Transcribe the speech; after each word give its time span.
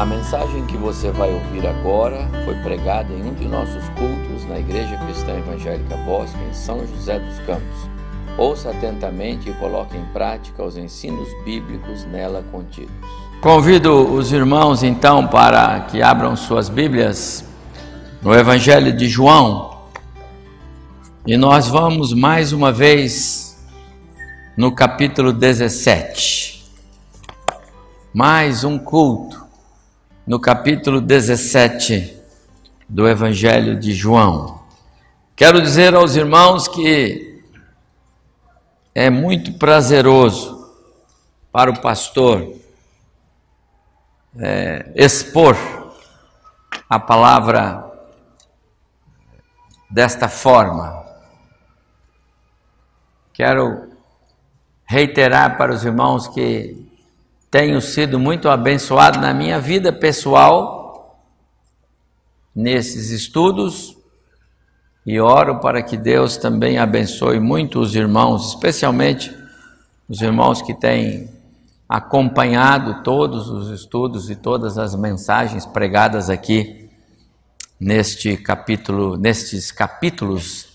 A 0.00 0.06
mensagem 0.06 0.64
que 0.64 0.78
você 0.78 1.10
vai 1.10 1.30
ouvir 1.30 1.66
agora 1.66 2.26
foi 2.46 2.54
pregada 2.62 3.12
em 3.12 3.22
um 3.22 3.34
de 3.34 3.46
nossos 3.46 3.86
cultos 3.90 4.48
na 4.48 4.58
Igreja 4.58 4.96
Cristã 4.96 5.36
Evangélica 5.36 5.94
Bosque, 6.06 6.38
em 6.42 6.54
São 6.54 6.86
José 6.86 7.18
dos 7.18 7.38
Campos. 7.40 7.90
Ouça 8.38 8.70
atentamente 8.70 9.50
e 9.50 9.52
coloque 9.52 9.98
em 9.98 10.04
prática 10.06 10.64
os 10.64 10.78
ensinos 10.78 11.28
bíblicos 11.44 12.06
nela 12.06 12.42
contidos. 12.50 12.94
Convido 13.42 14.10
os 14.14 14.32
irmãos 14.32 14.82
então 14.82 15.26
para 15.26 15.80
que 15.80 16.00
abram 16.00 16.34
suas 16.34 16.70
Bíblias 16.70 17.44
no 18.22 18.34
Evangelho 18.34 18.96
de 18.96 19.06
João 19.06 19.82
e 21.26 21.36
nós 21.36 21.68
vamos 21.68 22.14
mais 22.14 22.54
uma 22.54 22.72
vez 22.72 23.62
no 24.56 24.72
capítulo 24.74 25.30
17. 25.30 26.64
Mais 28.14 28.64
um 28.64 28.78
culto 28.78 29.39
no 30.30 30.38
capítulo 30.38 31.00
17 31.00 32.16
do 32.88 33.08
Evangelho 33.08 33.76
de 33.76 33.92
João. 33.92 34.62
Quero 35.34 35.60
dizer 35.60 35.92
aos 35.92 36.14
irmãos 36.14 36.68
que 36.68 37.42
é 38.94 39.10
muito 39.10 39.54
prazeroso 39.54 40.72
para 41.50 41.68
o 41.68 41.80
pastor 41.80 42.54
é, 44.38 44.92
expor 44.94 45.56
a 46.88 47.00
palavra 47.00 47.90
desta 49.90 50.28
forma. 50.28 51.06
Quero 53.32 53.90
reiterar 54.84 55.58
para 55.58 55.74
os 55.74 55.84
irmãos 55.84 56.28
que 56.28 56.88
tenho 57.50 57.80
sido 57.80 58.18
muito 58.18 58.48
abençoado 58.48 59.18
na 59.18 59.34
minha 59.34 59.58
vida 59.58 59.92
pessoal, 59.92 61.26
nesses 62.54 63.10
estudos, 63.10 63.96
e 65.04 65.18
oro 65.18 65.58
para 65.58 65.82
que 65.82 65.96
Deus 65.96 66.36
também 66.36 66.78
abençoe 66.78 67.40
muito 67.40 67.80
os 67.80 67.94
irmãos, 67.96 68.50
especialmente 68.50 69.34
os 70.08 70.20
irmãos 70.20 70.62
que 70.62 70.74
têm 70.74 71.28
acompanhado 71.88 73.02
todos 73.02 73.48
os 73.48 73.68
estudos 73.70 74.30
e 74.30 74.36
todas 74.36 74.78
as 74.78 74.94
mensagens 74.94 75.66
pregadas 75.66 76.30
aqui 76.30 76.88
neste 77.80 78.36
capítulo, 78.36 79.16
nestes 79.16 79.72
capítulos 79.72 80.68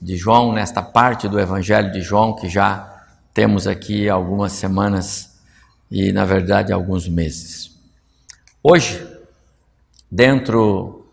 de 0.00 0.16
João, 0.16 0.52
nesta 0.52 0.80
parte 0.80 1.28
do 1.28 1.38
Evangelho 1.38 1.92
de 1.92 2.00
João 2.00 2.34
que 2.34 2.48
já 2.48 2.88
temos 3.34 3.66
aqui 3.66 4.08
algumas 4.08 4.52
semanas 4.52 5.31
e, 5.92 6.10
na 6.10 6.24
verdade, 6.24 6.72
alguns 6.72 7.06
meses. 7.06 7.70
Hoje, 8.62 9.06
dentro 10.10 11.06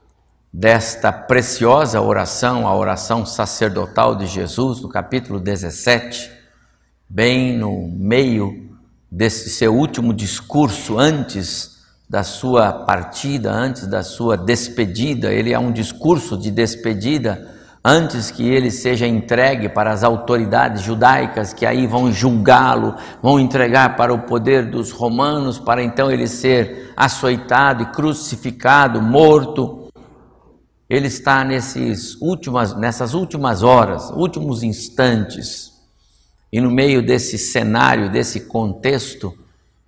desta 0.53 1.11
preciosa 1.11 1.99
oração, 1.99 2.65
a 2.65 2.73
oração 2.73 3.25
sacerdotal 3.25 4.15
de 4.15 4.25
Jesus, 4.25 4.79
no 4.79 4.87
capítulo 4.87 5.37
17, 5.37 6.31
bem 7.09 7.57
no 7.57 7.89
meio 7.89 8.69
desse 9.11 9.49
seu 9.49 9.75
último 9.75 10.13
discurso 10.13 10.97
antes 10.97 11.79
da 12.09 12.23
sua 12.23 12.71
partida, 12.71 13.51
antes 13.51 13.85
da 13.85 14.01
sua 14.01 14.37
despedida, 14.37 15.33
ele 15.33 15.51
é 15.51 15.59
um 15.59 15.73
discurso 15.73 16.37
de 16.37 16.49
despedida 16.49 17.53
antes 17.83 18.29
que 18.29 18.47
ele 18.47 18.69
seja 18.69 19.07
entregue 19.07 19.69
para 19.69 19.91
as 19.91 20.03
autoridades 20.03 20.81
judaicas 20.81 21.53
que 21.53 21.65
aí 21.65 21.87
vão 21.87 22.11
julgá-lo, 22.11 22.95
vão 23.21 23.39
entregar 23.39 23.95
para 23.95 24.13
o 24.13 24.19
poder 24.19 24.69
dos 24.69 24.91
romanos, 24.91 25.57
para 25.57 25.83
então 25.83 26.11
ele 26.11 26.27
ser 26.27 26.93
açoitado 26.95 27.83
e 27.83 27.85
crucificado, 27.87 29.01
morto. 29.01 29.87
Ele 30.89 31.07
está 31.07 31.43
nesses 31.43 32.19
últimas, 32.21 32.75
nessas 32.75 33.13
últimas 33.13 33.63
horas, 33.63 34.09
últimos 34.11 34.63
instantes, 34.63 35.71
e 36.51 36.59
no 36.59 36.71
meio 36.71 37.05
desse 37.05 37.37
cenário, 37.37 38.09
desse 38.09 38.41
contexto, 38.41 39.37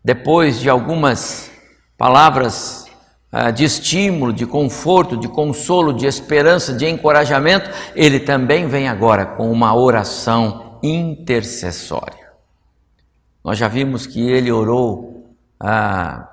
depois 0.03 0.59
de 0.59 0.69
algumas 0.69 1.50
palavras 1.97 2.91
de 3.56 3.64
estímulo, 3.64 4.34
de 4.34 4.46
conforto, 4.46 5.16
de 5.16 5.28
consolo, 5.30 5.94
de 5.94 6.06
esperança, 6.06 6.74
de 6.74 6.86
encorajamento, 6.86 7.69
ele 7.96 8.19
também 8.19 8.68
vem 8.68 8.90
agora 8.90 9.25
com 9.25 9.50
uma 9.50 9.74
oração 9.74 10.80
intercessória. 10.84 12.30
Nós 13.44 13.58
já 13.58 13.69
vimos 13.69 14.06
que 14.06 14.19
ele 14.19 14.52
orou 14.52 15.34
ah, 15.58 16.28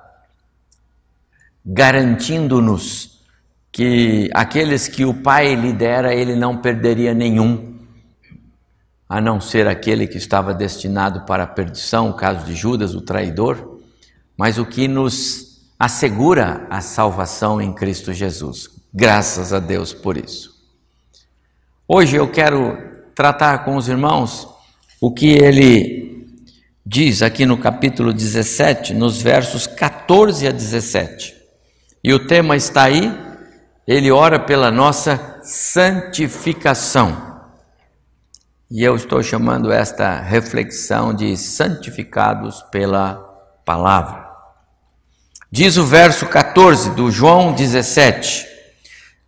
garantindo-nos 1.65 3.19
que 3.71 4.29
aqueles 4.33 4.87
que 4.87 5.05
o 5.05 5.13
Pai 5.13 5.55
lhe 5.55 5.71
dera, 5.71 6.13
ele 6.13 6.35
não 6.35 6.57
perderia 6.57 7.13
nenhum, 7.13 7.77
a 9.07 9.21
não 9.21 9.39
ser 9.39 9.67
aquele 9.67 10.05
que 10.05 10.17
estava 10.17 10.53
destinado 10.53 11.21
para 11.21 11.43
a 11.43 11.47
perdição, 11.47 12.09
o 12.09 12.13
caso 12.13 12.45
de 12.45 12.53
Judas, 12.53 12.93
o 12.93 13.01
traidor, 13.01 13.79
mas 14.37 14.57
o 14.57 14.65
que 14.65 14.87
nos 14.87 15.48
assegura 15.79 16.67
a 16.69 16.81
salvação 16.81 17.61
em 17.61 17.71
Cristo 17.71 18.11
Jesus. 18.11 18.69
Graças 18.93 19.53
a 19.53 19.59
Deus 19.59 19.93
por 19.93 20.17
isso. 20.17 20.53
Hoje 21.87 22.17
eu 22.17 22.29
quero 22.29 22.77
tratar 23.15 23.59
com 23.59 23.77
os 23.77 23.87
irmãos 23.87 24.47
o 24.99 25.13
que 25.13 25.29
ele 25.29 26.27
diz 26.85 27.21
aqui 27.21 27.45
no 27.45 27.57
capítulo 27.57 28.11
17, 28.11 28.93
nos 28.93 29.21
versos 29.21 29.65
14 29.67 30.47
a 30.47 30.51
17. 30.51 31.33
E 32.03 32.13
o 32.13 32.27
tema 32.27 32.57
está 32.57 32.83
aí, 32.83 33.17
ele 33.87 34.11
ora 34.11 34.39
pela 34.39 34.69
nossa 34.69 35.39
santificação. 35.43 37.29
E 38.69 38.83
eu 38.83 38.95
estou 38.95 39.23
chamando 39.23 39.71
esta 39.71 40.19
reflexão 40.19 41.13
de 41.13 41.37
santificados 41.37 42.61
pela 42.71 43.15
palavra. 43.65 44.28
Diz 45.51 45.77
o 45.77 45.83
verso 45.83 46.27
14 46.27 46.91
do 46.91 47.09
João 47.09 47.53
17. 47.53 48.45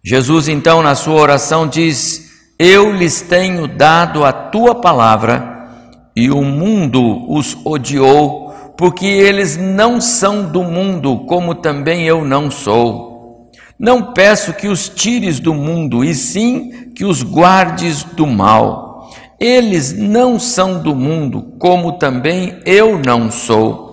Jesus, 0.04 0.48
então, 0.48 0.84
na 0.84 0.94
sua 0.94 1.20
oração, 1.20 1.68
diz: 1.68 2.30
Eu 2.60 2.94
lhes 2.94 3.22
tenho 3.22 3.68
dado 3.68 4.24
a 4.24 4.32
tua 4.32 4.76
palavra, 4.76 5.68
e 6.16 6.30
o 6.30 6.44
mundo 6.44 7.28
os 7.28 7.58
odiou, 7.66 8.54
porque 8.78 9.08
eles 9.08 9.58
não 9.58 10.00
são 10.00 10.44
do 10.44 10.64
mundo, 10.64 11.26
como 11.26 11.56
também 11.56 12.06
eu 12.06 12.24
não 12.24 12.52
sou. 12.52 13.50
Não 13.80 14.14
peço 14.14 14.54
que 14.54 14.68
os 14.68 14.88
tires 14.90 15.40
do 15.40 15.56
mundo, 15.56 16.04
e 16.04 16.14
sim 16.14 16.92
que 16.96 17.04
os 17.04 17.24
guardes 17.24 18.04
do 18.04 18.28
mal. 18.28 19.10
Eles 19.40 19.92
não 19.92 20.40
são 20.40 20.84
do 20.84 20.96
mundo, 20.96 21.56
como 21.58 21.94
também 21.94 22.60
eu 22.64 23.00
não 23.00 23.32
sou 23.32 23.91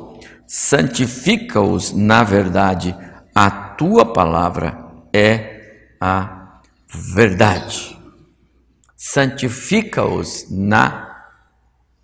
santifica-os 0.48 1.92
na 1.92 2.25
verdade, 2.25 2.97
a 3.34 3.50
tua 3.50 4.14
palavra 4.14 4.78
é 5.12 5.91
a 6.00 6.60
verdade. 6.88 7.97
Santifica-os 8.97 10.47
na 10.50 11.22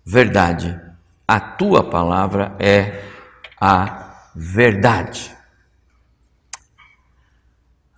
verdade, 0.05 0.79
a 1.27 1.39
tua 1.39 1.89
palavra 1.89 2.55
é 2.59 3.01
a 3.59 4.29
verdade. 4.35 5.35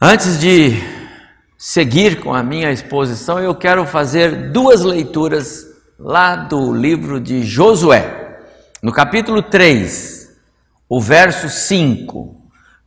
Antes 0.01 0.39
de 0.39 0.77
seguir 1.57 2.21
com 2.21 2.33
a 2.33 2.41
minha 2.41 2.71
exposição, 2.71 3.37
eu 3.37 3.53
quero 3.53 3.85
fazer 3.85 4.51
duas 4.51 4.81
leituras 4.81 5.65
lá 5.99 6.37
do 6.37 6.73
livro 6.73 7.19
de 7.19 7.43
Josué, 7.43 8.39
no 8.81 8.93
capítulo 8.93 9.41
3 9.41 10.26
o 10.89 11.01
verso 11.01 11.49
5. 11.49 12.35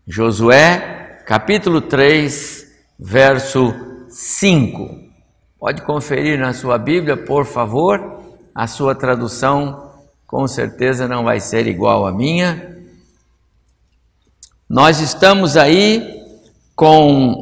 Josué, 0.07 1.23
capítulo 1.27 1.83
3, 1.83 2.67
verso 2.99 3.75
5. 4.09 4.99
Pode 5.59 5.83
conferir 5.83 6.39
na 6.39 6.55
sua 6.55 6.79
Bíblia, 6.79 7.17
por 7.17 7.45
favor. 7.45 8.21
A 8.55 8.67
sua 8.67 8.95
tradução 8.95 9.91
com 10.27 10.47
certeza 10.47 11.07
não 11.07 11.25
vai 11.25 11.41
ser 11.41 11.67
igual 11.67 12.07
à 12.07 12.13
minha. 12.13 12.79
Nós 14.69 15.01
estamos 15.01 15.57
aí 15.57 16.25
com 16.75 17.33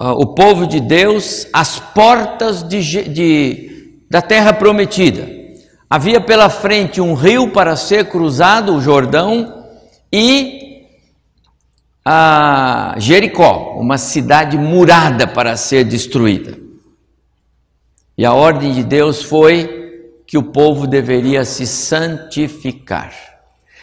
uh, 0.00 0.10
o 0.10 0.34
povo 0.34 0.66
de 0.66 0.80
Deus 0.80 1.46
às 1.52 1.78
portas 1.78 2.62
de, 2.62 3.08
de, 3.08 4.04
da 4.10 4.20
terra 4.20 4.52
prometida. 4.52 5.26
Havia 5.88 6.20
pela 6.20 6.50
frente 6.50 7.00
um 7.00 7.14
rio 7.14 7.52
para 7.52 7.76
ser 7.76 8.08
cruzado, 8.08 8.74
o 8.74 8.80
Jordão, 8.80 9.63
e 10.16 10.86
a 12.04 12.94
Jericó, 12.98 13.76
uma 13.80 13.98
cidade 13.98 14.56
murada 14.56 15.26
para 15.26 15.56
ser 15.56 15.82
destruída. 15.82 16.56
E 18.16 18.24
a 18.24 18.32
ordem 18.32 18.72
de 18.72 18.84
Deus 18.84 19.24
foi 19.24 20.12
que 20.24 20.38
o 20.38 20.42
povo 20.44 20.86
deveria 20.86 21.44
se 21.44 21.66
santificar. 21.66 23.12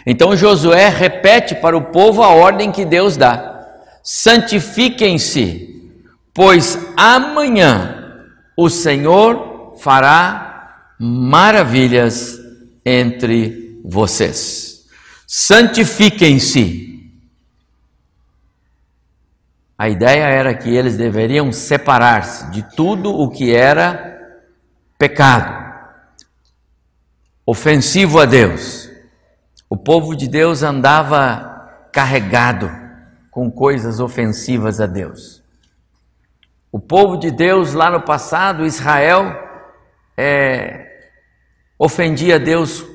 Então 0.05 0.33
Josué 0.33 0.87
repete 0.87 1.53
para 1.55 1.75
o 1.75 1.91
povo 1.91 2.23
a 2.23 2.29
ordem 2.29 2.71
que 2.71 2.85
Deus 2.85 3.17
dá: 3.17 3.67
santifiquem-se, 4.01 5.91
pois 6.33 6.79
amanhã 6.95 8.23
o 8.55 8.69
Senhor 8.69 9.75
fará 9.81 10.93
maravilhas 10.97 12.39
entre 12.85 13.81
vocês. 13.83 14.80
Santifiquem-se. 15.33 17.09
A 19.77 19.87
ideia 19.87 20.25
era 20.25 20.53
que 20.53 20.69
eles 20.69 20.97
deveriam 20.97 21.53
separar-se 21.53 22.51
de 22.51 22.63
tudo 22.75 23.09
o 23.17 23.29
que 23.29 23.55
era 23.55 24.43
pecado, 24.97 25.73
ofensivo 27.45 28.19
a 28.19 28.25
Deus. 28.25 28.89
O 29.69 29.77
povo 29.77 30.17
de 30.17 30.27
Deus 30.27 30.63
andava 30.63 31.87
carregado 31.93 32.69
com 33.31 33.49
coisas 33.49 34.01
ofensivas 34.01 34.81
a 34.81 34.85
Deus. 34.85 35.41
O 36.69 36.77
povo 36.77 37.15
de 37.15 37.31
Deus 37.31 37.73
lá 37.73 37.89
no 37.89 38.01
passado, 38.01 38.65
Israel, 38.65 39.33
é, 40.17 41.09
ofendia 41.79 42.37
Deus 42.37 42.85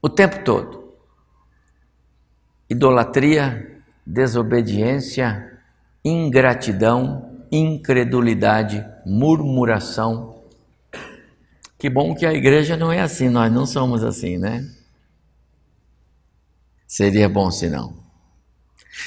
o 0.00 0.08
tempo 0.08 0.42
todo. 0.42 0.87
Idolatria, 2.68 3.80
desobediência, 4.06 5.58
ingratidão, 6.04 7.46
incredulidade, 7.50 8.84
murmuração. 9.06 10.42
Que 11.78 11.88
bom 11.88 12.14
que 12.14 12.26
a 12.26 12.32
igreja 12.32 12.76
não 12.76 12.90
é 12.92 13.00
assim, 13.00 13.28
nós 13.28 13.52
não 13.52 13.64
somos 13.64 14.02
assim, 14.02 14.36
né? 14.36 14.64
Seria 16.86 17.28
bom 17.28 17.50
se 17.50 17.68
não. 17.68 17.94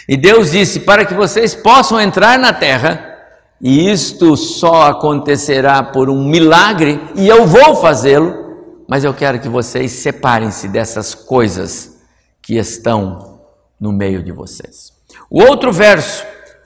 E 0.08 0.16
Deus 0.16 0.52
disse: 0.52 0.80
para 0.80 1.06
que 1.06 1.14
vocês 1.14 1.54
possam 1.54 2.00
entrar 2.00 2.40
na 2.40 2.54
terra, 2.54 3.12
e 3.60 3.92
isto 3.92 4.38
só 4.38 4.90
acontecerá 4.90 5.84
por 5.84 6.10
um 6.10 6.24
milagre, 6.24 7.00
e 7.16 7.28
eu 7.28 7.46
vou 7.46 7.76
fazê-lo, 7.76 8.86
mas 8.88 9.04
eu 9.04 9.14
quero 9.14 9.40
que 9.40 9.50
vocês 9.50 9.92
separem-se 9.92 10.68
dessas 10.68 11.14
coisas 11.14 12.00
que 12.42 12.58
estão 12.58 13.31
no 13.82 13.92
meio 13.92 14.24
de 14.24 14.32
vocês. 14.32 14.94
O 15.30 15.42
outro 15.42 15.74
verso 15.74 16.24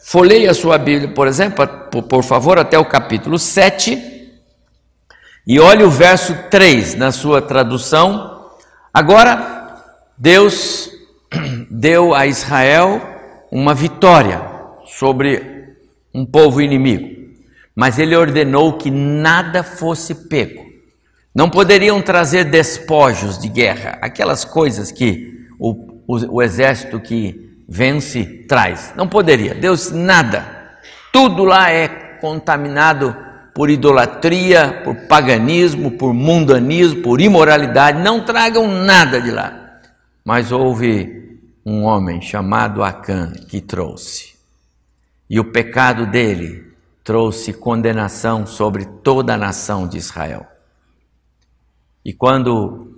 Folheie 0.07 0.47
a 0.47 0.53
sua 0.53 0.77
Bíblia, 0.77 1.11
por 1.15 1.27
exemplo, 1.27 1.67
por 2.07 2.23
favor, 2.23 2.59
até 2.59 2.77
o 2.77 2.85
capítulo 2.85 3.39
7 3.39 4.29
e 5.47 5.59
olhe 5.59 5.83
o 5.83 5.89
verso 5.89 6.35
3 6.51 6.93
na 6.93 7.11
sua 7.11 7.41
tradução. 7.41 8.51
Agora, 8.93 9.83
Deus 10.15 10.91
deu 11.71 12.13
a 12.13 12.27
Israel 12.27 13.01
uma 13.51 13.73
vitória 13.73 14.43
sobre 14.85 15.75
um 16.13 16.23
povo 16.23 16.61
inimigo, 16.61 17.33
mas 17.75 17.97
ele 17.97 18.15
ordenou 18.15 18.77
que 18.77 18.91
nada 18.91 19.63
fosse 19.63 20.13
pego. 20.13 20.63
Não 21.33 21.49
poderiam 21.49 21.99
trazer 21.99 22.43
despojos 22.43 23.39
de 23.39 23.49
guerra, 23.49 23.97
aquelas 24.03 24.45
coisas 24.45 24.91
que 24.91 25.34
o, 26.07 26.35
o, 26.37 26.41
exército 26.41 26.99
que 26.99 27.63
vence, 27.67 28.23
traz. 28.47 28.93
Não 28.95 29.07
poderia. 29.07 29.55
Deus 29.55 29.91
nada. 29.91 30.77
Tudo 31.11 31.43
lá 31.43 31.71
é 31.71 31.87
contaminado 32.19 33.15
por 33.53 33.69
idolatria, 33.69 34.81
por 34.83 34.95
paganismo, 35.07 35.91
por 35.91 36.13
mundanismo, 36.13 37.01
por 37.01 37.21
imoralidade. 37.21 38.01
Não 38.01 38.25
tragam 38.25 38.67
nada 38.67 39.21
de 39.21 39.31
lá. 39.31 39.79
Mas 40.23 40.51
houve 40.51 41.39
um 41.65 41.83
homem 41.83 42.21
chamado 42.21 42.83
Acã 42.83 43.31
que 43.47 43.61
trouxe. 43.61 44.35
E 45.29 45.39
o 45.39 45.51
pecado 45.51 46.05
dele 46.05 46.65
trouxe 47.03 47.53
condenação 47.53 48.45
sobre 48.45 48.85
toda 48.85 49.33
a 49.33 49.37
nação 49.37 49.87
de 49.87 49.97
Israel. 49.97 50.45
E 52.03 52.13
quando 52.13 52.95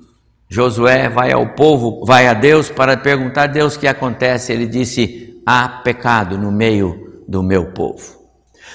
Josué 0.49 1.09
vai 1.09 1.31
ao 1.31 1.47
povo, 1.47 2.05
vai 2.05 2.27
a 2.27 2.33
Deus 2.33 2.69
para 2.69 2.95
perguntar 2.95 3.43
a 3.43 3.47
Deus 3.47 3.75
o 3.75 3.79
que 3.79 3.87
acontece. 3.87 4.53
Ele 4.53 4.65
disse: 4.65 5.41
há 5.45 5.67
pecado 5.67 6.37
no 6.37 6.51
meio 6.51 7.23
do 7.27 7.43
meu 7.43 7.71
povo. 7.71 8.17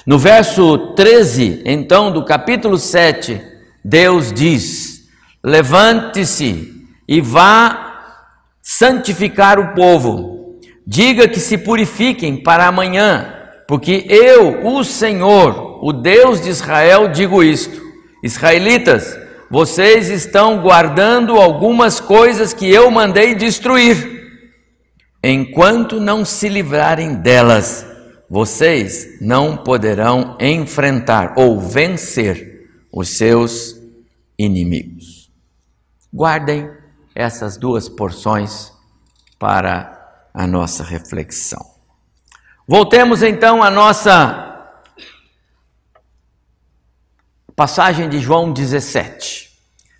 No 0.05 0.19
verso 0.19 0.93
13, 0.95 1.61
então, 1.65 2.11
do 2.11 2.25
capítulo 2.25 2.77
7, 2.77 3.41
Deus 3.83 4.31
diz: 4.31 5.03
Levante-se 5.43 6.87
e 7.07 7.21
vá 7.21 8.17
santificar 8.61 9.59
o 9.59 9.73
povo. 9.73 10.59
Diga 10.85 11.27
que 11.27 11.39
se 11.39 11.57
purifiquem 11.57 12.43
para 12.43 12.67
amanhã, 12.67 13.33
porque 13.67 14.05
eu, 14.09 14.65
o 14.65 14.83
Senhor, 14.83 15.79
o 15.81 15.93
Deus 15.93 16.41
de 16.41 16.49
Israel, 16.49 17.07
digo 17.07 17.41
isto. 17.41 17.81
Israelitas, 18.21 19.17
vocês 19.53 20.09
estão 20.09 20.63
guardando 20.63 21.35
algumas 21.35 21.99
coisas 21.99 22.55
que 22.55 22.67
eu 22.67 22.89
mandei 22.89 23.35
destruir. 23.35 24.41
Enquanto 25.23 25.99
não 25.99 26.25
se 26.25 26.49
livrarem 26.49 27.13
delas, 27.13 27.85
vocês 28.27 29.21
não 29.21 29.55
poderão 29.55 30.35
enfrentar 30.41 31.35
ou 31.37 31.59
vencer 31.59 32.67
os 32.91 33.09
seus 33.09 33.75
inimigos. 34.39 35.31
Guardem 36.11 36.71
essas 37.13 37.55
duas 37.55 37.87
porções 37.87 38.73
para 39.37 40.25
a 40.33 40.47
nossa 40.47 40.83
reflexão. 40.83 41.63
Voltemos 42.67 43.21
então 43.21 43.61
à 43.61 43.69
nossa 43.69 44.52
Passagem 47.55 48.09
de 48.09 48.19
João 48.19 48.51
17. 48.51 49.49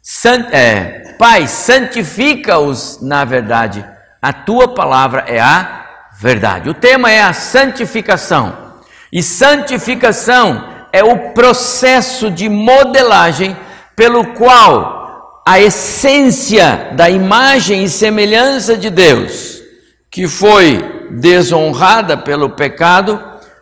Sant, 0.02 0.48
é, 0.52 1.16
Pai, 1.20 1.48
santifica-os 1.48 3.00
na 3.00 3.24
verdade. 3.24 3.86
A 4.20 4.34
tua 4.34 4.74
palavra 4.74 5.26
é 5.28 5.40
a 5.40 6.10
verdade. 6.20 6.70
O 6.70 6.74
tema 6.74 7.12
é 7.12 7.22
a 7.22 7.32
santificação. 7.32 8.74
E 9.12 9.22
santificação 9.22 10.68
é 10.92 11.04
o 11.04 11.32
processo 11.34 12.32
de 12.32 12.50
modelagem 12.50 13.56
pelo 13.96 14.34
qual 14.34 15.42
a 15.46 15.60
essência 15.60 16.92
da 16.96 17.08
imagem 17.08 17.84
e 17.84 17.90
semelhança 17.90 18.76
de 18.76 18.90
Deus, 18.90 19.62
que 20.10 20.28
foi 20.28 21.08
desonrada 21.12 22.18
pelo 22.18 22.50
pecado, 22.50 23.22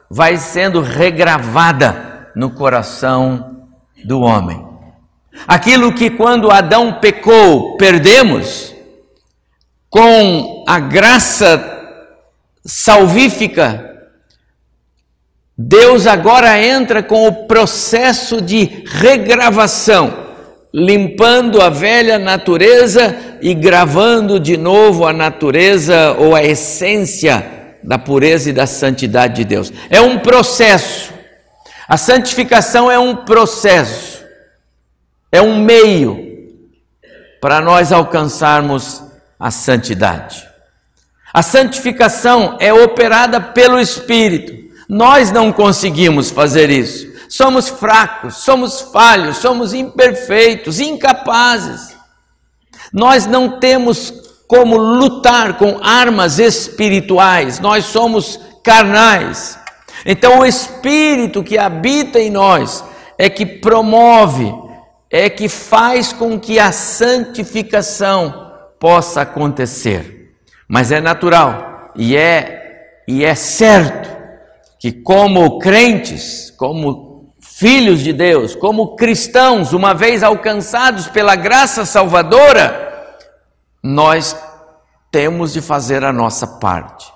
vai 0.10 0.38
sendo 0.38 0.80
regravada 0.80 2.30
no 2.34 2.51
coração 2.51 3.61
do 4.03 4.22
homem. 4.22 4.65
Aquilo 5.48 5.93
que 5.93 6.10
quando 6.10 6.51
Adão 6.51 7.00
pecou, 7.00 7.77
perdemos, 7.77 8.75
com 9.89 10.63
a 10.67 10.79
graça 10.79 11.79
salvífica, 12.65 13.91
Deus 15.58 16.08
agora 16.08 16.62
entra 16.62 17.03
com 17.03 17.27
o 17.27 17.46
processo 17.46 18.41
de 18.41 18.84
regravação, 18.86 20.12
limpando 20.74 21.62
a 21.62 21.70
velha 21.70 22.17
natureza 22.17 23.15
e 23.41 23.53
gravando 23.53 24.39
de 24.39 24.58
novo 24.58 25.05
a 25.05 25.13
natureza 25.13 26.15
ou 26.17 26.36
a 26.36 26.43
essência 26.43 27.46
da 27.84 28.00
pureza 28.00 28.50
e 28.50 28.53
da 28.53 28.65
santidade 28.65 29.36
de 29.36 29.46
Deus. 29.46 29.72
É 29.89 30.00
um 30.01 30.20
processo. 30.20 31.13
A 31.88 31.98
santificação 31.98 32.90
é 32.90 32.98
um 32.98 33.16
processo, 33.16 34.24
é 35.32 35.42
um 35.42 35.64
meio 35.64 36.32
para 37.42 37.60
nós 37.60 37.92
alcançarmos 37.92 39.04
a 39.40 39.50
santidade. 39.50 40.48
A 41.34 41.42
santificação 41.42 42.58
é 42.60 42.74
operada 42.74 43.40
pelo 43.40 43.80
Espírito. 43.80 44.54
Nós 44.88 45.32
não 45.32 45.52
conseguimos 45.52 46.30
fazer 46.30 46.70
isso. 46.70 47.10
Somos 47.30 47.70
fracos, 47.70 48.38
somos 48.38 48.82
falhos, 48.82 49.38
somos 49.38 49.74
imperfeitos, 49.74 50.82
incapazes. 50.82 51.96
Nós 52.92 53.26
não 53.26 53.58
temos 53.58 54.14
como 54.48 54.76
lutar 54.76 55.58
com 55.58 55.80
armas 55.82 56.40
espirituais, 56.40 57.58
nós 57.62 57.86
somos 57.86 58.38
carnais. 58.62 59.58
Então, 60.05 60.39
o 60.39 60.46
Espírito 60.46 61.43
que 61.43 61.58
habita 61.58 62.20
em 62.20 62.29
nós 62.29 62.84
é 63.17 63.29
que 63.29 63.46
promove, 63.46 64.51
é 65.10 65.29
que 65.29 65.48
faz 65.48 66.12
com 66.12 66.39
que 66.39 66.60
a 66.60 66.72
santificação 66.72 68.51
possa 68.79 69.22
acontecer. 69.22 70.34
Mas 70.67 70.91
é 70.91 71.00
natural 71.00 71.91
e 71.96 72.15
é, 72.17 73.03
e 73.08 73.24
é 73.24 73.36
certo 73.36 74.10
que, 74.79 74.91
como 74.91 75.60
crentes, 75.60 76.51
como 76.58 77.36
filhos 77.39 78.00
de 78.00 78.12
Deus, 78.12 78.55
como 78.55 78.96
cristãos, 78.96 79.74
uma 79.74 79.93
vez 79.93 80.24
alcançados 80.24 81.08
pela 81.08 81.36
graça 81.36 81.86
salvadora, 81.86 82.89
nós 83.84 84.36
temos 85.12 85.53
de 85.53 85.62
fazer 85.62 86.03
a 86.03 86.12
nossa 86.12 86.48
parte. 86.48 87.12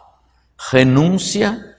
Renúncia, 0.71 1.74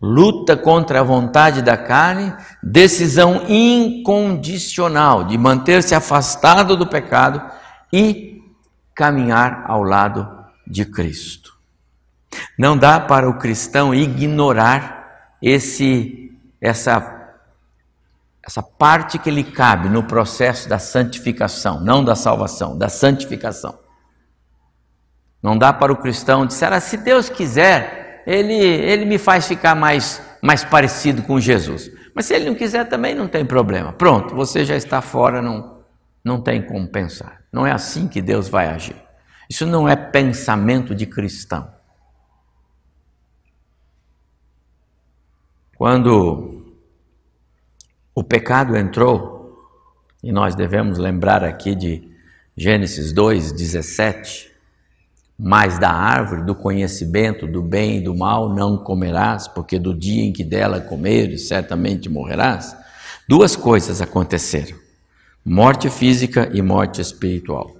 luta 0.00 0.56
contra 0.56 1.00
a 1.00 1.04
vontade 1.04 1.60
da 1.60 1.76
carne, 1.76 2.34
decisão 2.62 3.44
incondicional 3.48 5.24
de 5.24 5.36
manter-se 5.36 5.94
afastado 5.94 6.76
do 6.76 6.86
pecado 6.86 7.42
e 7.92 8.42
caminhar 8.94 9.64
ao 9.66 9.82
lado 9.82 10.28
de 10.66 10.84
Cristo. 10.84 11.52
Não 12.58 12.76
dá 12.76 12.98
para 12.98 13.28
o 13.28 13.38
cristão 13.38 13.94
ignorar 13.94 15.34
esse 15.42 16.30
essa 16.60 17.18
essa 18.42 18.62
parte 18.62 19.18
que 19.18 19.30
lhe 19.30 19.44
cabe 19.44 19.88
no 19.88 20.02
processo 20.02 20.68
da 20.68 20.78
santificação, 20.78 21.80
não 21.80 22.02
da 22.02 22.16
salvação, 22.16 22.76
da 22.76 22.88
santificação. 22.88 23.78
Não 25.42 25.56
dá 25.56 25.72
para 25.72 25.92
o 25.92 25.96
cristão 25.96 26.46
dizer, 26.46 26.72
ah, 26.72 26.80
se 26.80 26.96
Deus 26.96 27.28
quiser, 27.28 27.99
ele, 28.26 28.54
ele 28.54 29.04
me 29.04 29.18
faz 29.18 29.46
ficar 29.46 29.74
mais, 29.74 30.22
mais 30.42 30.64
parecido 30.64 31.22
com 31.22 31.40
Jesus. 31.40 31.90
Mas 32.14 32.26
se 32.26 32.34
ele 32.34 32.46
não 32.46 32.54
quiser 32.54 32.88
também 32.88 33.14
não 33.14 33.28
tem 33.28 33.44
problema. 33.44 33.92
Pronto, 33.92 34.34
você 34.34 34.64
já 34.64 34.76
está 34.76 35.00
fora, 35.00 35.40
não, 35.40 35.80
não 36.24 36.40
tem 36.40 36.62
como 36.62 36.86
pensar. 36.88 37.42
Não 37.52 37.66
é 37.66 37.72
assim 37.72 38.08
que 38.08 38.20
Deus 38.20 38.48
vai 38.48 38.68
agir. 38.68 38.96
Isso 39.48 39.66
não 39.66 39.88
é 39.88 39.96
pensamento 39.96 40.94
de 40.94 41.06
cristão. 41.06 41.72
Quando 45.76 46.74
o 48.14 48.22
pecado 48.22 48.76
entrou, 48.76 49.40
e 50.22 50.30
nós 50.30 50.54
devemos 50.54 50.98
lembrar 50.98 51.42
aqui 51.42 51.74
de 51.74 52.10
Gênesis 52.56 53.12
2, 53.12 53.52
17, 53.52 54.49
mas 55.42 55.78
da 55.78 55.90
árvore 55.90 56.42
do 56.42 56.54
conhecimento 56.54 57.46
do 57.46 57.62
bem 57.62 57.96
e 57.96 58.00
do 58.00 58.14
mal 58.14 58.54
não 58.54 58.76
comerás, 58.76 59.48
porque 59.48 59.78
do 59.78 59.94
dia 59.94 60.22
em 60.22 60.32
que 60.32 60.44
dela 60.44 60.80
comeres, 60.80 61.48
certamente 61.48 62.10
morrerás. 62.10 62.76
Duas 63.26 63.56
coisas 63.56 64.02
aconteceram: 64.02 64.76
morte 65.42 65.88
física 65.88 66.50
e 66.52 66.60
morte 66.60 67.00
espiritual. 67.00 67.70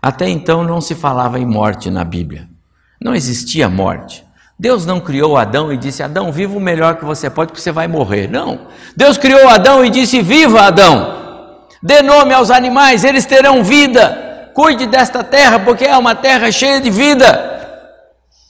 Até 0.00 0.30
então 0.30 0.64
não 0.64 0.80
se 0.80 0.94
falava 0.94 1.38
em 1.38 1.44
morte 1.44 1.90
na 1.90 2.04
Bíblia. 2.04 2.48
Não 2.98 3.14
existia 3.14 3.68
morte. 3.68 4.24
Deus 4.58 4.86
não 4.86 4.98
criou 4.98 5.36
Adão 5.36 5.70
e 5.70 5.76
disse: 5.76 6.02
Adão, 6.02 6.32
viva 6.32 6.56
o 6.56 6.60
melhor 6.60 6.96
que 6.96 7.04
você 7.04 7.28
pode, 7.28 7.48
porque 7.48 7.60
você 7.60 7.72
vai 7.72 7.86
morrer. 7.86 8.30
Não. 8.30 8.68
Deus 8.96 9.18
criou 9.18 9.46
Adão 9.48 9.84
e 9.84 9.90
disse: 9.90 10.22
Viva, 10.22 10.62
Adão. 10.62 11.66
Dê 11.82 12.00
nome 12.00 12.32
aos 12.32 12.50
animais, 12.50 13.04
eles 13.04 13.26
terão 13.26 13.62
vida. 13.62 14.23
Cuide 14.54 14.86
desta 14.86 15.24
terra, 15.24 15.58
porque 15.58 15.84
é 15.84 15.96
uma 15.96 16.14
terra 16.14 16.50
cheia 16.52 16.80
de 16.80 16.88
vida. 16.88 17.50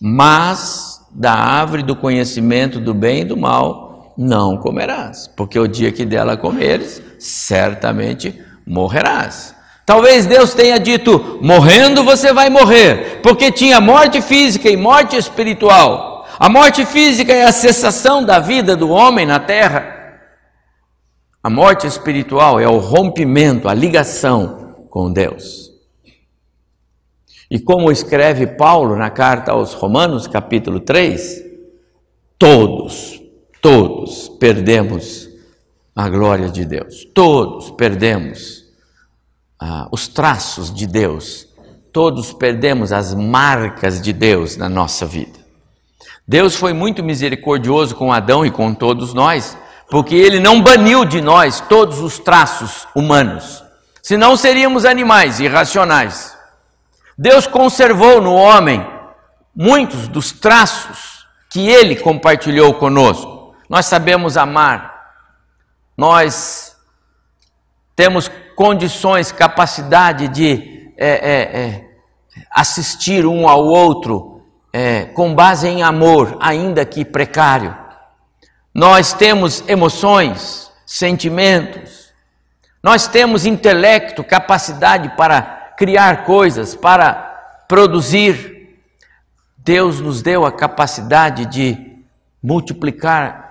Mas 0.00 1.00
da 1.10 1.32
árvore 1.32 1.82
do 1.82 1.96
conhecimento 1.96 2.78
do 2.78 2.92
bem 2.92 3.22
e 3.22 3.24
do 3.24 3.36
mal 3.36 4.14
não 4.16 4.56
comerás, 4.58 5.28
porque 5.28 5.58
o 5.58 5.66
dia 5.66 5.90
que 5.90 6.04
dela 6.04 6.36
comeres, 6.36 7.02
certamente 7.18 8.38
morrerás. 8.66 9.54
Talvez 9.86 10.26
Deus 10.26 10.54
tenha 10.54 10.78
dito: 10.78 11.38
morrendo 11.42 12.04
você 12.04 12.32
vai 12.32 12.50
morrer, 12.50 13.20
porque 13.22 13.50
tinha 13.50 13.80
morte 13.80 14.20
física 14.20 14.68
e 14.68 14.76
morte 14.76 15.16
espiritual. 15.16 16.26
A 16.38 16.48
morte 16.48 16.84
física 16.84 17.32
é 17.32 17.44
a 17.44 17.52
cessação 17.52 18.24
da 18.24 18.38
vida 18.38 18.76
do 18.76 18.90
homem 18.90 19.24
na 19.24 19.38
terra. 19.38 19.94
A 21.42 21.50
morte 21.50 21.86
espiritual 21.86 22.58
é 22.58 22.66
o 22.66 22.78
rompimento, 22.78 23.68
a 23.68 23.74
ligação 23.74 24.86
com 24.90 25.12
Deus. 25.12 25.73
E 27.54 27.60
como 27.60 27.92
escreve 27.92 28.48
Paulo 28.48 28.96
na 28.96 29.10
carta 29.10 29.52
aos 29.52 29.74
Romanos, 29.74 30.26
capítulo 30.26 30.80
3, 30.80 31.40
todos, 32.36 33.22
todos 33.62 34.28
perdemos 34.40 35.28
a 35.94 36.08
glória 36.08 36.48
de 36.48 36.64
Deus, 36.64 37.04
todos 37.14 37.70
perdemos 37.70 38.64
ah, 39.60 39.86
os 39.92 40.08
traços 40.08 40.74
de 40.74 40.84
Deus, 40.84 41.46
todos 41.92 42.32
perdemos 42.32 42.90
as 42.90 43.14
marcas 43.14 44.02
de 44.02 44.12
Deus 44.12 44.56
na 44.56 44.68
nossa 44.68 45.06
vida. 45.06 45.38
Deus 46.26 46.56
foi 46.56 46.72
muito 46.72 47.04
misericordioso 47.04 47.94
com 47.94 48.12
Adão 48.12 48.44
e 48.44 48.50
com 48.50 48.74
todos 48.74 49.14
nós, 49.14 49.56
porque 49.88 50.16
ele 50.16 50.40
não 50.40 50.60
baniu 50.60 51.04
de 51.04 51.20
nós 51.20 51.60
todos 51.60 52.00
os 52.00 52.18
traços 52.18 52.88
humanos, 52.96 53.62
senão 54.02 54.36
seríamos 54.36 54.84
animais 54.84 55.38
irracionais. 55.38 56.33
Deus 57.16 57.46
conservou 57.46 58.20
no 58.20 58.34
homem 58.34 58.84
muitos 59.54 60.08
dos 60.08 60.32
traços 60.32 61.26
que 61.50 61.68
ele 61.68 61.96
compartilhou 61.96 62.74
conosco. 62.74 63.54
Nós 63.68 63.86
sabemos 63.86 64.36
amar, 64.36 65.12
nós 65.96 66.76
temos 67.94 68.30
condições, 68.56 69.30
capacidade 69.30 70.28
de 70.28 70.92
é, 70.96 71.08
é, 71.08 71.60
é, 71.60 71.84
assistir 72.50 73.24
um 73.26 73.48
ao 73.48 73.64
outro 73.64 74.42
é, 74.72 75.04
com 75.06 75.34
base 75.34 75.68
em 75.68 75.82
amor, 75.82 76.36
ainda 76.40 76.84
que 76.84 77.04
precário. 77.04 77.76
Nós 78.74 79.12
temos 79.12 79.62
emoções, 79.68 80.72
sentimentos, 80.84 82.12
nós 82.82 83.06
temos 83.06 83.46
intelecto, 83.46 84.24
capacidade 84.24 85.16
para 85.16 85.63
criar 85.76 86.24
coisas, 86.24 86.74
para 86.74 87.64
produzir. 87.68 88.78
Deus 89.56 90.00
nos 90.00 90.22
deu 90.22 90.44
a 90.44 90.52
capacidade 90.52 91.46
de 91.46 91.94
multiplicar, 92.42 93.44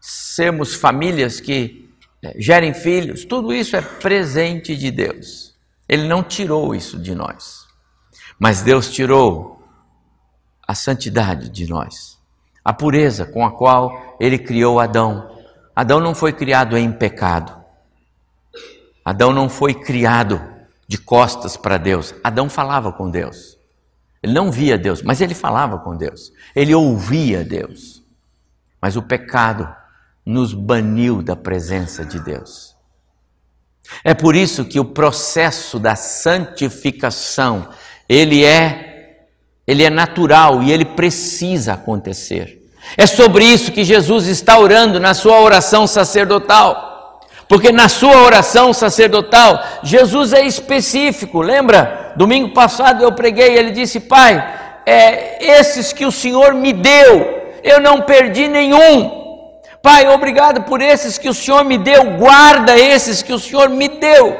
sermos 0.00 0.74
famílias 0.74 1.40
que 1.40 1.88
é, 2.24 2.34
gerem 2.36 2.72
filhos, 2.74 3.24
tudo 3.24 3.52
isso 3.52 3.76
é 3.76 3.82
presente 3.82 4.76
de 4.76 4.90
Deus. 4.90 5.54
Ele 5.88 6.06
não 6.06 6.22
tirou 6.22 6.74
isso 6.74 6.98
de 6.98 7.14
nós, 7.14 7.66
mas 8.38 8.62
Deus 8.62 8.90
tirou 8.90 9.64
a 10.66 10.74
santidade 10.74 11.48
de 11.48 11.68
nós, 11.68 12.18
a 12.64 12.72
pureza 12.72 13.24
com 13.24 13.44
a 13.44 13.50
qual 13.50 14.16
Ele 14.20 14.38
criou 14.38 14.80
Adão. 14.80 15.30
Adão 15.74 16.00
não 16.00 16.14
foi 16.14 16.32
criado 16.32 16.76
em 16.76 16.90
pecado, 16.92 17.60
Adão 19.04 19.32
não 19.32 19.48
foi 19.48 19.74
criado 19.74 20.51
de 20.92 20.98
costas 20.98 21.56
para 21.56 21.78
Deus, 21.78 22.14
Adão 22.22 22.50
falava 22.50 22.92
com 22.92 23.10
Deus. 23.10 23.56
Ele 24.22 24.34
não 24.34 24.52
via 24.52 24.76
Deus, 24.76 25.00
mas 25.00 25.22
ele 25.22 25.32
falava 25.32 25.78
com 25.78 25.96
Deus, 25.96 26.30
ele 26.54 26.74
ouvia 26.74 27.42
Deus. 27.42 28.02
Mas 28.78 28.94
o 28.94 29.00
pecado 29.00 29.74
nos 30.22 30.52
baniu 30.52 31.22
da 31.22 31.34
presença 31.34 32.04
de 32.04 32.20
Deus. 32.20 32.76
É 34.04 34.12
por 34.12 34.36
isso 34.36 34.66
que 34.66 34.78
o 34.78 34.84
processo 34.84 35.78
da 35.78 35.96
santificação, 35.96 37.70
ele 38.06 38.44
é 38.44 38.90
ele 39.66 39.84
é 39.84 39.88
natural 39.88 40.62
e 40.62 40.70
ele 40.70 40.84
precisa 40.84 41.72
acontecer. 41.72 42.70
É 42.98 43.06
sobre 43.06 43.46
isso 43.46 43.72
que 43.72 43.82
Jesus 43.82 44.26
está 44.26 44.58
orando 44.58 45.00
na 45.00 45.14
sua 45.14 45.40
oração 45.40 45.86
sacerdotal. 45.86 46.91
Porque 47.48 47.70
na 47.70 47.88
sua 47.88 48.22
oração 48.22 48.72
sacerdotal, 48.72 49.62
Jesus 49.82 50.32
é 50.32 50.42
específico. 50.42 51.40
Lembra? 51.42 52.12
Domingo 52.16 52.54
passado 52.54 53.02
eu 53.02 53.12
preguei, 53.12 53.56
ele 53.56 53.70
disse: 53.70 54.00
Pai, 54.00 54.42
é, 54.86 55.58
esses 55.58 55.92
que 55.92 56.06
o 56.06 56.12
Senhor 56.12 56.54
me 56.54 56.72
deu, 56.72 57.42
eu 57.62 57.80
não 57.80 58.02
perdi 58.02 58.48
nenhum, 58.48 59.22
Pai, 59.82 60.08
obrigado 60.08 60.62
por 60.62 60.80
esses 60.80 61.18
que 61.18 61.28
o 61.28 61.34
Senhor 61.34 61.64
me 61.64 61.76
deu, 61.76 62.16
guarda 62.16 62.78
esses 62.78 63.20
que 63.20 63.32
o 63.32 63.38
Senhor 63.38 63.68
me 63.68 63.88
deu. 63.88 64.36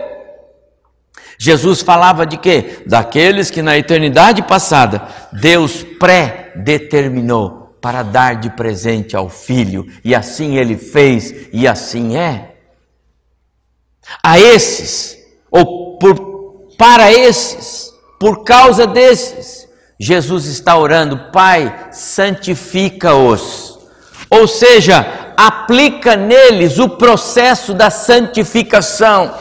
Jesus 1.36 1.80
falava 1.80 2.24
de 2.24 2.36
quê? 2.36 2.84
Daqueles 2.86 3.50
que 3.50 3.60
na 3.60 3.76
eternidade 3.76 4.42
passada 4.42 5.02
Deus 5.32 5.84
pré-determinou 5.98 7.76
para 7.80 8.04
dar 8.04 8.36
de 8.36 8.50
presente 8.50 9.16
ao 9.16 9.28
filho, 9.28 9.84
e 10.04 10.14
assim 10.14 10.56
ele 10.56 10.76
fez, 10.76 11.48
e 11.52 11.66
assim 11.66 12.16
é. 12.16 12.51
A 14.20 14.38
esses, 14.38 15.16
ou 15.50 15.98
por, 15.98 16.14
para 16.76 17.12
esses, 17.12 17.92
por 18.18 18.42
causa 18.42 18.86
desses, 18.86 19.68
Jesus 19.98 20.46
está 20.46 20.76
orando, 20.76 21.30
Pai, 21.30 21.90
santifica-os. 21.92 23.78
Ou 24.28 24.48
seja, 24.48 25.06
aplica 25.36 26.16
neles 26.16 26.78
o 26.78 26.88
processo 26.88 27.72
da 27.74 27.90
santificação, 27.90 29.32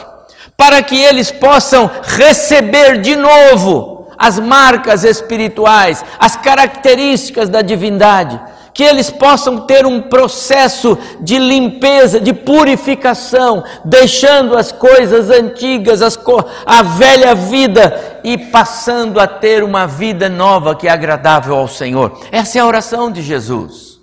para 0.56 0.82
que 0.82 0.96
eles 0.96 1.32
possam 1.32 1.90
receber 2.02 3.00
de 3.00 3.16
novo 3.16 4.12
as 4.18 4.38
marcas 4.38 5.02
espirituais, 5.02 6.04
as 6.18 6.36
características 6.36 7.48
da 7.48 7.62
divindade, 7.62 8.40
que 8.74 8.82
eles 8.82 9.10
possam 9.10 9.66
ter 9.66 9.84
um 9.84 10.00
processo 10.00 10.96
de 11.20 11.38
limpeza, 11.38 12.20
de 12.20 12.32
purificação, 12.32 13.62
deixando 13.84 14.56
as 14.56 14.72
coisas 14.72 15.30
antigas, 15.30 16.00
as, 16.00 16.18
a 16.64 16.82
velha 16.82 17.34
vida 17.34 18.20
e 18.24 18.38
passando 18.38 19.20
a 19.20 19.26
ter 19.26 19.62
uma 19.62 19.86
vida 19.86 20.28
nova 20.28 20.74
que 20.74 20.88
é 20.88 20.90
agradável 20.90 21.54
ao 21.56 21.68
Senhor. 21.68 22.20
Essa 22.30 22.58
é 22.58 22.60
a 22.62 22.66
oração 22.66 23.10
de 23.10 23.22
Jesus. 23.22 24.00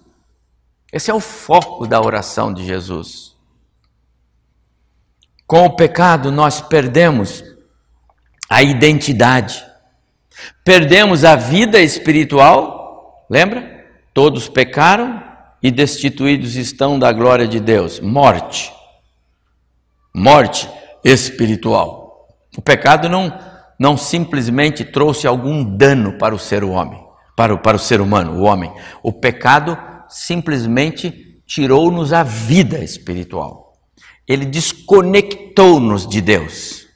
Esse 0.91 1.09
é 1.09 1.13
o 1.13 1.19
foco 1.19 1.87
da 1.87 1.99
oração 1.99 2.53
de 2.53 2.65
Jesus. 2.65 3.35
Com 5.47 5.65
o 5.65 5.75
pecado, 5.75 6.31
nós 6.31 6.61
perdemos 6.61 7.43
a 8.47 8.61
identidade, 8.61 9.65
perdemos 10.63 11.23
a 11.23 11.35
vida 11.35 11.79
espiritual, 11.79 13.25
lembra? 13.29 13.78
Todos 14.19 14.49
pecaram 14.49 15.23
e 15.63 15.71
destituídos 15.71 16.57
estão 16.57 16.99
da 16.99 17.09
glória 17.09 17.47
de 17.47 17.57
Deus. 17.57 18.01
Morte. 18.01 18.69
Morte 20.13 20.69
espiritual. 21.05 22.27
O 22.57 22.61
pecado 22.61 23.07
não, 23.07 23.33
não 23.79 23.95
simplesmente 23.95 24.83
trouxe 24.83 25.25
algum 25.25 25.63
dano 25.63 26.17
para 26.17 26.35
o 26.35 26.37
ser 26.37 26.65
homem, 26.65 27.01
para 27.33 27.53
o, 27.53 27.59
para 27.59 27.77
o 27.77 27.79
ser 27.79 28.01
humano, 28.01 28.33
o 28.33 28.43
homem. 28.43 28.69
O 29.01 29.13
pecado 29.13 29.77
simplesmente 30.09 31.41
tirou-nos 31.47 32.11
a 32.11 32.21
vida 32.21 32.83
espiritual. 32.83 33.71
Ele 34.27 34.45
desconectou-nos 34.45 36.05
de 36.05 36.19
Deus. 36.19 36.87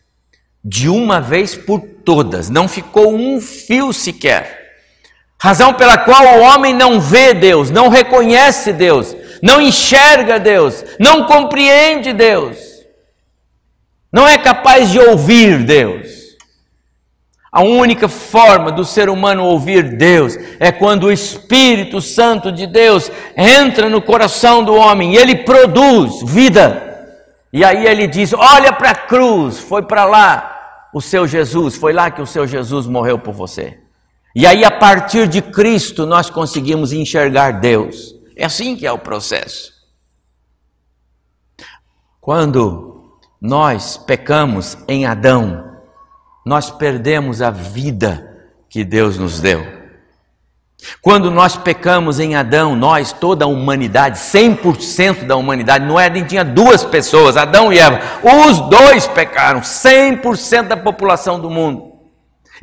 De 0.61 0.89
uma 0.89 1.21
vez 1.21 1.55
por 1.55 1.79
todas, 2.03 2.49
não 2.49 2.67
ficou 2.67 3.15
um 3.15 3.39
fio 3.39 3.93
sequer 3.93 4.62
Razão 5.43 5.73
pela 5.73 5.97
qual 5.97 6.23
o 6.25 6.41
homem 6.41 6.73
não 6.73 7.01
vê 7.01 7.33
Deus, 7.33 7.69
não 7.69 7.89
reconhece 7.89 8.71
Deus, 8.71 9.13
não 9.41 9.59
enxerga 9.59 10.39
Deus, 10.39 10.85
não 10.97 11.25
compreende 11.25 12.13
Deus, 12.13 12.57
não 14.09 14.25
é 14.25 14.37
capaz 14.37 14.89
de 14.89 15.01
ouvir 15.01 15.65
Deus. 15.65 16.07
A 17.51 17.61
única 17.61 18.07
forma 18.07 18.71
do 18.71 18.85
ser 18.85 19.09
humano 19.09 19.43
ouvir 19.43 19.97
Deus 19.97 20.37
é 20.61 20.71
quando 20.71 21.07
o 21.07 21.11
Espírito 21.11 21.99
Santo 21.99 22.49
de 22.49 22.65
Deus 22.65 23.11
entra 23.35 23.89
no 23.89 24.01
coração 24.01 24.63
do 24.63 24.73
homem 24.73 25.11
e 25.11 25.17
ele 25.17 25.35
produz 25.43 26.23
vida. 26.23 27.05
E 27.51 27.65
aí 27.65 27.85
ele 27.85 28.07
diz: 28.07 28.31
Olha 28.31 28.71
para 28.71 28.91
a 28.91 28.95
cruz, 28.95 29.59
foi 29.59 29.81
para 29.81 30.05
lá 30.05 30.87
o 30.93 31.01
seu 31.01 31.27
Jesus, 31.27 31.75
foi 31.75 31.91
lá 31.91 32.09
que 32.09 32.21
o 32.21 32.25
seu 32.25 32.47
Jesus 32.47 32.87
morreu 32.87 33.19
por 33.19 33.33
você. 33.33 33.82
E 34.35 34.47
aí, 34.47 34.65
a 34.65 34.71
partir 34.71 35.27
de 35.27 35.41
Cristo, 35.41 36.07
nós 36.07 36.29
conseguimos 36.29 36.91
enxergar 36.91 37.59
Deus. 37.59 38.15
É 38.35 38.45
assim 38.45 38.75
que 38.75 38.85
é 38.85 38.91
o 38.91 38.97
processo. 38.97 39.71
Quando 42.19 43.11
nós 43.39 43.95
pecamos 43.95 44.77
em 44.87 45.05
Adão, 45.05 45.71
nós 46.43 46.71
perdemos 46.71 47.41
a 47.41 47.51
vida 47.51 48.47
que 48.67 48.83
Deus 48.83 49.19
nos 49.19 49.39
deu. 49.39 49.83
Quando 51.01 51.29
nós 51.29 51.55
pecamos 51.55 52.19
em 52.19 52.35
Adão, 52.35 52.75
nós, 52.75 53.13
toda 53.13 53.45
a 53.45 53.47
humanidade, 53.47 54.17
100% 54.17 55.25
da 55.27 55.35
humanidade, 55.35 55.85
era 55.85 56.13
nem 56.13 56.25
tinha 56.25 56.43
duas 56.43 56.83
pessoas, 56.83 57.37
Adão 57.37 57.71
e 57.71 57.77
Eva, 57.77 58.01
os 58.23 58.59
dois 58.61 59.07
pecaram, 59.07 59.61
100% 59.61 60.67
da 60.67 60.75
população 60.75 61.39
do 61.39 61.49
mundo 61.49 61.92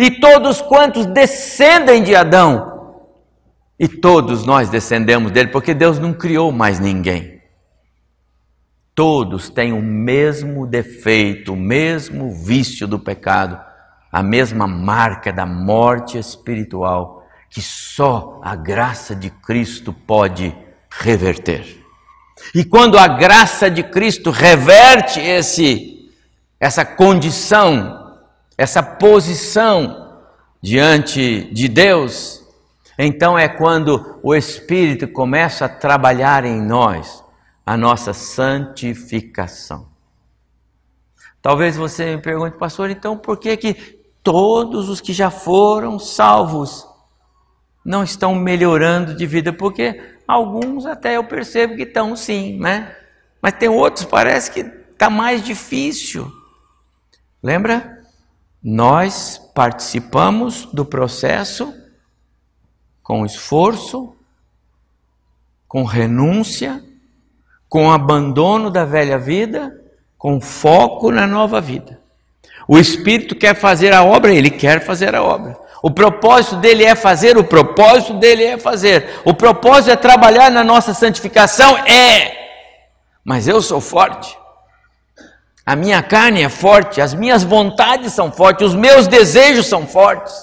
e 0.01 0.11
todos 0.13 0.63
quantos 0.63 1.05
descendem 1.05 2.03
de 2.03 2.15
Adão. 2.15 3.05
E 3.79 3.87
todos 3.87 4.47
nós 4.47 4.71
descendemos 4.71 5.31
dele, 5.31 5.51
porque 5.51 5.75
Deus 5.75 5.99
não 5.99 6.15
criou 6.15 6.51
mais 6.51 6.81
ninguém. 6.81 7.43
Todos 8.95 9.51
têm 9.51 9.75
o 9.75 9.83
mesmo 9.83 10.67
defeito, 10.67 11.53
o 11.53 11.57
mesmo 11.57 12.33
vício 12.33 12.89
do 12.89 12.99
pecado, 12.99 13.61
a 14.11 14.23
mesma 14.23 14.67
marca 14.67 15.31
da 15.31 15.45
morte 15.45 16.17
espiritual, 16.17 17.27
que 17.51 17.61
só 17.61 18.41
a 18.43 18.57
graça 18.57 19.15
de 19.15 19.29
Cristo 19.29 19.93
pode 19.93 20.57
reverter. 20.91 21.79
E 22.55 22.65
quando 22.65 22.99
a 22.99 23.07
graça 23.07 23.71
de 23.71 23.83
Cristo 23.83 24.31
reverte 24.31 25.21
esse 25.21 26.11
essa 26.59 26.87
condição 26.87 28.01
essa 28.61 28.83
posição 28.83 30.00
diante 30.63 31.53
de 31.53 31.69
Deus, 31.69 32.45
então 32.99 33.39
é 33.39 33.49
quando 33.49 34.19
o 34.23 34.35
Espírito 34.35 35.09
começa 35.09 35.65
a 35.65 35.69
trabalhar 35.69 36.45
em 36.45 36.61
nós 36.61 37.25
a 37.65 37.77
nossa 37.77 38.13
santificação. 38.13 39.89
Talvez 41.41 41.77
você 41.77 42.17
me 42.17 42.23
pergunte, 42.23 42.59
pastor, 42.59 42.91
então 42.91 43.17
por 43.17 43.39
que 43.39 43.57
que 43.57 43.75
todos 44.23 44.91
os 44.91 45.01
que 45.01 45.13
já 45.13 45.31
foram 45.31 45.99
salvos 45.99 46.87
não 47.83 48.05
estão 48.05 48.35
melhorando 48.35 49.15
de 49.15 49.27
vida? 49.27 49.53
Porque 49.53 50.19
alguns 50.29 50.85
até 50.85 51.17
eu 51.17 51.25
percebo 51.25 51.77
que 51.77 51.85
estão 51.85 52.15
sim, 52.15 52.59
né? 52.59 52.95
Mas 53.41 53.55
tem 53.55 53.71
outros 53.71 54.05
parece 54.05 54.51
que 54.51 54.61
está 54.61 55.09
mais 55.09 55.43
difícil. 55.43 56.31
Lembra? 57.43 58.00
Nós 58.63 59.41
participamos 59.55 60.67
do 60.67 60.85
processo 60.85 61.75
com 63.03 63.25
esforço, 63.25 64.15
com 65.67 65.85
renúncia, 65.85 66.85
com 67.69 67.91
abandono 67.91 68.71
da 68.71 68.85
velha 68.85 69.19
vida, 69.19 69.73
com 70.19 70.41
foco 70.41 71.11
na 71.11 71.27
nova 71.27 71.61
vida. 71.61 72.01
O 72.69 72.79
Espírito 72.79 73.35
quer 73.35 73.55
fazer 73.55 73.93
a 73.95 74.05
obra, 74.05 74.33
ele 74.33 74.51
quer 74.51 74.85
fazer 74.85 75.15
a 75.15 75.23
obra. 75.23 75.59
O 75.83 75.91
propósito 75.91 76.57
dele 76.57 76.85
é 76.85 76.95
fazer, 76.95 77.39
o 77.39 77.45
propósito 77.45 78.15
dele 78.15 78.45
é 78.45 78.59
fazer. 78.59 79.21
O 79.25 79.33
propósito 79.33 79.93
é 79.93 79.97
trabalhar 79.97 80.51
na 80.51 80.63
nossa 80.63 80.93
santificação? 80.93 81.79
É. 81.79 82.37
Mas 83.25 83.49
eu 83.49 83.63
sou 83.63 83.81
forte. 83.81 84.37
A 85.71 85.77
minha 85.77 86.03
carne 86.03 86.43
é 86.43 86.49
forte, 86.49 87.01
as 87.01 87.15
minhas 87.15 87.45
vontades 87.45 88.13
são 88.13 88.33
fortes, 88.33 88.67
os 88.67 88.75
meus 88.75 89.07
desejos 89.07 89.69
são 89.69 89.87
fortes. 89.87 90.35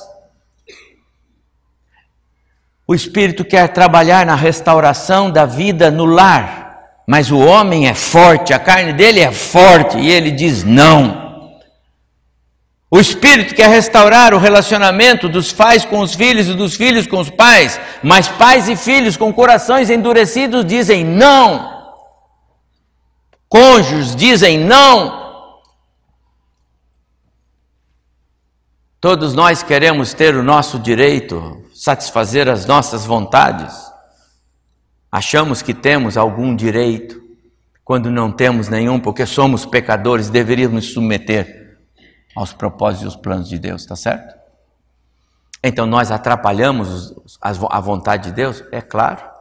O 2.87 2.95
Espírito 2.95 3.43
quer 3.43 3.67
trabalhar 3.73 4.25
na 4.25 4.35
restauração 4.35 5.29
da 5.29 5.45
vida 5.45 5.91
no 5.91 6.05
lar, 6.05 6.79
mas 7.05 7.29
o 7.29 7.39
homem 7.39 7.89
é 7.89 7.93
forte, 7.93 8.53
a 8.53 8.59
carne 8.59 8.93
dele 8.93 9.19
é 9.19 9.29
forte 9.29 9.97
e 9.97 10.09
ele 10.09 10.31
diz 10.31 10.63
não. 10.63 11.59
O 12.89 12.97
Espírito 12.97 13.53
quer 13.53 13.67
restaurar 13.67 14.33
o 14.33 14.39
relacionamento 14.39 15.27
dos 15.27 15.51
pais 15.51 15.83
com 15.83 15.99
os 15.99 16.15
filhos 16.15 16.47
e 16.47 16.53
dos 16.53 16.77
filhos 16.77 17.05
com 17.05 17.19
os 17.19 17.29
pais, 17.29 17.77
mas 18.01 18.29
pais 18.29 18.69
e 18.69 18.77
filhos 18.77 19.17
com 19.17 19.33
corações 19.33 19.89
endurecidos 19.89 20.63
dizem 20.63 21.03
não. 21.03 21.76
Cônjuges 23.49 24.15
dizem 24.15 24.57
não. 24.59 25.27
Todos 28.99 29.33
nós 29.33 29.63
queremos 29.63 30.13
ter 30.13 30.35
o 30.35 30.43
nosso 30.43 30.79
direito, 30.79 31.63
satisfazer 31.73 32.49
as 32.49 32.65
nossas 32.65 33.05
vontades. 33.05 33.73
Achamos 35.11 35.61
que 35.61 35.73
temos 35.73 36.17
algum 36.17 36.55
direito, 36.55 37.21
quando 37.85 38.11
não 38.11 38.31
temos 38.31 38.67
nenhum, 38.67 38.99
porque 38.99 39.25
somos 39.25 39.65
pecadores, 39.65 40.29
deveríamos 40.29 40.75
nos 40.75 40.93
submeter 40.93 41.77
aos 42.35 42.51
propósitos 42.51 43.05
e 43.05 43.07
os 43.07 43.15
planos 43.15 43.47
de 43.47 43.57
Deus, 43.57 43.83
está 43.83 43.95
certo? 43.95 44.35
Então 45.63 45.85
nós 45.85 46.11
atrapalhamos 46.11 47.13
a 47.41 47.79
vontade 47.79 48.29
de 48.29 48.35
Deus? 48.35 48.63
É 48.71 48.81
claro. 48.81 49.36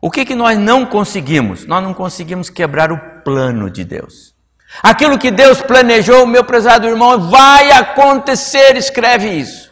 O 0.00 0.10
que, 0.10 0.24
que 0.24 0.34
nós 0.34 0.58
não 0.58 0.86
conseguimos? 0.86 1.66
Nós 1.66 1.82
não 1.82 1.92
conseguimos 1.92 2.48
quebrar 2.48 2.90
o 2.90 3.22
plano 3.22 3.68
de 3.68 3.84
Deus. 3.84 4.34
Aquilo 4.82 5.18
que 5.18 5.30
Deus 5.30 5.60
planejou, 5.60 6.26
meu 6.26 6.44
prezado 6.44 6.86
irmão, 6.86 7.28
vai 7.28 7.70
acontecer, 7.72 8.76
escreve 8.76 9.28
isso. 9.28 9.70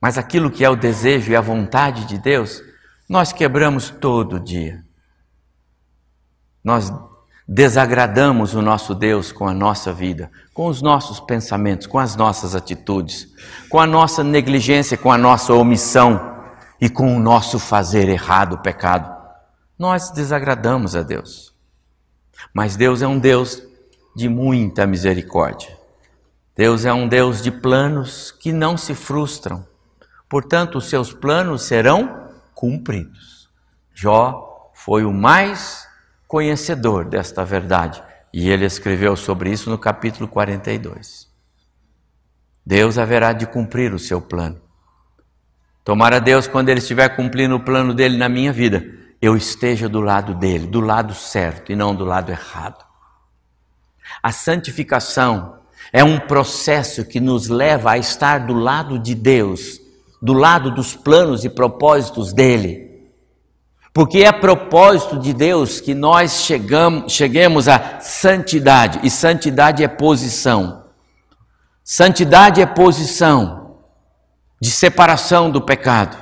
Mas 0.00 0.18
aquilo 0.18 0.50
que 0.50 0.64
é 0.64 0.68
o 0.68 0.76
desejo 0.76 1.32
e 1.32 1.36
a 1.36 1.40
vontade 1.40 2.04
de 2.04 2.18
Deus, 2.18 2.60
nós 3.08 3.32
quebramos 3.32 3.88
todo 3.88 4.40
dia. 4.40 4.84
Nós 6.62 6.92
desagradamos 7.48 8.54
o 8.54 8.60
nosso 8.60 8.94
Deus 8.94 9.32
com 9.32 9.48
a 9.48 9.54
nossa 9.54 9.92
vida, 9.92 10.30
com 10.52 10.66
os 10.66 10.82
nossos 10.82 11.20
pensamentos, 11.20 11.86
com 11.86 11.98
as 11.98 12.16
nossas 12.16 12.54
atitudes, 12.54 13.28
com 13.70 13.80
a 13.80 13.86
nossa 13.86 14.22
negligência, 14.22 14.98
com 14.98 15.10
a 15.10 15.16
nossa 15.16 15.54
omissão 15.54 16.35
e 16.80 16.88
com 16.88 17.16
o 17.16 17.20
nosso 17.20 17.58
fazer 17.58 18.08
errado, 18.08 18.58
pecado. 18.58 19.14
Nós 19.78 20.10
desagradamos 20.10 20.96
a 20.96 21.02
Deus. 21.02 21.54
Mas 22.52 22.76
Deus 22.76 23.02
é 23.02 23.06
um 23.06 23.18
Deus 23.18 23.62
de 24.14 24.28
muita 24.28 24.86
misericórdia. 24.86 25.76
Deus 26.56 26.84
é 26.84 26.92
um 26.92 27.06
Deus 27.06 27.42
de 27.42 27.50
planos 27.50 28.30
que 28.30 28.52
não 28.52 28.76
se 28.76 28.94
frustram. 28.94 29.66
Portanto, 30.28 30.78
os 30.78 30.88
seus 30.88 31.12
planos 31.12 31.62
serão 31.62 32.30
cumpridos. 32.54 33.50
Jó 33.94 34.70
foi 34.74 35.04
o 35.04 35.12
mais 35.12 35.86
conhecedor 36.26 37.04
desta 37.04 37.44
verdade 37.44 38.02
e 38.32 38.50
ele 38.50 38.64
escreveu 38.64 39.16
sobre 39.16 39.50
isso 39.50 39.70
no 39.70 39.78
capítulo 39.78 40.28
42. 40.28 41.30
Deus 42.64 42.98
haverá 42.98 43.32
de 43.32 43.46
cumprir 43.46 43.94
o 43.94 43.98
seu 43.98 44.20
plano. 44.20 44.60
Tomara 45.86 46.20
Deus, 46.20 46.48
quando 46.48 46.68
Ele 46.68 46.80
estiver 46.80 47.08
cumprindo 47.10 47.54
o 47.54 47.60
plano 47.60 47.94
dele 47.94 48.16
na 48.16 48.28
minha 48.28 48.52
vida, 48.52 48.84
eu 49.22 49.36
esteja 49.36 49.88
do 49.88 50.00
lado 50.00 50.34
dele, 50.34 50.66
do 50.66 50.80
lado 50.80 51.14
certo 51.14 51.70
e 51.70 51.76
não 51.76 51.94
do 51.94 52.04
lado 52.04 52.32
errado. 52.32 52.84
A 54.20 54.32
santificação 54.32 55.60
é 55.92 56.02
um 56.02 56.18
processo 56.18 57.04
que 57.04 57.20
nos 57.20 57.46
leva 57.46 57.92
a 57.92 57.98
estar 57.98 58.40
do 58.46 58.52
lado 58.52 58.98
de 58.98 59.14
Deus, 59.14 59.80
do 60.20 60.32
lado 60.32 60.72
dos 60.72 60.96
planos 60.96 61.44
e 61.44 61.48
propósitos 61.48 62.32
dele. 62.32 63.08
Porque 63.94 64.24
é 64.24 64.32
propósito 64.32 65.20
de 65.20 65.32
Deus 65.32 65.80
que 65.80 65.94
nós 65.94 66.40
chegamos, 66.40 67.12
cheguemos 67.12 67.68
à 67.68 68.00
santidade, 68.00 68.98
e 69.04 69.08
santidade 69.08 69.84
é 69.84 69.88
posição. 69.88 70.86
Santidade 71.84 72.60
é 72.60 72.66
posição 72.66 73.65
de 74.60 74.70
separação 74.70 75.50
do 75.50 75.60
pecado. 75.60 76.16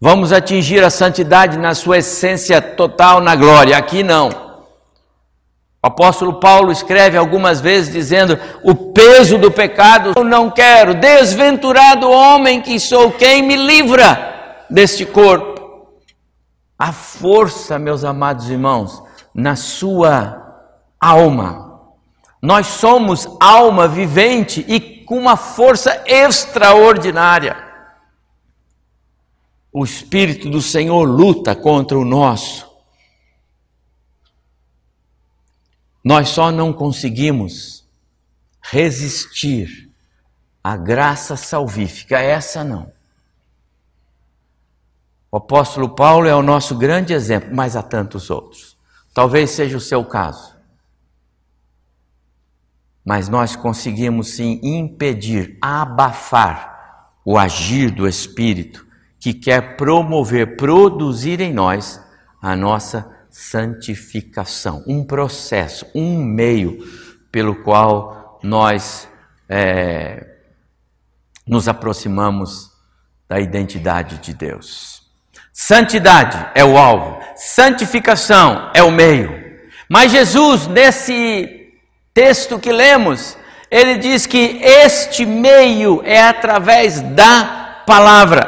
Vamos 0.00 0.32
atingir 0.32 0.82
a 0.84 0.90
santidade 0.90 1.58
na 1.58 1.74
sua 1.74 1.98
essência 1.98 2.60
total 2.62 3.20
na 3.20 3.34
glória. 3.34 3.76
Aqui 3.76 4.02
não. 4.02 4.28
O 5.82 5.86
apóstolo 5.86 6.38
Paulo 6.38 6.70
escreve 6.70 7.16
algumas 7.16 7.60
vezes 7.60 7.92
dizendo: 7.92 8.38
O 8.62 8.74
peso 8.92 9.38
do 9.38 9.50
pecado 9.50 10.12
eu 10.16 10.24
não 10.24 10.50
quero, 10.50 10.94
desventurado 10.94 12.10
homem 12.10 12.60
que 12.60 12.78
sou, 12.78 13.12
quem 13.12 13.42
me 13.42 13.56
livra 13.56 14.64
deste 14.70 15.04
corpo? 15.04 15.58
A 16.78 16.92
força, 16.92 17.78
meus 17.78 18.04
amados 18.04 18.48
irmãos, 18.50 19.02
na 19.34 19.56
sua 19.56 20.64
alma. 21.00 21.80
Nós 22.40 22.68
somos 22.68 23.28
alma 23.40 23.88
vivente 23.88 24.64
e 24.68 24.78
com 25.04 25.18
uma 25.18 25.36
força 25.36 26.02
extraordinária 26.06 27.67
o 29.78 29.84
Espírito 29.84 30.50
do 30.50 30.60
Senhor 30.60 31.04
luta 31.04 31.54
contra 31.54 31.96
o 31.96 32.04
nosso. 32.04 32.68
Nós 36.02 36.30
só 36.30 36.50
não 36.50 36.72
conseguimos 36.72 37.88
resistir 38.60 39.88
à 40.64 40.76
graça 40.76 41.36
salvífica, 41.36 42.18
essa 42.18 42.64
não. 42.64 42.92
O 45.30 45.36
apóstolo 45.36 45.90
Paulo 45.90 46.26
é 46.26 46.34
o 46.34 46.42
nosso 46.42 46.76
grande 46.76 47.12
exemplo, 47.12 47.54
mas 47.54 47.76
há 47.76 47.82
tantos 47.82 48.30
outros. 48.30 48.76
Talvez 49.14 49.50
seja 49.50 49.76
o 49.76 49.80
seu 49.80 50.04
caso. 50.04 50.56
Mas 53.04 53.28
nós 53.28 53.54
conseguimos 53.54 54.30
sim 54.30 54.58
impedir, 54.60 55.56
abafar 55.62 57.12
o 57.24 57.38
agir 57.38 57.92
do 57.92 58.08
Espírito 58.08 58.87
que 59.20 59.34
quer 59.34 59.76
promover, 59.76 60.56
produzir 60.56 61.40
em 61.40 61.52
nós 61.52 62.00
a 62.40 62.54
nossa 62.54 63.10
santificação, 63.30 64.82
um 64.86 65.04
processo, 65.04 65.86
um 65.94 66.22
meio 66.22 66.78
pelo 67.30 67.56
qual 67.62 68.38
nós 68.42 69.08
é, 69.48 70.26
nos 71.46 71.68
aproximamos 71.68 72.70
da 73.28 73.40
identidade 73.40 74.18
de 74.18 74.32
Deus. 74.32 75.02
Santidade 75.52 76.50
é 76.54 76.64
o 76.64 76.78
alvo, 76.78 77.18
santificação 77.34 78.70
é 78.72 78.82
o 78.82 78.92
meio. 78.92 79.30
Mas 79.88 80.12
Jesus, 80.12 80.66
nesse 80.66 81.72
texto 82.14 82.58
que 82.58 82.70
lemos, 82.70 83.36
ele 83.70 83.98
diz 83.98 84.26
que 84.26 84.60
este 84.62 85.26
meio 85.26 86.02
é 86.04 86.22
através 86.22 87.00
da 87.00 87.82
palavra. 87.86 88.47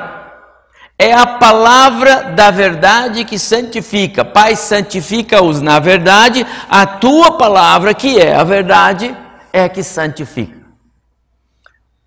É 1.03 1.15
a 1.15 1.25
palavra 1.25 2.25
da 2.35 2.51
verdade 2.51 3.25
que 3.25 3.39
santifica. 3.39 4.23
Pai, 4.23 4.55
santifica-os 4.55 5.63
na 5.63 5.79
verdade, 5.79 6.47
a 6.69 6.85
tua 6.85 7.39
palavra, 7.39 7.95
que 7.95 8.21
é 8.21 8.37
a 8.37 8.45
verdade, 8.45 9.17
é 9.51 9.67
que 9.67 9.83
santifica. 9.83 10.61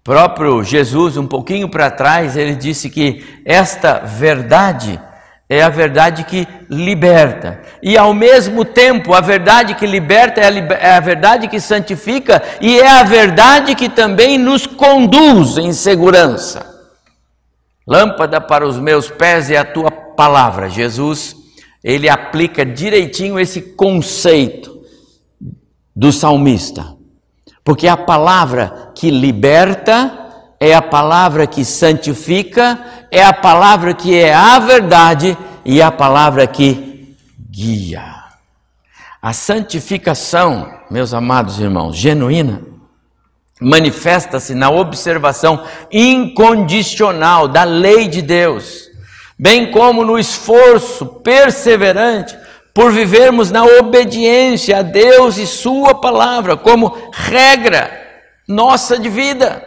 Próprio 0.04 0.64
Jesus, 0.64 1.18
um 1.18 1.26
pouquinho 1.26 1.68
para 1.68 1.90
trás, 1.90 2.38
ele 2.38 2.54
disse 2.54 2.88
que 2.88 3.26
esta 3.44 3.98
verdade 4.06 5.02
é 5.50 5.64
a 5.64 5.70
verdade 5.70 6.24
que 6.24 6.48
liberta. 6.70 7.64
E 7.82 7.98
ao 7.98 8.14
mesmo 8.14 8.64
tempo, 8.64 9.16
a 9.16 9.22
verdade 9.22 9.74
que 9.74 9.88
liberta 9.88 10.40
é 10.40 10.46
a, 10.46 10.74
é 10.76 10.96
a, 10.98 11.00
verdade 11.00 11.48
que 11.48 11.60
santifica 11.60 12.44
e 12.62 12.80
é 12.80 13.00
a 13.00 13.04
verdade 13.04 13.74
que 13.74 13.90
também 13.90 14.38
nos 14.38 14.68
conduz 14.68 15.58
em 15.58 15.74
segurança. 15.74 16.73
Lâmpada 17.88 18.40
para 18.40 18.68
os 18.68 18.80
meus 18.80 19.10
pés 19.10 19.50
é 19.50 19.58
a 19.58 19.66
tua 19.66 19.92
palavra. 19.92 20.70
Jesus, 20.70 21.36
ele 21.84 22.10
aplica 22.10 22.66
direitinho 22.66 23.40
esse 23.40 23.62
conceito 23.62 24.82
do 25.96 26.12
salmista. 26.12 26.96
Porque 27.64 27.88
a 27.88 27.98
palavra 27.98 28.92
que 28.96 29.10
liberta 29.10 30.20
é 30.60 30.74
a 30.74 30.82
palavra 30.82 31.46
que 31.46 31.66
santifica, 31.66 32.80
é 33.12 33.24
a 33.24 33.34
palavra 33.34 33.94
que 33.94 34.16
é 34.16 34.34
a 34.34 34.60
verdade 34.60 35.38
e 35.66 35.82
a 35.82 35.92
palavra 35.92 36.48
que 36.48 37.16
guia. 37.50 38.24
A 39.22 39.32
santificação, 39.34 40.74
meus 40.90 41.14
amados 41.14 41.60
irmãos, 41.60 41.96
genuína, 41.96 42.73
manifesta-se 43.64 44.54
na 44.54 44.70
observação 44.70 45.64
incondicional 45.92 47.48
da 47.48 47.64
lei 47.64 48.08
de 48.08 48.22
Deus, 48.22 48.90
bem 49.40 49.72
como 49.72 50.04
no 50.04 50.20
esforço 50.20 51.06
perseverante 51.06 52.38
por 52.74 52.92
vivermos 52.92 53.52
na 53.52 53.64
obediência 53.64 54.80
a 54.80 54.82
Deus 54.82 55.38
e 55.38 55.48
Sua 55.48 55.96
palavra 55.96 56.58
como 56.58 57.12
regra 57.14 57.92
nossa 58.48 59.00
de 59.00 59.10
vida. 59.10 59.64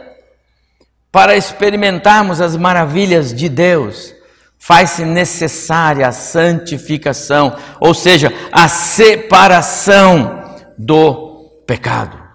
Para 1.11 1.35
experimentarmos 1.35 2.41
as 2.41 2.55
maravilhas 2.55 3.33
de 3.33 3.49
Deus, 3.49 4.13
faz-se 4.59 5.05
necessária 5.05 6.07
a 6.07 6.11
santificação, 6.11 7.55
ou 7.79 7.93
seja, 7.93 8.31
a 8.51 8.67
separação 8.67 10.43
do 10.77 11.63
pecado. 11.65 12.26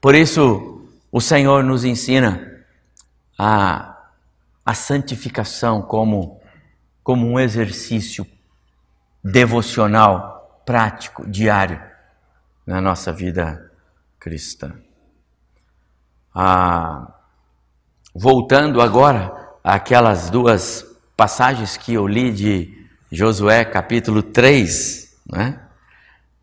Por 0.00 0.14
isso, 0.14 0.88
o 1.10 1.20
Senhor 1.20 1.64
nos 1.64 1.84
ensina 1.84 2.64
a, 3.36 3.96
a 4.64 4.74
santificação 4.74 5.82
como, 5.82 6.40
como 7.02 7.26
um 7.26 7.38
exercício 7.38 8.26
devocional, 9.24 10.62
prático, 10.64 11.28
diário 11.28 11.80
na 12.66 12.80
nossa 12.80 13.12
vida 13.12 13.70
cristã. 14.20 14.74
Ah, 16.34 17.14
voltando 18.14 18.80
agora 18.80 19.32
àquelas 19.64 20.30
duas 20.30 20.84
passagens 21.16 21.76
que 21.76 21.94
eu 21.94 22.06
li 22.06 22.30
de 22.30 22.86
Josué 23.10 23.64
capítulo 23.64 24.22
3, 24.22 25.16
né? 25.32 25.60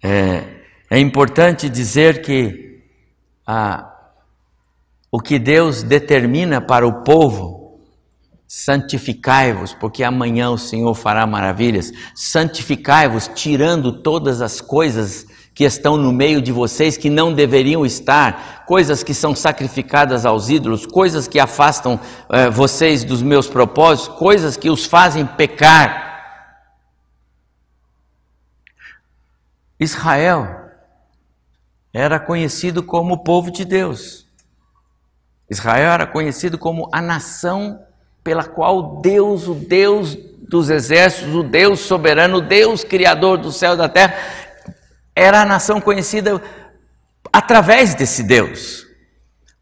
é, 0.03 0.43
é 0.89 0.99
importante 0.99 1.69
dizer 1.69 2.21
que 2.21 2.64
o 5.11 5.19
que 5.19 5.39
Deus 5.39 5.83
determina 5.83 6.59
para 6.59 6.87
o 6.87 7.03
povo, 7.03 7.79
santificai-vos, 8.47 9.73
porque 9.73 10.03
amanhã 10.03 10.49
o 10.49 10.57
Senhor 10.57 10.93
fará 10.93 11.25
maravilhas. 11.25 11.91
Santificai-vos, 12.13 13.29
tirando 13.33 14.01
todas 14.01 14.41
as 14.41 14.61
coisas 14.61 15.25
que 15.53 15.63
estão 15.63 15.95
no 15.95 16.11
meio 16.11 16.41
de 16.41 16.51
vocês 16.51 16.97
que 16.97 17.09
não 17.09 17.33
deveriam 17.33 17.85
estar, 17.85 18.65
coisas 18.65 19.03
que 19.03 19.13
são 19.13 19.33
sacrificadas 19.33 20.25
aos 20.25 20.49
ídolos, 20.49 20.85
coisas 20.85 21.29
que 21.29 21.39
afastam 21.39 21.97
eh, 22.29 22.49
vocês 22.49 23.05
dos 23.05 23.21
meus 23.21 23.47
propósitos, 23.47 24.17
coisas 24.17 24.57
que 24.57 24.69
os 24.69 24.85
fazem 24.85 25.25
pecar. 25.25 26.13
Israel 29.79 30.64
era 31.97 32.19
conhecido 32.19 32.83
como 32.83 33.13
o 33.13 33.17
povo 33.17 33.49
de 33.49 33.63
Deus. 33.63 34.27
Israel 35.49 35.93
era 35.93 36.05
conhecido 36.05 36.57
como 36.57 36.89
a 36.91 37.01
nação 37.01 37.79
pela 38.21 38.43
qual 38.43 38.99
Deus, 39.01 39.47
o 39.47 39.53
Deus 39.53 40.17
dos 40.49 40.69
exércitos, 40.69 41.33
o 41.33 41.41
Deus 41.41 41.79
soberano, 41.79 42.39
o 42.39 42.41
Deus 42.41 42.83
criador 42.83 43.37
do 43.37 43.49
céu 43.49 43.75
e 43.75 43.77
da 43.77 43.87
terra, 43.87 44.13
era 45.15 45.41
a 45.41 45.45
nação 45.45 45.79
conhecida 45.79 46.41
através 47.31 47.95
desse 47.95 48.23
Deus. 48.23 48.85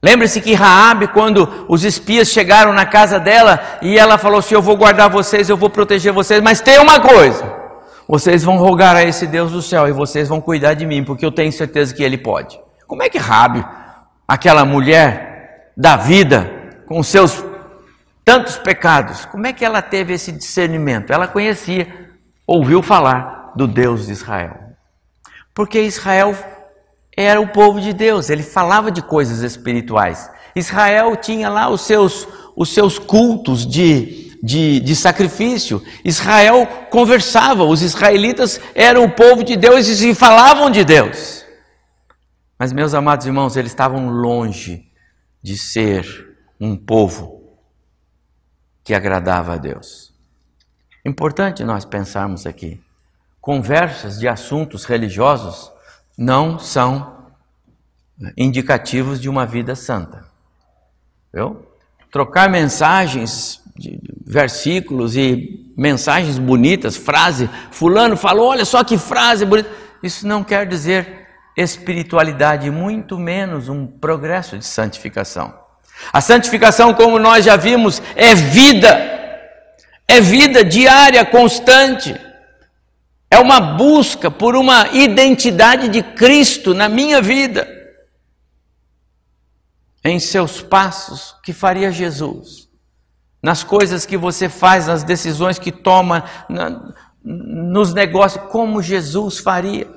Lembre-se 0.01 0.41
que 0.41 0.55
Raabe, 0.55 1.09
quando 1.09 1.67
os 1.69 1.83
espias 1.83 2.29
chegaram 2.29 2.73
na 2.73 2.85
casa 2.85 3.19
dela 3.19 3.61
e 3.79 3.95
ela 3.95 4.17
falou 4.17 4.39
assim: 4.39 4.55
"Eu 4.55 4.61
vou 4.61 4.75
guardar 4.75 5.07
vocês, 5.07 5.49
eu 5.49 5.55
vou 5.55 5.69
proteger 5.69 6.11
vocês, 6.11 6.41
mas 6.41 6.61
tem 6.61 6.79
uma 6.79 6.99
coisa. 6.99 7.62
Vocês 8.07 8.43
vão 8.43 8.57
rogar 8.57 8.95
a 8.95 9.03
esse 9.03 9.25
Deus 9.25 9.51
do 9.51 9.61
céu 9.61 9.87
e 9.87 9.91
vocês 9.91 10.27
vão 10.27 10.41
cuidar 10.41 10.73
de 10.73 10.85
mim, 10.85 11.03
porque 11.03 11.25
eu 11.25 11.31
tenho 11.31 11.51
certeza 11.51 11.93
que 11.93 12.03
ele 12.03 12.17
pode." 12.17 12.59
Como 12.87 13.01
é 13.01 13.09
que 13.09 13.17
Raabe, 13.17 13.65
aquela 14.27 14.65
mulher 14.65 15.71
da 15.75 15.95
vida, 15.95 16.51
com 16.85 17.01
seus 17.01 17.43
tantos 18.23 18.57
pecados, 18.57 19.25
como 19.25 19.47
é 19.47 19.53
que 19.53 19.65
ela 19.65 19.81
teve 19.81 20.13
esse 20.13 20.31
discernimento? 20.31 21.11
Ela 21.11 21.27
conhecia, 21.27 21.87
ouviu 22.45 22.81
falar 22.81 23.53
do 23.55 23.67
Deus 23.67 24.05
de 24.07 24.13
Israel. 24.13 24.57
Porque 25.53 25.81
Israel 25.81 26.35
era 27.15 27.39
o 27.39 27.47
povo 27.47 27.79
de 27.79 27.93
Deus, 27.93 28.29
ele 28.29 28.43
falava 28.43 28.91
de 28.91 29.01
coisas 29.01 29.39
espirituais. 29.41 30.29
Israel 30.55 31.15
tinha 31.15 31.49
lá 31.49 31.69
os 31.69 31.81
seus, 31.81 32.27
os 32.55 32.73
seus 32.73 32.97
cultos 32.97 33.65
de, 33.65 34.22
de, 34.43 34.81
de 34.81 34.93
sacrifício. 34.93 35.81
Israel 36.03 36.67
conversava, 36.91 37.63
os 37.63 37.81
israelitas 37.81 38.59
eram 38.75 39.05
o 39.05 39.11
povo 39.11 39.41
de 39.41 39.55
Deus 39.55 39.87
e 39.87 40.13
falavam 40.13 40.69
de 40.69 40.83
Deus. 40.83 41.45
Mas, 42.59 42.73
meus 42.73 42.93
amados 42.93 43.25
irmãos, 43.25 43.55
eles 43.55 43.71
estavam 43.71 44.09
longe 44.09 44.91
de 45.41 45.57
ser 45.57 46.37
um 46.59 46.75
povo 46.75 47.41
que 48.83 48.93
agradava 48.93 49.53
a 49.53 49.57
Deus. 49.57 50.13
Importante 51.05 51.63
nós 51.63 51.85
pensarmos 51.85 52.45
aqui. 52.45 52.81
Conversas 53.39 54.19
de 54.19 54.27
assuntos 54.27 54.83
religiosos 54.83 55.71
não 56.17 56.59
são 56.59 57.31
indicativos 58.37 59.19
de 59.21 59.29
uma 59.29 59.45
vida 59.45 59.75
santa. 59.75 60.25
Viu? 61.33 61.65
Trocar 62.11 62.49
mensagens, 62.49 63.61
versículos 64.25 65.15
e 65.15 65.73
mensagens 65.75 66.37
bonitas, 66.37 66.95
frase, 66.95 67.49
fulano 67.71 68.15
falou, 68.15 68.47
olha 68.47 68.65
só 68.65 68.83
que 68.83 68.97
frase 68.97 69.45
bonita. 69.45 69.69
Isso 70.01 70.27
não 70.27 70.43
quer 70.43 70.67
dizer 70.67 71.27
espiritualidade, 71.55 72.69
muito 72.69 73.17
menos 73.17 73.69
um 73.69 73.85
progresso 73.85 74.57
de 74.57 74.65
santificação. 74.65 75.53
A 76.11 76.19
santificação, 76.19 76.93
como 76.93 77.19
nós 77.19 77.45
já 77.45 77.55
vimos, 77.55 78.01
é 78.15 78.33
vida, 78.33 78.89
é 80.07 80.19
vida 80.19 80.63
diária, 80.63 81.23
constante. 81.25 82.19
É 83.29 83.39
uma 83.39 83.59
busca 83.59 84.29
por 84.29 84.55
uma 84.55 84.89
identidade 84.89 85.87
de 85.87 86.03
Cristo 86.03 86.73
na 86.73 86.89
minha 86.89 87.21
vida. 87.21 87.67
Em 90.03 90.19
seus 90.19 90.61
passos, 90.61 91.35
que 91.43 91.53
faria 91.53 91.91
Jesus? 91.91 92.62
Nas 93.43 93.63
coisas 93.63 94.05
que 94.05 94.17
você 94.17 94.47
faz, 94.47 94.87
nas 94.87 95.03
decisões 95.03 95.59
que 95.59 95.71
toma, 95.71 96.23
na, 96.49 96.93
nos 97.23 97.93
negócios, 97.93 98.45
como 98.49 98.81
Jesus 98.81 99.39
faria? 99.39 99.87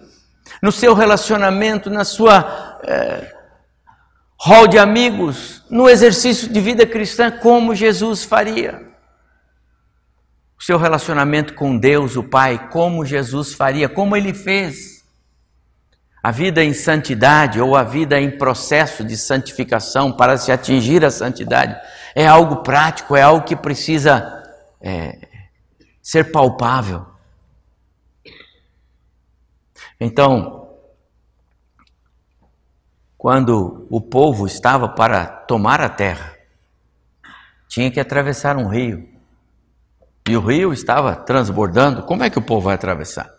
No 0.61 0.73
seu 0.73 0.93
relacionamento, 0.93 1.89
na 1.89 2.05
sua 2.05 2.81
é, 2.83 3.33
hall 4.41 4.67
de 4.67 4.79
amigos, 4.79 5.63
no 5.71 5.89
exercício 5.89 6.53
de 6.53 6.61
vida 6.61 6.85
cristã, 6.85 7.31
como 7.31 7.75
Jesus 7.75 8.25
faria? 8.25 8.87
o 10.59 10.63
seu 10.63 10.79
relacionamento 10.79 11.55
com 11.55 11.77
Deus, 11.77 12.17
o 12.17 12.25
Pai, 12.25 12.71
como 12.71 13.05
Jesus 13.05 13.53
faria, 13.53 13.89
como 13.89 14.17
ele 14.17 14.33
fez. 14.33 15.05
A 16.23 16.31
vida 16.31 16.65
em 16.65 16.73
santidade 16.73 17.61
ou 17.61 17.77
a 17.77 17.85
vida 17.85 18.19
em 18.21 18.37
processo 18.37 19.05
de 19.05 19.17
santificação 19.17 20.11
para 20.11 20.37
se 20.37 20.51
atingir 20.51 21.05
a 21.05 21.11
santidade 21.11 21.77
é 22.17 22.27
algo 22.27 22.63
prático, 22.63 23.15
é 23.15 23.21
algo 23.21 23.45
que 23.45 23.55
precisa 23.55 24.43
é, 24.81 25.19
ser 26.03 26.33
palpável. 26.33 27.05
Então, 30.01 30.71
quando 33.19 33.87
o 33.91 34.01
povo 34.01 34.47
estava 34.47 34.89
para 34.89 35.27
tomar 35.27 35.83
a 35.83 35.91
terra, 35.91 36.33
tinha 37.69 37.91
que 37.91 38.01
atravessar 38.01 38.57
um 38.57 38.67
rio 38.67 39.07
e 40.27 40.35
o 40.39 40.41
rio 40.41 40.73
estava 40.73 41.15
transbordando, 41.15 42.03
como 42.05 42.25
é 42.25 42.31
que 42.31 42.39
o 42.39 42.43
povo 42.43 42.63
vai 42.63 42.77
atravessar? 42.77 43.31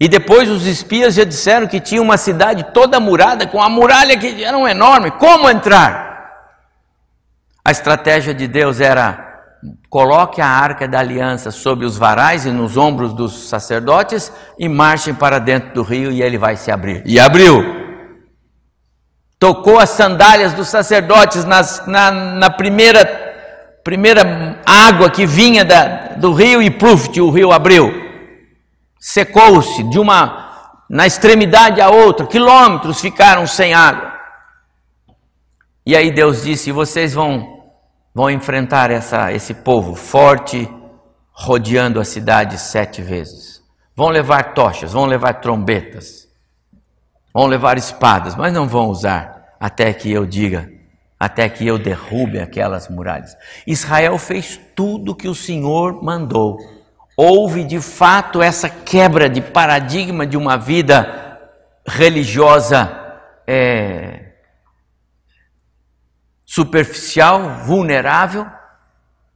E 0.00 0.08
depois 0.08 0.50
os 0.50 0.66
espias 0.66 1.14
já 1.14 1.22
disseram 1.22 1.68
que 1.68 1.78
tinha 1.78 2.02
uma 2.02 2.16
cidade 2.16 2.72
toda 2.74 2.98
murada, 2.98 3.46
com 3.46 3.62
a 3.62 3.68
muralha 3.68 4.18
que 4.18 4.42
era 4.42 4.58
um 4.58 4.66
enorme, 4.66 5.12
como 5.12 5.48
entrar? 5.48 6.03
A 7.64 7.70
estratégia 7.70 8.34
de 8.34 8.46
Deus 8.46 8.78
era: 8.78 9.42
coloque 9.88 10.40
a 10.40 10.46
arca 10.46 10.86
da 10.86 10.98
aliança 10.98 11.50
sobre 11.50 11.86
os 11.86 11.96
varais 11.96 12.44
e 12.44 12.50
nos 12.50 12.76
ombros 12.76 13.14
dos 13.14 13.48
sacerdotes 13.48 14.30
e 14.58 14.68
marchem 14.68 15.14
para 15.14 15.38
dentro 15.38 15.72
do 15.72 15.82
rio 15.82 16.12
e 16.12 16.22
ele 16.22 16.36
vai 16.36 16.56
se 16.56 16.70
abrir. 16.70 17.02
E 17.06 17.18
abriu. 17.18 17.82
Tocou 19.38 19.78
as 19.78 19.90
sandálias 19.90 20.52
dos 20.52 20.68
sacerdotes 20.68 21.44
nas, 21.44 21.86
na, 21.86 22.10
na 22.10 22.50
primeira 22.50 23.22
primeira 23.82 24.58
água 24.64 25.10
que 25.10 25.26
vinha 25.26 25.62
da, 25.62 26.14
do 26.16 26.32
rio 26.32 26.62
e 26.62 26.70
pluf, 26.70 27.20
o 27.20 27.30
rio 27.30 27.52
abriu. 27.52 27.92
Secou-se 28.98 29.82
de 29.84 29.98
uma 29.98 30.42
na 30.88 31.06
extremidade 31.06 31.80
a 31.80 31.90
outra, 31.90 32.26
quilômetros 32.26 33.00
ficaram 33.00 33.46
sem 33.46 33.74
água. 33.74 34.12
E 35.86 35.94
aí 35.94 36.10
Deus 36.10 36.42
disse: 36.42 36.72
"Vocês 36.72 37.12
vão 37.12 37.53
vão 38.14 38.30
enfrentar 38.30 38.90
essa, 38.90 39.32
esse 39.32 39.52
povo 39.52 39.94
forte, 39.94 40.70
rodeando 41.32 42.00
a 42.00 42.04
cidade 42.04 42.58
sete 42.58 43.02
vezes. 43.02 43.62
Vão 43.96 44.08
levar 44.08 44.54
tochas, 44.54 44.92
vão 44.92 45.06
levar 45.06 45.34
trombetas, 45.34 46.28
vão 47.32 47.46
levar 47.46 47.76
espadas, 47.76 48.36
mas 48.36 48.52
não 48.52 48.68
vão 48.68 48.88
usar 48.88 49.56
até 49.58 49.92
que 49.92 50.10
eu 50.10 50.24
diga 50.24 50.74
até 51.18 51.48
que 51.48 51.66
eu 51.66 51.78
derrube 51.78 52.38
aquelas 52.38 52.88
muralhas. 52.88 53.34
Israel 53.66 54.18
fez 54.18 54.60
tudo 54.74 55.14
que 55.14 55.26
o 55.26 55.34
Senhor 55.34 56.02
mandou. 56.02 56.58
Houve 57.16 57.64
de 57.64 57.80
fato 57.80 58.42
essa 58.42 58.68
quebra 58.68 59.28
de 59.28 59.40
paradigma 59.40 60.26
de 60.26 60.36
uma 60.36 60.58
vida 60.58 61.40
religiosa 61.86 62.94
é, 63.46 64.23
superficial, 66.54 67.64
vulnerável, 67.64 68.46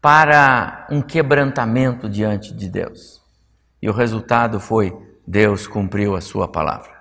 para 0.00 0.86
um 0.88 1.02
quebrantamento 1.02 2.08
diante 2.08 2.54
de 2.54 2.68
Deus. 2.68 3.20
E 3.82 3.90
o 3.90 3.92
resultado 3.92 4.60
foi: 4.60 4.96
Deus 5.26 5.66
cumpriu 5.66 6.14
a 6.14 6.20
sua 6.20 6.46
palavra. 6.46 6.96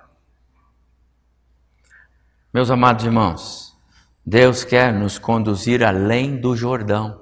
Meus 2.52 2.68
amados 2.68 3.04
irmãos, 3.04 3.78
Deus 4.26 4.64
quer 4.64 4.92
nos 4.92 5.20
conduzir 5.20 5.84
além 5.84 6.36
do 6.40 6.56
Jordão. 6.56 7.20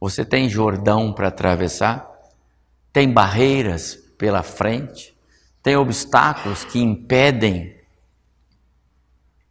Você 0.00 0.24
tem 0.24 0.48
Jordão 0.48 1.12
para 1.12 1.28
atravessar? 1.28 2.08
Tem 2.90 3.12
barreiras 3.12 3.96
pela 4.16 4.42
frente? 4.42 5.14
Tem 5.62 5.76
obstáculos 5.76 6.64
que 6.64 6.80
impedem? 6.80 7.79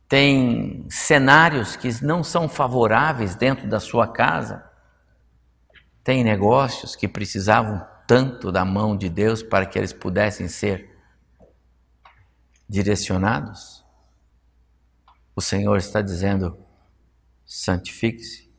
Tem 0.10 0.88
cenários 0.90 1.76
que 1.76 2.04
não 2.04 2.24
são 2.24 2.50
favoráveis 2.50 3.36
dentro 3.36 3.70
da 3.70 3.80
sua 3.80 4.08
casa? 4.08 4.68
Tem 6.04 6.24
negócios 6.24 6.96
que 6.96 7.08
precisavam 7.08 7.86
tanto 8.08 8.52
da 8.52 8.66
mão 8.66 8.98
de 8.98 9.08
Deus 9.08 9.44
para 9.44 9.68
que 9.68 9.78
eles 9.78 9.94
pudessem 9.94 10.48
ser 10.48 10.98
direcionados? 12.68 13.86
O 15.36 15.42
Senhor 15.42 15.78
está 15.78 16.02
dizendo: 16.02 16.58
santifique-se. 17.46 18.50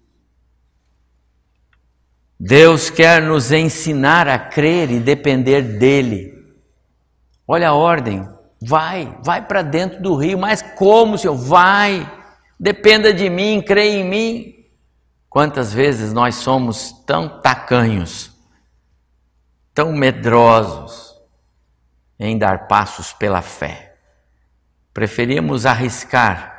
Deus 2.39 2.91
quer 2.91 3.21
nos 3.21 3.51
ensinar 3.51 4.29
a 4.29 4.39
crer 4.39 4.89
e 4.89 5.01
depender 5.01 5.63
dEle. 5.63 6.33
Olha 7.45 7.71
a 7.71 7.75
ordem, 7.75 8.25
vai, 8.61 9.19
vai 9.23 9.47
para 9.47 9.63
dentro 9.63 10.03
do 10.03 10.15
rio, 10.15 10.39
mas 10.39 10.63
como, 10.63 11.17
Senhor? 11.17 11.35
Vai, 11.35 12.11
dependa 12.59 13.13
de 13.13 13.31
mim, 13.31 13.63
creia 13.63 14.01
em 14.01 14.05
mim. 14.05 14.67
Quantas 15.29 15.73
vezes 15.73 16.13
nós 16.13 16.35
somos 16.35 16.93
tão 17.07 17.41
tacanhos, 17.41 18.33
tão 19.73 19.93
medrosos 19.93 21.15
em 22.19 22.37
dar 22.37 22.67
passos 22.67 23.13
pela 23.13 23.41
fé. 23.41 23.95
Preferimos 24.93 25.65
arriscar 25.65 26.51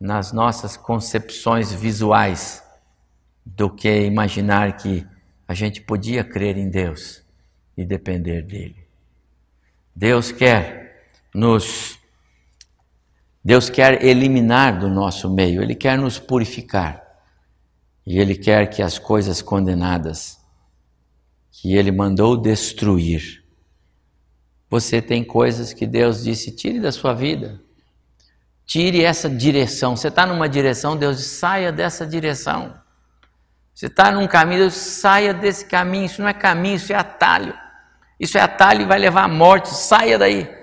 nas 0.00 0.32
nossas 0.32 0.76
concepções 0.76 1.72
visuais 1.72 2.64
do 3.44 3.68
que 3.68 4.04
imaginar 4.04 4.76
que 4.76 5.06
a 5.46 5.54
gente 5.54 5.80
podia 5.80 6.24
crer 6.24 6.56
em 6.56 6.70
Deus 6.70 7.22
e 7.76 7.84
depender 7.84 8.42
dele. 8.42 8.86
Deus 9.94 10.32
quer 10.32 10.81
nos 11.34 11.98
Deus 13.44 13.68
quer 13.68 14.04
eliminar 14.04 14.78
do 14.78 14.88
nosso 14.88 15.28
meio, 15.28 15.62
Ele 15.62 15.74
quer 15.74 15.98
nos 15.98 16.18
purificar. 16.18 17.02
E 18.06 18.18
Ele 18.18 18.34
quer 18.34 18.68
que 18.68 18.82
as 18.82 18.98
coisas 18.98 19.42
condenadas, 19.42 20.38
que 21.50 21.74
Ele 21.74 21.90
mandou 21.90 22.36
destruir, 22.36 23.42
você 24.70 25.02
tem 25.02 25.22
coisas 25.24 25.72
que 25.72 25.86
Deus 25.86 26.24
disse: 26.24 26.54
tire 26.54 26.80
da 26.80 26.92
sua 26.92 27.12
vida, 27.12 27.60
tire 28.64 29.02
essa 29.02 29.28
direção. 29.28 29.96
Você 29.96 30.08
está 30.08 30.24
numa 30.24 30.48
direção, 30.48 30.96
Deus 30.96 31.18
diz: 31.18 31.26
saia 31.26 31.72
dessa 31.72 32.06
direção. 32.06 32.80
Você 33.74 33.86
está 33.86 34.10
num 34.10 34.26
caminho, 34.26 34.60
Deus 34.60 34.74
saia 34.74 35.34
desse 35.34 35.64
caminho. 35.64 36.04
Isso 36.04 36.20
não 36.20 36.28
é 36.28 36.34
caminho, 36.34 36.76
isso 36.76 36.92
é 36.92 36.96
atalho. 36.96 37.54
Isso 38.20 38.38
é 38.38 38.40
atalho 38.40 38.82
e 38.82 38.86
vai 38.86 38.98
levar 38.98 39.24
à 39.24 39.28
morte. 39.28 39.70
Saia 39.70 40.18
daí. 40.18 40.61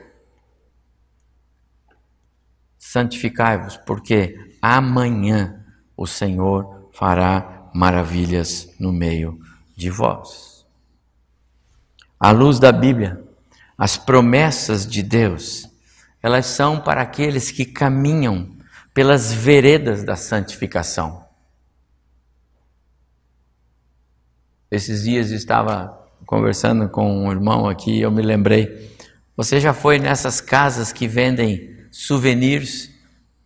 Santificai-vos, 2.92 3.78
porque 3.78 4.56
amanhã 4.60 5.64
o 5.96 6.08
Senhor 6.08 6.90
fará 6.92 7.70
maravilhas 7.72 8.68
no 8.80 8.92
meio 8.92 9.40
de 9.78 9.92
vós. 9.92 10.66
À 12.20 12.32
luz 12.32 12.58
da 12.58 12.72
Bíblia, 12.72 13.24
as 13.78 13.96
promessas 13.96 14.88
de 14.88 15.04
Deus, 15.04 15.70
elas 16.20 16.48
são 16.48 16.82
para 16.82 17.04
aqueles 17.04 17.52
que 17.52 17.64
caminham 17.64 18.58
pelas 18.92 19.32
veredas 19.32 20.04
da 20.04 20.16
santificação. 20.16 21.24
Esses 24.72 25.04
dias 25.04 25.30
estava 25.30 25.96
conversando 26.26 26.90
com 26.90 27.24
um 27.24 27.32
irmão 27.32 27.70
aqui 27.70 28.02
eu 28.02 28.10
me 28.10 28.24
lembrei. 28.24 28.98
Você 29.38 29.60
já 29.60 29.76
foi 29.76 30.00
nessas 30.00 30.42
casas 30.42 30.92
que 30.92 31.08
vendem 31.08 31.78
souvenirs 31.92 32.90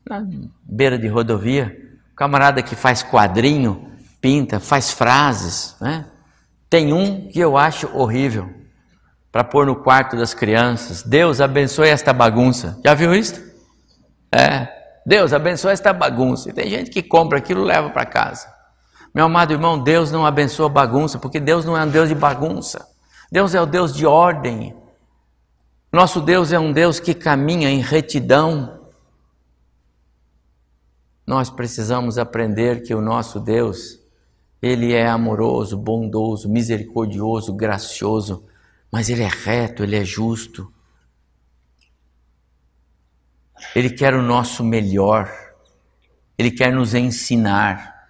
na 0.07 0.25
beira 0.63 0.97
de 0.97 1.07
rodovia? 1.07 1.75
Camarada 2.15 2.61
que 2.61 2.75
faz 2.75 3.01
quadrinho, 3.01 3.91
pinta, 4.21 4.59
faz 4.59 4.91
frases, 4.91 5.75
né? 5.81 6.05
Tem 6.69 6.93
um 6.93 7.27
que 7.27 7.39
eu 7.39 7.57
acho 7.57 7.87
horrível 7.95 8.49
para 9.31 9.43
pôr 9.43 9.65
no 9.65 9.75
quarto 9.75 10.15
das 10.15 10.33
crianças. 10.33 11.03
Deus 11.03 11.41
abençoe 11.41 11.89
esta 11.89 12.13
bagunça. 12.13 12.79
Já 12.85 12.93
viu 12.93 13.13
isso? 13.13 13.41
É. 14.31 14.67
Deus 15.05 15.33
abençoe 15.33 15.73
esta 15.73 15.91
bagunça. 15.91 16.49
E 16.49 16.53
tem 16.53 16.69
gente 16.69 16.89
que 16.89 17.03
compra 17.03 17.37
aquilo 17.37 17.61
e 17.63 17.65
leva 17.65 17.89
para 17.89 18.05
casa. 18.05 18.47
Meu 19.13 19.25
amado 19.25 19.53
irmão, 19.53 19.77
Deus 19.77 20.11
não 20.11 20.25
abençoa 20.25 20.67
bagunça, 20.67 21.19
porque 21.19 21.39
Deus 21.39 21.65
não 21.65 21.77
é 21.77 21.83
um 21.83 21.89
Deus 21.89 22.09
de 22.09 22.15
bagunça. 22.15 22.87
Deus 23.31 23.53
é 23.53 23.61
o 23.61 23.65
Deus 23.65 23.93
de 23.93 24.05
ordem. 24.05 24.75
Nosso 25.93 26.19
Deus 26.19 26.51
é 26.51 26.59
um 26.59 26.73
Deus 26.73 26.99
que 26.99 27.13
caminha 27.13 27.69
em 27.69 27.79
retidão. 27.79 28.89
Nós 31.25 31.49
precisamos 31.49 32.17
aprender 32.17 32.81
que 32.81 32.93
o 32.93 32.99
nosso 32.99 33.39
Deus, 33.39 33.99
ele 34.61 34.91
é 34.91 35.07
amoroso, 35.07 35.77
bondoso, 35.77 36.49
misericordioso, 36.49 37.53
gracioso 37.53 38.43
mas 38.93 39.09
Ele 39.09 39.23
é 39.23 39.27
reto, 39.27 39.81
Ele 39.81 39.95
é 39.95 40.05
justo. 40.05 40.71
Ele 43.75 43.89
quer 43.89 44.13
o 44.13 44.21
nosso 44.21 44.63
melhor, 44.63 45.27
Ele 46.37 46.51
quer 46.51 46.71
nos 46.71 46.93
ensinar. 46.93 48.07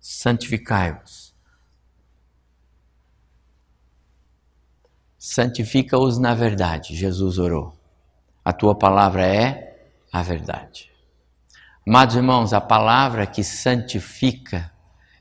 Santificai-vos. 0.00 1.09
Santifica-os 5.22 6.16
na 6.16 6.34
verdade, 6.34 6.96
Jesus 6.96 7.36
orou. 7.36 7.74
A 8.42 8.54
tua 8.54 8.74
palavra 8.74 9.26
é 9.26 9.92
a 10.10 10.22
verdade. 10.22 10.90
Amados 11.86 12.16
irmãos, 12.16 12.54
a 12.54 12.60
palavra 12.60 13.26
que 13.26 13.44
santifica 13.44 14.72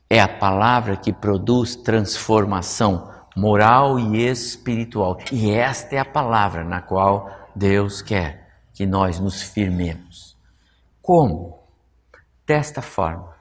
é 0.09 0.21
a 0.21 0.27
palavra 0.27 0.95
que 0.95 1.12
produz 1.12 1.75
transformação 1.75 3.13
moral 3.35 3.99
e 3.99 4.25
espiritual. 4.25 5.17
E 5.33 5.51
esta 5.51 5.97
é 5.97 5.99
a 5.99 6.05
palavra 6.05 6.63
na 6.63 6.81
qual 6.81 7.29
Deus 7.53 8.01
quer 8.01 8.63
que 8.73 8.85
nós 8.85 9.19
nos 9.19 9.41
firmemos. 9.41 10.38
Como? 11.01 11.59
Desta 12.47 12.81
forma. 12.81 13.35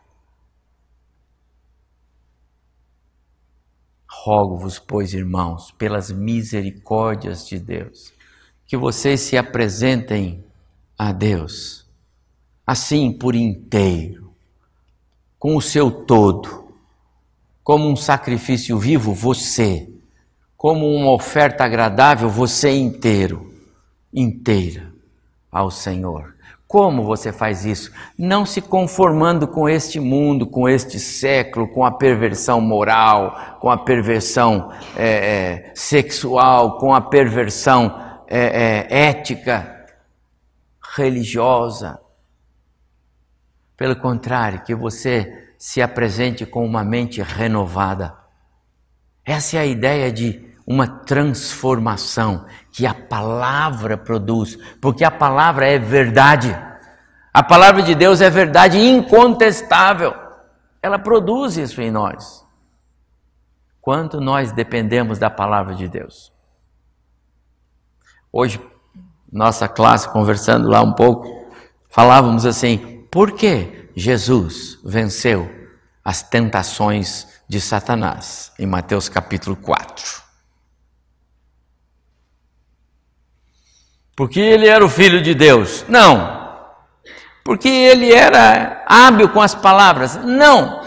Rogo-vos, 4.28 4.78
pois, 4.78 5.14
irmãos, 5.14 5.70
pelas 5.70 6.10
misericórdias 6.12 7.48
de 7.48 7.58
Deus, 7.58 8.12
que 8.66 8.76
vocês 8.76 9.20
se 9.20 9.38
apresentem 9.38 10.44
a 10.98 11.12
Deus, 11.12 11.86
assim 12.66 13.10
por 13.10 13.34
inteiro 13.34 14.30
com 15.38 15.56
o 15.56 15.62
seu 15.62 15.90
todo, 15.90 16.74
como 17.64 17.88
um 17.88 17.96
sacrifício 17.96 18.76
vivo, 18.76 19.14
você, 19.14 19.88
como 20.58 20.86
uma 20.86 21.10
oferta 21.10 21.64
agradável, 21.64 22.28
você 22.28 22.70
inteiro, 22.70 23.50
inteira 24.12 24.92
ao 25.50 25.70
Senhor. 25.70 26.36
Como 26.68 27.02
você 27.02 27.32
faz 27.32 27.64
isso? 27.64 27.90
Não 28.16 28.44
se 28.44 28.60
conformando 28.60 29.48
com 29.48 29.66
este 29.66 29.98
mundo, 29.98 30.46
com 30.46 30.68
este 30.68 31.00
século, 31.00 31.66
com 31.66 31.82
a 31.82 31.90
perversão 31.90 32.60
moral, 32.60 33.56
com 33.58 33.70
a 33.70 33.78
perversão 33.78 34.70
é, 34.94 35.06
é, 35.06 35.72
sexual, 35.74 36.76
com 36.76 36.94
a 36.94 37.00
perversão 37.00 37.98
é, 38.26 38.86
é 38.90 39.08
ética, 39.08 39.86
religiosa. 40.94 41.98
Pelo 43.74 43.96
contrário, 43.96 44.62
que 44.62 44.74
você 44.74 45.52
se 45.56 45.80
apresente 45.80 46.44
com 46.44 46.66
uma 46.66 46.84
mente 46.84 47.22
renovada. 47.22 48.14
Essa 49.24 49.56
é 49.56 49.60
a 49.60 49.66
ideia 49.66 50.12
de 50.12 50.47
uma 50.68 50.86
transformação 50.86 52.44
que 52.70 52.86
a 52.86 52.92
palavra 52.92 53.96
produz, 53.96 54.58
porque 54.82 55.02
a 55.02 55.10
palavra 55.10 55.66
é 55.66 55.78
verdade. 55.78 56.54
A 57.32 57.42
palavra 57.42 57.82
de 57.82 57.94
Deus 57.94 58.20
é 58.20 58.28
verdade 58.28 58.78
incontestável. 58.78 60.14
Ela 60.82 60.98
produz 60.98 61.56
isso 61.56 61.80
em 61.80 61.90
nós. 61.90 62.46
Quanto 63.80 64.20
nós 64.20 64.52
dependemos 64.52 65.18
da 65.18 65.30
palavra 65.30 65.74
de 65.74 65.88
Deus. 65.88 66.30
Hoje, 68.30 68.60
nossa 69.32 69.68
classe, 69.68 70.12
conversando 70.12 70.68
lá 70.68 70.82
um 70.82 70.92
pouco, 70.92 71.50
falávamos 71.88 72.44
assim: 72.44 73.06
por 73.10 73.32
que 73.32 73.90
Jesus 73.96 74.78
venceu 74.84 75.50
as 76.04 76.22
tentações 76.22 77.26
de 77.48 77.58
Satanás 77.58 78.52
em 78.58 78.66
Mateus 78.66 79.08
capítulo 79.08 79.56
4? 79.56 80.27
Porque 84.18 84.40
ele 84.40 84.66
era 84.66 84.84
o 84.84 84.88
filho 84.88 85.22
de 85.22 85.32
Deus? 85.32 85.84
Não. 85.88 86.48
Porque 87.44 87.68
ele 87.68 88.12
era 88.12 88.82
hábil 88.84 89.28
com 89.28 89.40
as 89.40 89.54
palavras? 89.54 90.16
Não. 90.24 90.82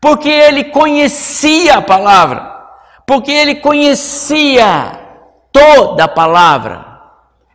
Porque 0.00 0.28
ele 0.28 0.62
conhecia 0.70 1.78
a 1.78 1.82
palavra. 1.82 2.48
Porque 3.04 3.32
ele 3.32 3.56
conhecia 3.56 5.00
toda 5.50 6.04
a 6.04 6.08
palavra. 6.08 6.86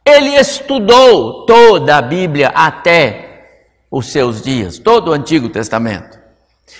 Ele 0.06 0.36
estudou 0.36 1.45
toda 1.45 1.95
a 1.95 2.01
Bíblia 2.01 2.49
até 2.49 3.62
os 3.89 4.08
seus 4.08 4.41
dias, 4.41 4.77
todo 4.77 5.12
o 5.12 5.13
Antigo 5.13 5.47
Testamento. 5.47 6.19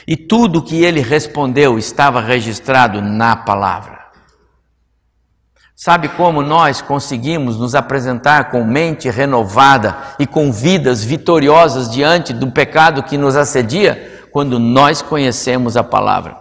E 0.06 0.18
tudo 0.18 0.62
que 0.62 0.84
ele 0.84 1.00
respondeu 1.00 1.80
estava 1.80 2.20
registrado 2.20 3.02
na 3.02 3.34
palavra. 3.34 3.97
Sabe 5.80 6.10
como 6.10 6.42
nós 6.42 6.82
conseguimos 6.82 7.56
nos 7.56 7.76
apresentar 7.76 8.50
com 8.50 8.64
mente 8.64 9.12
renovada 9.12 10.16
e 10.18 10.26
com 10.26 10.52
vidas 10.52 11.04
vitoriosas 11.04 11.88
diante 11.88 12.34
do 12.34 12.52
pecado 12.52 13.04
que 13.04 13.16
nos 13.16 13.36
assedia? 13.36 14.28
Quando 14.32 14.58
nós 14.58 15.04
conhecemos 15.04 15.78
a 15.78 15.84
palavra. 15.84 16.36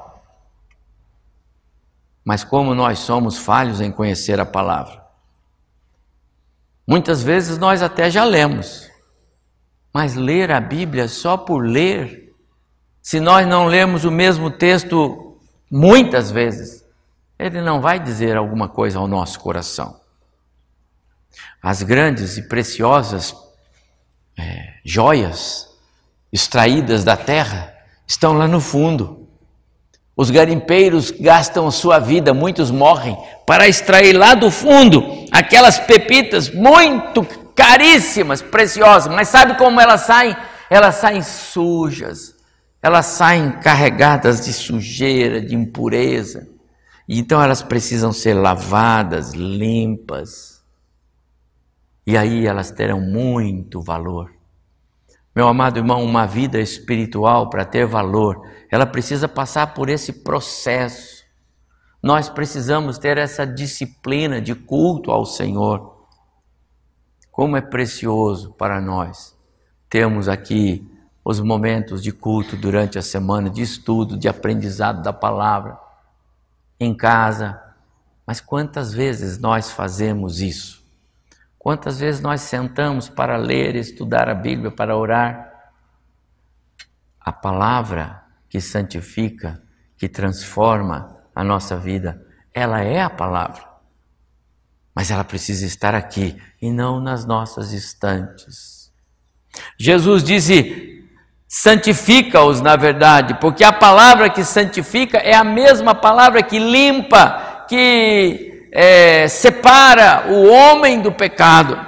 Mas 2.25 2.45
como 2.45 2.75
nós 2.75 3.01
somos 3.01 3.37
falhos 3.37 3.83
em 3.83 3.93
conhecer 3.93 4.41
a 4.41 4.47
palavra. 4.47 5.05
Muitas 6.89 7.23
vezes 7.23 7.59
nós 7.59 7.83
até 7.83 8.11
já 8.11 8.25
lemos, 8.25 8.89
mas 9.93 10.15
ler 10.15 10.51
a 10.51 10.61
Bíblia 10.63 11.09
só 11.09 11.37
por 11.37 11.59
ler, 11.59 12.33
se 13.03 13.21
nós 13.21 13.47
não 13.47 13.67
lermos 13.67 14.03
o 14.07 14.11
mesmo 14.11 14.51
texto 14.51 15.39
muitas 15.71 16.31
vezes, 16.31 16.86
ele 17.39 17.61
não 17.61 17.81
vai 17.81 17.99
dizer 17.99 18.37
alguma 18.37 18.69
coisa 18.69 18.99
ao 18.99 19.07
nosso 19.07 19.39
coração. 19.41 20.01
As 21.63 21.83
grandes 21.83 22.37
e 22.37 22.43
preciosas 22.43 23.35
é, 24.39 24.75
joias 24.85 25.69
extraídas 26.33 27.05
da 27.05 27.17
terra 27.17 27.75
estão 28.07 28.33
lá 28.33 28.47
no 28.47 28.61
fundo. 28.61 29.29
Os 30.17 30.31
garimpeiros 30.31 31.11
gastam 31.11 31.71
sua 31.71 31.99
vida, 31.99 32.33
muitos 32.33 32.71
morrem, 32.71 33.17
para 33.47 33.69
extrair 33.69 34.15
lá 34.15 34.35
do 34.35 34.51
fundo 34.51 35.27
aquelas 35.31 35.79
pepitas 35.79 36.49
muito 36.49 37.23
caríssimas, 37.55 38.41
preciosas. 38.41 39.13
Mas 39.13 39.29
sabe 39.29 39.59
como 39.59 39.81
elas 39.81 40.03
saem? 40.03 40.35
Elas 40.71 40.97
saem 40.97 41.23
sujas, 41.23 42.35
elas 42.83 43.07
saem 43.07 43.53
carregadas 43.53 44.45
de 44.45 44.53
sujeira, 44.53 45.41
de 45.41 45.55
impureza. 45.55 46.56
Então 47.09 47.43
elas 47.43 47.63
precisam 47.63 48.13
ser 48.13 48.35
lavadas, 48.35 49.33
limpas. 49.33 50.65
E 52.07 52.17
aí 52.17 52.47
elas 52.47 52.71
terão 52.71 53.01
muito 53.01 53.81
valor. 53.81 54.33
Meu 55.35 55.47
amado 55.49 55.79
irmão, 55.79 56.03
uma 56.03 56.27
vida 56.27 56.59
espiritual 56.59 57.51
para 57.51 57.65
ter 57.65 57.87
valor, 57.87 58.41
ela 58.71 58.87
precisa 58.87 59.29
passar 59.29 59.75
por 59.75 59.89
esse 59.89 60.13
processo. 60.13 61.25
Nós 62.03 62.29
precisamos 62.29 62.99
ter 62.99 63.19
essa 63.19 63.47
disciplina 63.47 64.41
de 64.41 64.55
culto 64.55 65.11
ao 65.11 65.27
Senhor. 65.27 66.07
Como 67.31 67.57
é 67.57 67.61
precioso 67.61 68.53
para 68.55 68.81
nós 68.81 69.37
termos 69.89 70.29
aqui 70.29 70.91
os 71.25 71.41
momentos 71.41 72.03
de 72.03 72.13
culto 72.13 72.57
durante 72.57 72.99
a 72.99 73.03
semana, 73.03 73.51
de 73.51 73.63
estudo, 73.63 74.17
de 74.17 74.29
aprendizado 74.29 75.03
da 75.03 75.13
palavra, 75.13 75.79
em 76.79 76.95
casa. 76.95 77.61
Mas 78.27 78.41
quantas 78.41 78.93
vezes 78.93 79.39
nós 79.39 79.71
fazemos 79.71 80.41
isso? 80.41 80.85
Quantas 81.59 81.99
vezes 81.99 82.21
nós 82.21 82.43
sentamos 82.43 83.09
para 83.09 83.37
ler, 83.37 83.75
estudar 83.75 84.29
a 84.29 84.35
Bíblia, 84.35 84.71
para 84.71 84.97
orar? 84.97 85.73
A 87.21 87.33
palavra 87.33 88.23
que 88.49 88.61
santifica, 88.61 89.61
que 89.99 90.09
transforma 90.09 91.17
a 91.35 91.43
nossa 91.43 91.77
vida, 91.77 92.25
ela 92.55 92.81
é 92.83 93.03
a 93.03 93.11
palavra. 93.11 93.65
Mas 94.95 95.11
ela 95.11 95.25
precisa 95.25 95.67
estar 95.67 95.95
aqui 95.95 96.41
e 96.63 96.71
não 96.71 97.01
nas 97.01 97.27
nossas 97.27 97.73
estantes. 97.73 98.93
Jesus 99.79 100.23
disse: 100.23 100.96
santifica-os 101.57 102.61
na 102.61 102.77
verdade, 102.77 103.39
porque 103.41 103.65
a 103.65 103.73
palavra 103.73 104.29
que 104.29 104.45
santifica 104.45 105.17
é 105.17 105.35
a 105.35 105.43
mesma 105.43 105.95
palavra 105.95 106.43
que 106.43 106.59
limpa, 106.59 107.65
que 107.67 108.69
é, 108.71 109.27
separa 109.27 110.31
o 110.31 110.49
homem 110.51 111.01
do 111.01 111.11
pecado. 111.11 111.79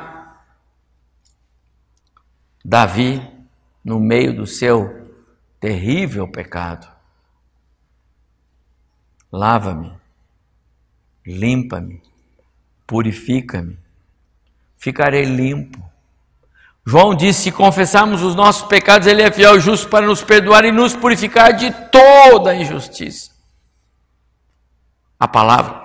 Davi, 2.64 3.20
no 3.84 4.00
meio 4.00 4.34
do 4.34 4.46
seu 4.46 5.06
terrível 5.60 6.26
pecado. 6.26 6.88
Lava-me, 9.30 9.92
limpa-me, 11.26 12.00
purifica-me, 12.86 13.78
ficarei 14.78 15.24
limpo. 15.24 15.87
João 16.88 17.14
disse: 17.14 17.42
se 17.42 17.52
confessarmos 17.52 18.22
os 18.22 18.34
nossos 18.34 18.66
pecados, 18.66 19.06
Ele 19.06 19.22
é 19.22 19.30
fiel 19.30 19.56
e 19.56 19.60
justo 19.60 19.88
para 19.88 20.06
nos 20.06 20.22
perdoar 20.22 20.64
e 20.64 20.72
nos 20.72 20.96
purificar 20.96 21.52
de 21.52 21.70
toda 21.90 22.54
injustiça. 22.54 23.30
A 25.20 25.28
palavra 25.28 25.82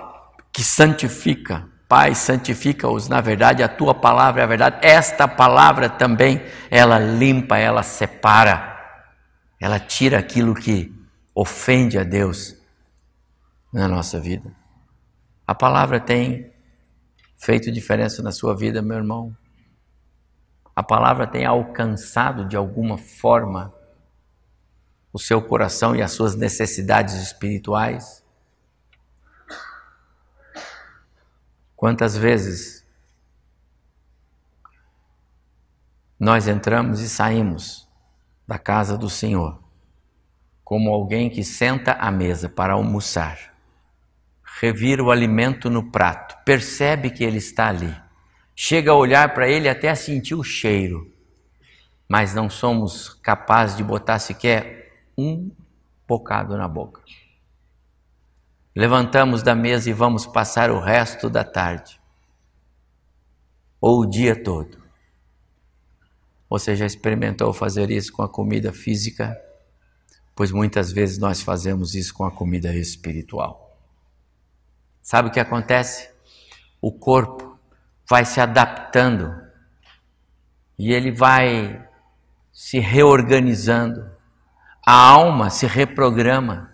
que 0.52 0.62
santifica, 0.62 1.68
Pai, 1.88 2.14
santifica-os, 2.14 3.08
na 3.08 3.20
verdade, 3.20 3.62
a 3.62 3.68
tua 3.68 3.94
palavra 3.94 4.40
é 4.40 4.44
a 4.44 4.48
verdade. 4.48 4.78
Esta 4.80 5.28
palavra 5.28 5.88
também, 5.88 6.42
ela 6.70 6.98
limpa, 6.98 7.58
ela 7.58 7.82
separa 7.82 8.74
ela 9.64 9.80
tira 9.80 10.18
aquilo 10.18 10.54
que 10.54 10.92
ofende 11.34 11.98
a 11.98 12.04
Deus 12.04 12.54
na 13.72 13.88
nossa 13.88 14.20
vida. 14.20 14.54
A 15.46 15.54
palavra 15.54 15.98
tem 15.98 16.52
feito 17.38 17.72
diferença 17.72 18.22
na 18.22 18.30
sua 18.30 18.54
vida, 18.54 18.82
meu 18.82 18.98
irmão. 18.98 19.34
A 20.74 20.82
palavra 20.82 21.26
tem 21.26 21.44
alcançado 21.44 22.44
de 22.44 22.56
alguma 22.56 22.98
forma 22.98 23.72
o 25.12 25.18
seu 25.18 25.40
coração 25.40 25.94
e 25.94 26.02
as 26.02 26.10
suas 26.10 26.34
necessidades 26.34 27.14
espirituais. 27.14 28.24
Quantas 31.76 32.16
vezes 32.16 32.84
nós 36.18 36.48
entramos 36.48 37.00
e 37.00 37.08
saímos 37.08 37.88
da 38.46 38.58
casa 38.58 38.98
do 38.98 39.08
Senhor, 39.08 39.62
como 40.64 40.90
alguém 40.90 41.30
que 41.30 41.44
senta 41.44 41.92
à 41.92 42.10
mesa 42.10 42.48
para 42.48 42.72
almoçar, 42.72 43.54
revira 44.60 45.02
o 45.02 45.10
alimento 45.10 45.68
no 45.70 45.92
prato, 45.92 46.36
percebe 46.44 47.10
que 47.10 47.22
ele 47.22 47.38
está 47.38 47.68
ali, 47.68 47.94
chega 48.54 48.90
a 48.90 48.96
olhar 48.96 49.34
para 49.34 49.48
ele 49.48 49.68
até 49.68 49.90
a 49.90 49.96
sentir 49.96 50.34
o 50.34 50.42
cheiro, 50.42 51.12
mas 52.08 52.34
não 52.34 52.48
somos 52.48 53.08
capazes 53.08 53.76
de 53.76 53.82
botar 53.82 54.18
sequer 54.18 55.06
um 55.16 55.50
bocado 56.06 56.56
na 56.56 56.68
boca. 56.68 57.02
Levantamos 58.76 59.42
da 59.42 59.54
mesa 59.54 59.88
e 59.88 59.92
vamos 59.92 60.26
passar 60.26 60.70
o 60.70 60.80
resto 60.80 61.30
da 61.30 61.44
tarde, 61.44 62.00
ou 63.80 64.00
o 64.00 64.06
dia 64.06 64.40
todo, 64.40 64.84
você 66.54 66.76
já 66.76 66.86
experimentou 66.86 67.52
fazer 67.52 67.90
isso 67.90 68.12
com 68.12 68.22
a 68.22 68.28
comida 68.28 68.72
física? 68.72 69.36
Pois 70.36 70.52
muitas 70.52 70.92
vezes 70.92 71.18
nós 71.18 71.40
fazemos 71.40 71.96
isso 71.96 72.14
com 72.14 72.24
a 72.24 72.30
comida 72.30 72.72
espiritual. 72.76 73.76
Sabe 75.02 75.28
o 75.28 75.32
que 75.32 75.40
acontece? 75.40 76.08
O 76.80 76.92
corpo 76.92 77.43
vai 78.08 78.24
se 78.24 78.40
adaptando 78.40 79.34
e 80.78 80.92
ele 80.92 81.10
vai 81.10 81.86
se 82.52 82.78
reorganizando. 82.78 84.10
A 84.86 84.92
alma 84.92 85.48
se 85.50 85.66
reprograma, 85.66 86.70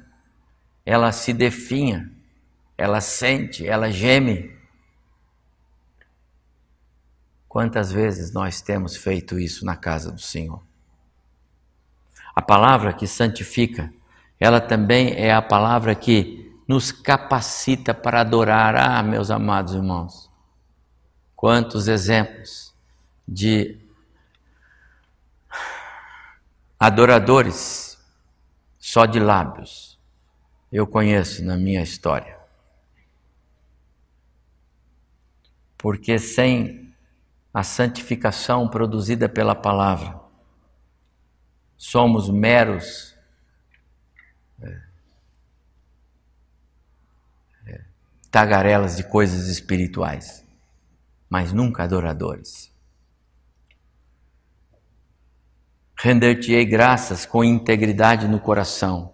ela 0.84 1.12
se 1.12 1.32
definha, 1.32 2.10
ela 2.76 3.00
sente, 3.00 3.66
ela 3.66 3.90
geme 3.90 4.60
Quantas 7.50 7.90
vezes 7.90 8.32
nós 8.32 8.60
temos 8.60 8.94
feito 8.94 9.36
isso 9.36 9.66
na 9.66 9.74
casa 9.74 10.12
do 10.12 10.20
Senhor? 10.20 10.62
A 12.32 12.40
palavra 12.40 12.92
que 12.92 13.08
santifica, 13.08 13.92
ela 14.38 14.60
também 14.60 15.14
é 15.16 15.32
a 15.32 15.42
palavra 15.42 15.92
que 15.96 16.48
nos 16.68 16.92
capacita 16.92 17.92
para 17.92 18.20
adorar. 18.20 18.76
Ah, 18.76 19.02
meus 19.02 19.32
amados 19.32 19.74
irmãos, 19.74 20.29
quantos 21.40 21.88
exemplos 21.88 22.74
de 23.26 23.80
adoradores 26.78 27.98
só 28.78 29.06
de 29.06 29.18
lábios 29.18 29.98
eu 30.70 30.86
conheço 30.86 31.42
na 31.42 31.56
minha 31.56 31.80
história. 31.80 32.38
Porque 35.78 36.18
sem 36.18 36.94
a 37.54 37.62
santificação 37.62 38.68
produzida 38.68 39.26
pela 39.26 39.54
palavra. 39.54 40.20
Somos 41.74 42.28
meros 42.28 43.16
é, 44.60 44.82
é, 47.66 47.84
tagarelas 48.30 48.98
de 48.98 49.04
coisas 49.04 49.48
espirituais, 49.48 50.44
mas 51.30 51.52
nunca 51.52 51.84
adoradores. 51.84 52.70
Render-te-ei 55.96 56.64
graças 56.64 57.24
com 57.24 57.44
integridade 57.44 58.26
no 58.26 58.40
coração, 58.40 59.12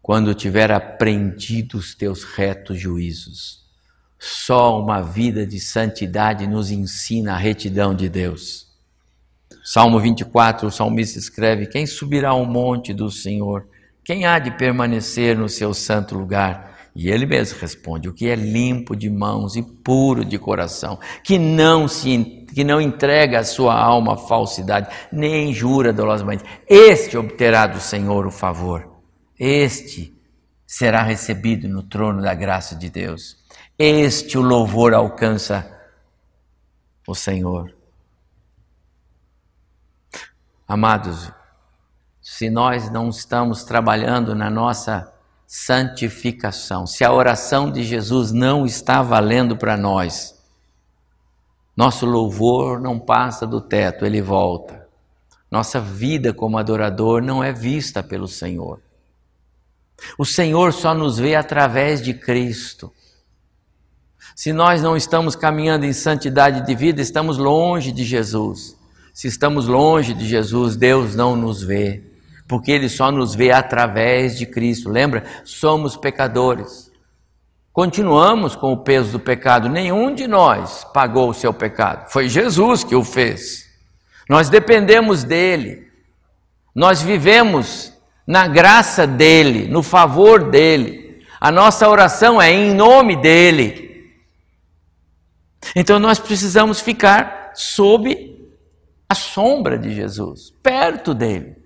quando 0.00 0.34
tiver 0.34 0.72
aprendido 0.72 1.76
os 1.76 1.94
teus 1.94 2.24
retos 2.24 2.80
juízos. 2.80 3.64
Só 4.18 4.80
uma 4.80 5.02
vida 5.02 5.46
de 5.46 5.60
santidade 5.60 6.46
nos 6.46 6.70
ensina 6.70 7.34
a 7.34 7.38
retidão 7.38 7.94
de 7.94 8.08
Deus. 8.08 8.72
Salmo 9.62 9.98
24, 9.98 10.68
o 10.68 10.70
salmista 10.70 11.18
escreve: 11.18 11.66
Quem 11.66 11.86
subirá 11.86 12.30
ao 12.30 12.46
monte 12.46 12.94
do 12.94 13.10
Senhor? 13.10 13.66
Quem 14.04 14.26
há 14.26 14.38
de 14.38 14.50
permanecer 14.52 15.36
no 15.36 15.48
seu 15.48 15.74
santo 15.74 16.14
lugar? 16.14 16.73
E 16.94 17.10
ele 17.10 17.26
mesmo 17.26 17.58
responde: 17.58 18.08
O 18.08 18.12
que 18.12 18.28
é 18.28 18.36
limpo 18.36 18.94
de 18.94 19.10
mãos 19.10 19.56
e 19.56 19.62
puro 19.62 20.24
de 20.24 20.38
coração, 20.38 20.98
que 21.22 21.38
não 21.38 21.88
se 21.88 22.44
que 22.54 22.62
não 22.62 22.80
entrega 22.80 23.40
a 23.40 23.44
sua 23.44 23.74
alma 23.74 24.14
à 24.14 24.16
falsidade, 24.16 24.88
nem 25.10 25.52
jura 25.52 25.92
dolosamente. 25.92 26.44
Este 26.68 27.16
obterá 27.16 27.66
do 27.66 27.80
Senhor 27.80 28.24
o 28.26 28.30
favor. 28.30 28.88
Este 29.36 30.14
será 30.64 31.02
recebido 31.02 31.68
no 31.68 31.82
trono 31.82 32.22
da 32.22 32.32
graça 32.32 32.76
de 32.76 32.88
Deus. 32.88 33.36
Este 33.76 34.38
o 34.38 34.40
louvor 34.40 34.94
alcança 34.94 35.68
o 37.08 37.14
Senhor. 37.14 37.74
Amados, 40.66 41.32
se 42.22 42.48
nós 42.48 42.88
não 42.88 43.08
estamos 43.08 43.64
trabalhando 43.64 44.34
na 44.34 44.48
nossa 44.48 45.13
santificação. 45.56 46.84
Se 46.84 47.04
a 47.04 47.12
oração 47.12 47.70
de 47.70 47.84
Jesus 47.84 48.32
não 48.32 48.66
está 48.66 49.00
valendo 49.02 49.56
para 49.56 49.76
nós, 49.76 50.34
nosso 51.76 52.04
louvor 52.04 52.80
não 52.80 52.98
passa 52.98 53.46
do 53.46 53.60
teto, 53.60 54.04
ele 54.04 54.20
volta. 54.20 54.84
Nossa 55.48 55.78
vida 55.80 56.34
como 56.34 56.58
adorador 56.58 57.22
não 57.22 57.42
é 57.42 57.52
vista 57.52 58.02
pelo 58.02 58.26
Senhor. 58.26 58.80
O 60.18 60.24
Senhor 60.24 60.72
só 60.72 60.92
nos 60.92 61.18
vê 61.18 61.36
através 61.36 62.02
de 62.02 62.14
Cristo. 62.14 62.92
Se 64.34 64.52
nós 64.52 64.82
não 64.82 64.96
estamos 64.96 65.36
caminhando 65.36 65.86
em 65.86 65.92
santidade 65.92 66.66
de 66.66 66.74
vida, 66.74 67.00
estamos 67.00 67.38
longe 67.38 67.92
de 67.92 68.02
Jesus. 68.02 68.76
Se 69.12 69.28
estamos 69.28 69.68
longe 69.68 70.14
de 70.14 70.26
Jesus, 70.26 70.74
Deus 70.74 71.14
não 71.14 71.36
nos 71.36 71.62
vê, 71.62 72.13
porque 72.46 72.70
Ele 72.72 72.88
só 72.88 73.10
nos 73.10 73.34
vê 73.34 73.50
através 73.50 74.36
de 74.36 74.46
Cristo. 74.46 74.90
Lembra? 74.90 75.24
Somos 75.44 75.96
pecadores. 75.96 76.92
Continuamos 77.72 78.54
com 78.54 78.72
o 78.72 78.84
peso 78.84 79.12
do 79.12 79.20
pecado. 79.20 79.68
Nenhum 79.68 80.14
de 80.14 80.26
nós 80.26 80.84
pagou 80.92 81.30
o 81.30 81.34
seu 81.34 81.52
pecado. 81.52 82.10
Foi 82.10 82.28
Jesus 82.28 82.84
que 82.84 82.94
o 82.94 83.02
fez. 83.02 83.64
Nós 84.28 84.48
dependemos 84.48 85.24
dele. 85.24 85.88
Nós 86.74 87.02
vivemos 87.02 87.92
na 88.26 88.46
graça 88.46 89.06
dele, 89.06 89.68
no 89.68 89.82
favor 89.82 90.50
dele. 90.50 91.24
A 91.40 91.50
nossa 91.50 91.88
oração 91.88 92.40
é 92.40 92.50
em 92.50 92.74
nome 92.74 93.16
dele. 93.16 94.12
Então 95.74 95.98
nós 95.98 96.18
precisamos 96.18 96.80
ficar 96.80 97.52
sob 97.54 98.34
a 99.08 99.14
sombra 99.14 99.78
de 99.78 99.94
Jesus, 99.94 100.52
perto 100.62 101.12
dele. 101.14 101.63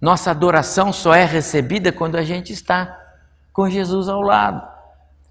Nossa 0.00 0.30
adoração 0.30 0.92
só 0.92 1.14
é 1.14 1.24
recebida 1.24 1.92
quando 1.92 2.16
a 2.16 2.22
gente 2.22 2.52
está 2.52 2.96
com 3.52 3.68
Jesus 3.68 4.08
ao 4.08 4.20
lado. 4.20 4.66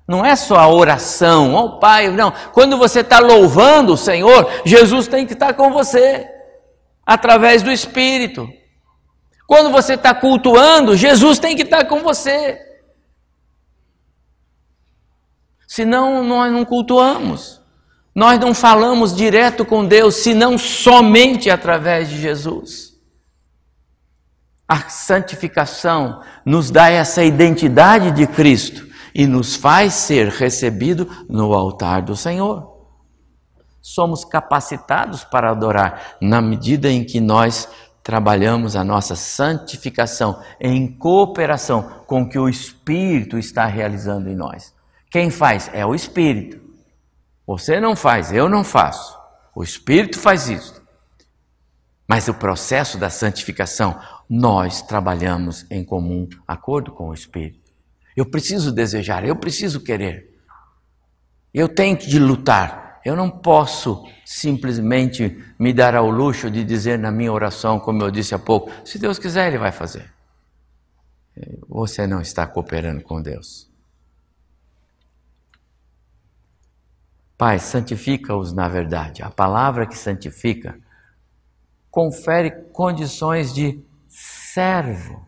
Não 0.08 0.26
é 0.26 0.36
só 0.36 0.56
a 0.56 0.70
oração, 0.70 1.54
ó 1.54 1.66
oh, 1.66 1.80
Pai, 1.80 2.10
não. 2.10 2.32
Quando 2.54 2.78
você 2.78 3.02
está 3.02 3.20
louvando 3.20 3.94
o 3.94 3.98
Senhor, 3.98 4.50
Jesus 4.66 5.08
tem 5.08 5.26
que 5.26 5.34
estar 5.34 5.54
com 5.54 5.72
você, 5.72 6.26
através 7.06 7.62
do 7.62 7.72
Espírito. 7.72 8.50
Quando 9.46 9.72
você 9.72 9.94
está 9.94 10.14
cultuando, 10.14 10.96
Jesus 10.96 11.40
tem 11.40 11.56
que 11.56 11.64
estar 11.64 11.86
com 11.86 12.00
você. 12.00 12.60
Senão 15.68 16.24
nós 16.24 16.52
não 16.52 16.66
cultuamos. 16.66 17.62
Nós 18.16 18.40
não 18.40 18.54
falamos 18.54 19.16
direto 19.16 19.64
com 19.64 19.86
Deus, 19.86 20.16
senão 20.16 20.58
somente 20.58 21.50
através 21.50 22.10
de 22.10 22.20
Jesus. 22.20 22.87
A 24.68 24.90
santificação 24.90 26.22
nos 26.46 26.70
dá 26.70 26.90
essa 26.90 27.24
identidade 27.24 28.12
de 28.12 28.28
Cristo 28.28 28.86
e 29.16 29.26
nos 29.26 29.56
faz 29.56 29.94
ser 29.94 30.28
recebido 30.28 31.08
no 31.30 31.54
altar 31.54 32.02
do 32.02 32.16
Senhor. 32.16 32.76
Somos 33.82 34.26
capacitados 34.26 35.24
para 35.24 35.52
adorar 35.52 36.18
na 36.22 36.42
medida 36.42 36.92
em 36.92 37.06
que 37.06 37.22
nós 37.22 37.70
trabalhamos 38.04 38.76
a 38.76 38.84
nossa 38.84 39.16
santificação 39.16 40.42
em 40.60 40.88
cooperação 40.88 42.04
com 42.06 42.22
o 42.24 42.30
que 42.30 42.38
o 42.38 42.50
Espírito 42.50 43.38
está 43.38 43.66
realizando 43.66 44.30
em 44.30 44.36
nós. 44.36 44.74
Quem 45.10 45.30
faz? 45.30 45.70
É 45.74 45.86
o 45.86 45.96
Espírito. 45.96 46.60
Você 47.46 47.80
não 47.80 47.96
faz, 47.96 48.34
eu 48.34 48.50
não 48.50 48.64
faço. 48.64 49.18
O 49.56 49.64
Espírito 49.64 50.20
faz 50.20 50.50
isso. 50.50 50.82
Mas 52.08 52.28
o 52.28 52.34
processo 52.34 52.98
da 52.98 53.10
santificação, 53.10 54.00
nós 54.30 54.82
trabalhamos 54.82 55.66
em 55.70 55.84
comum 55.84 56.28
acordo 56.48 56.92
com 56.92 57.10
o 57.10 57.14
Espírito. 57.14 57.72
Eu 58.16 58.26
preciso 58.26 58.72
desejar, 58.72 59.24
eu 59.24 59.36
preciso 59.36 59.80
querer. 59.80 60.36
Eu 61.54 61.70
tenho 61.70 61.98
de 61.98 62.20
lutar. 62.20 63.00
Eu 63.06 63.16
não 63.16 63.30
posso 63.30 64.04
simplesmente 64.26 65.42
me 65.58 65.72
dar 65.72 65.96
ao 65.96 66.10
luxo 66.10 66.52
de 66.52 66.64
dizer 66.64 67.00
na 67.00 67.12
minha 67.12 67.32
oração, 67.32 67.80
como 67.80 68.04
eu 68.04 68.12
disse 68.12 68.36
há 68.36 68.40
pouco, 68.40 68.72
se 68.84 69.00
Deus 69.00 69.18
quiser, 69.18 69.48
Ele 69.48 69.58
vai 69.58 69.72
fazer. 69.72 70.12
Você 71.70 72.06
não 72.08 72.20
está 72.20 72.46
cooperando 72.46 73.02
com 73.02 73.22
Deus. 73.22 73.70
Pai, 77.38 77.60
santifica-os 77.60 78.52
na 78.52 78.68
verdade. 78.68 79.22
A 79.22 79.30
palavra 79.30 79.86
que 79.86 79.96
santifica 79.96 80.78
confere 81.92 82.52
condições 82.74 83.54
de 83.54 83.80
servo. 84.58 85.22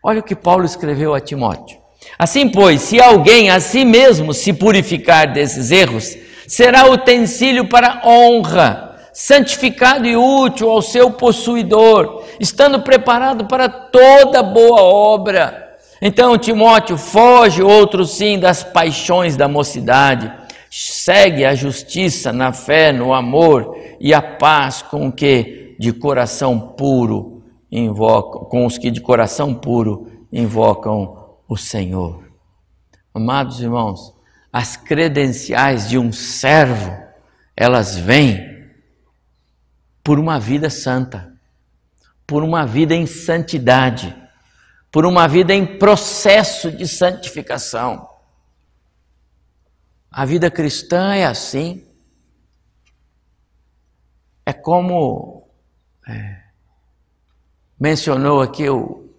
Olha 0.00 0.20
o 0.20 0.22
que 0.22 0.36
Paulo 0.36 0.64
escreveu 0.64 1.14
a 1.14 1.20
Timóteo. 1.20 1.78
Assim, 2.16 2.48
pois, 2.48 2.80
se 2.80 3.00
alguém 3.00 3.50
a 3.50 3.58
si 3.58 3.84
mesmo 3.84 4.32
se 4.32 4.52
purificar 4.52 5.32
desses 5.32 5.72
erros, 5.72 6.16
será 6.46 6.88
utensílio 6.88 7.68
para 7.68 8.02
honra, 8.04 8.96
santificado 9.12 10.06
e 10.06 10.16
útil 10.16 10.70
ao 10.70 10.80
seu 10.80 11.10
possuidor, 11.10 12.22
estando 12.38 12.82
preparado 12.82 13.46
para 13.46 13.68
toda 13.68 14.44
boa 14.44 14.80
obra. 14.80 15.76
Então, 16.00 16.38
Timóteo, 16.38 16.96
foge 16.96 17.64
outro 17.64 18.04
sim 18.04 18.38
das 18.38 18.62
paixões 18.62 19.36
da 19.36 19.48
mocidade 19.48 20.32
segue 20.70 21.44
a 21.44 21.54
justiça 21.54 22.32
na 22.32 22.50
fé, 22.50 22.92
no 22.92 23.12
amor 23.12 23.76
e 24.00 24.14
a 24.14 24.22
paz 24.22 24.80
com 24.80 25.12
que 25.12 25.76
de 25.78 25.92
coração 25.92 26.58
puro 26.58 27.41
invocam, 27.72 28.44
com 28.44 28.66
os 28.66 28.76
que 28.76 28.90
de 28.90 29.00
coração 29.00 29.54
puro 29.54 30.26
invocam 30.30 31.38
o 31.48 31.56
Senhor. 31.56 32.30
Amados 33.14 33.60
irmãos, 33.60 34.14
as 34.52 34.76
credenciais 34.76 35.88
de 35.88 35.96
um 35.98 36.12
servo, 36.12 36.92
elas 37.56 37.96
vêm 37.96 38.70
por 40.04 40.18
uma 40.18 40.38
vida 40.38 40.68
santa, 40.68 41.32
por 42.26 42.42
uma 42.42 42.66
vida 42.66 42.94
em 42.94 43.06
santidade, 43.06 44.14
por 44.90 45.06
uma 45.06 45.26
vida 45.26 45.54
em 45.54 45.78
processo 45.78 46.70
de 46.70 46.86
santificação. 46.86 48.08
A 50.10 50.26
vida 50.26 50.50
cristã 50.50 51.14
é 51.14 51.24
assim. 51.24 51.86
É 54.44 54.52
como 54.52 55.48
é, 56.06 56.41
mencionou 57.82 58.40
aqui 58.40 58.68
o 58.68 59.10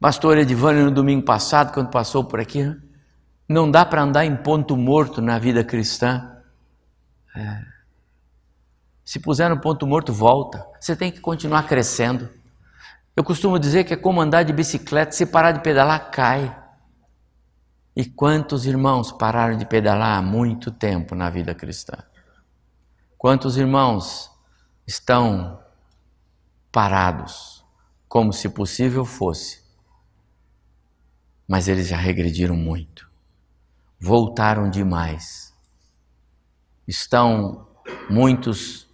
pastor 0.00 0.38
Edivânio 0.38 0.86
no 0.86 0.90
domingo 0.90 1.22
passado, 1.22 1.70
quando 1.70 1.90
passou 1.90 2.24
por 2.24 2.40
aqui. 2.40 2.64
Né? 2.64 2.80
Não 3.46 3.70
dá 3.70 3.84
para 3.84 4.00
andar 4.00 4.24
em 4.24 4.34
ponto 4.34 4.74
morto 4.74 5.20
na 5.20 5.38
vida 5.38 5.62
cristã. 5.62 6.34
É. 7.36 7.62
Se 9.04 9.20
puser 9.20 9.50
no 9.50 9.60
ponto 9.60 9.86
morto, 9.86 10.14
volta. 10.14 10.66
Você 10.80 10.96
tem 10.96 11.12
que 11.12 11.20
continuar 11.20 11.64
crescendo. 11.64 12.30
Eu 13.14 13.22
costumo 13.22 13.58
dizer 13.58 13.84
que 13.84 13.92
é 13.92 13.96
como 13.96 14.22
andar 14.22 14.42
de 14.42 14.54
bicicleta, 14.54 15.12
se 15.12 15.26
parar 15.26 15.52
de 15.52 15.60
pedalar, 15.60 16.10
cai. 16.10 16.56
E 17.94 18.06
quantos 18.06 18.64
irmãos 18.64 19.12
pararam 19.12 19.58
de 19.58 19.66
pedalar 19.66 20.16
há 20.16 20.22
muito 20.22 20.70
tempo 20.70 21.14
na 21.14 21.28
vida 21.28 21.54
cristã? 21.54 21.98
Quantos 23.18 23.58
irmãos 23.58 24.30
estão 24.86 25.61
parados, 26.72 27.64
como 28.08 28.32
se 28.32 28.48
possível 28.48 29.04
fosse, 29.04 29.62
mas 31.46 31.68
eles 31.68 31.86
já 31.86 31.96
regrediram 31.96 32.56
muito, 32.56 33.08
voltaram 34.00 34.70
demais, 34.70 35.54
estão 36.88 37.68
muitos 38.10 38.88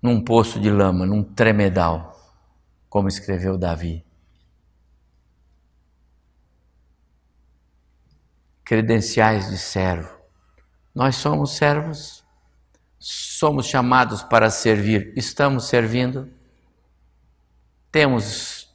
num 0.00 0.24
poço 0.24 0.58
de 0.58 0.70
lama, 0.70 1.04
num 1.04 1.22
tremedal, 1.22 2.16
como 2.88 3.08
escreveu 3.08 3.58
Davi. 3.58 4.04
credenciais 8.70 9.50
de 9.50 9.58
servo. 9.58 10.16
Nós 10.94 11.16
somos 11.16 11.56
servos, 11.56 12.19
somos 13.00 13.64
chamados 13.64 14.22
para 14.22 14.50
servir, 14.50 15.14
estamos 15.16 15.68
servindo, 15.68 16.28
temos 17.90 18.68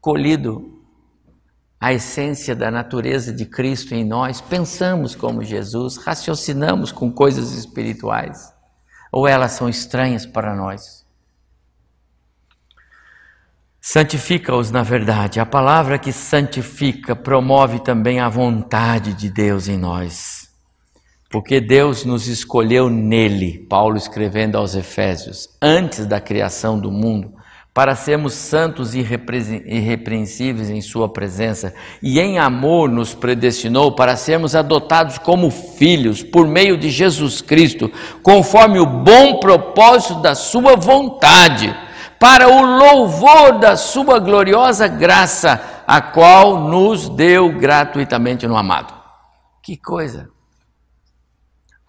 colhido 0.00 0.80
a 1.80 1.92
essência 1.92 2.54
da 2.54 2.70
natureza 2.70 3.32
de 3.32 3.44
Cristo 3.44 3.94
em 3.94 4.04
nós, 4.04 4.40
pensamos 4.40 5.16
como 5.16 5.42
Jesus, 5.42 5.96
raciocinamos 5.96 6.92
com 6.92 7.10
coisas 7.12 7.52
espirituais, 7.52 8.54
ou 9.10 9.26
elas 9.26 9.52
são 9.52 9.68
estranhas 9.68 10.24
para 10.24 10.54
nós? 10.54 11.04
Santifica-os 13.80 14.70
na 14.70 14.82
verdade. 14.82 15.40
A 15.40 15.46
palavra 15.46 15.98
que 15.98 16.12
santifica 16.12 17.16
promove 17.16 17.80
também 17.80 18.20
a 18.20 18.28
vontade 18.28 19.14
de 19.14 19.30
Deus 19.30 19.66
em 19.66 19.78
nós. 19.78 20.37
Porque 21.30 21.60
Deus 21.60 22.06
nos 22.06 22.26
escolheu 22.26 22.88
nele, 22.88 23.66
Paulo 23.68 23.98
escrevendo 23.98 24.56
aos 24.56 24.74
Efésios, 24.74 25.48
antes 25.60 26.06
da 26.06 26.18
criação 26.18 26.78
do 26.78 26.90
mundo, 26.90 27.34
para 27.74 27.94
sermos 27.94 28.32
santos 28.32 28.94
e 28.94 29.00
irrepreensíveis 29.00 30.70
em 30.70 30.80
Sua 30.80 31.06
presença, 31.06 31.74
e 32.02 32.18
em 32.18 32.38
amor 32.38 32.88
nos 32.88 33.14
predestinou 33.14 33.94
para 33.94 34.16
sermos 34.16 34.56
adotados 34.56 35.18
como 35.18 35.50
filhos 35.50 36.22
por 36.22 36.48
meio 36.48 36.78
de 36.78 36.88
Jesus 36.88 37.42
Cristo, 37.42 37.92
conforme 38.22 38.80
o 38.80 38.86
bom 38.86 39.38
propósito 39.38 40.22
da 40.22 40.34
Sua 40.34 40.76
vontade, 40.76 41.76
para 42.18 42.48
o 42.48 42.78
louvor 42.78 43.58
da 43.58 43.76
Sua 43.76 44.18
gloriosa 44.18 44.88
graça, 44.88 45.82
a 45.86 46.00
qual 46.00 46.68
nos 46.68 47.10
deu 47.10 47.52
gratuitamente 47.52 48.46
no 48.46 48.56
amado. 48.56 48.94
Que 49.62 49.76
coisa! 49.76 50.37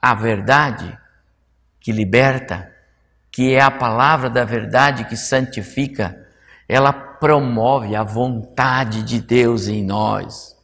A 0.02 0.14
verdade 0.14 0.98
que 1.80 1.92
liberta, 1.92 2.74
que 3.32 3.54
é 3.54 3.62
a 3.62 3.72
palavra 3.72 4.30
da 4.30 4.44
verdade 4.44 5.06
que 5.06 5.16
santifica, 5.16 6.28
ela 6.68 6.92
promove 6.94 7.96
a 7.96 8.04
vontade 8.04 9.04
de 9.04 9.20
Deus 9.20 9.68
em 9.68 9.84
nós. 9.84 10.58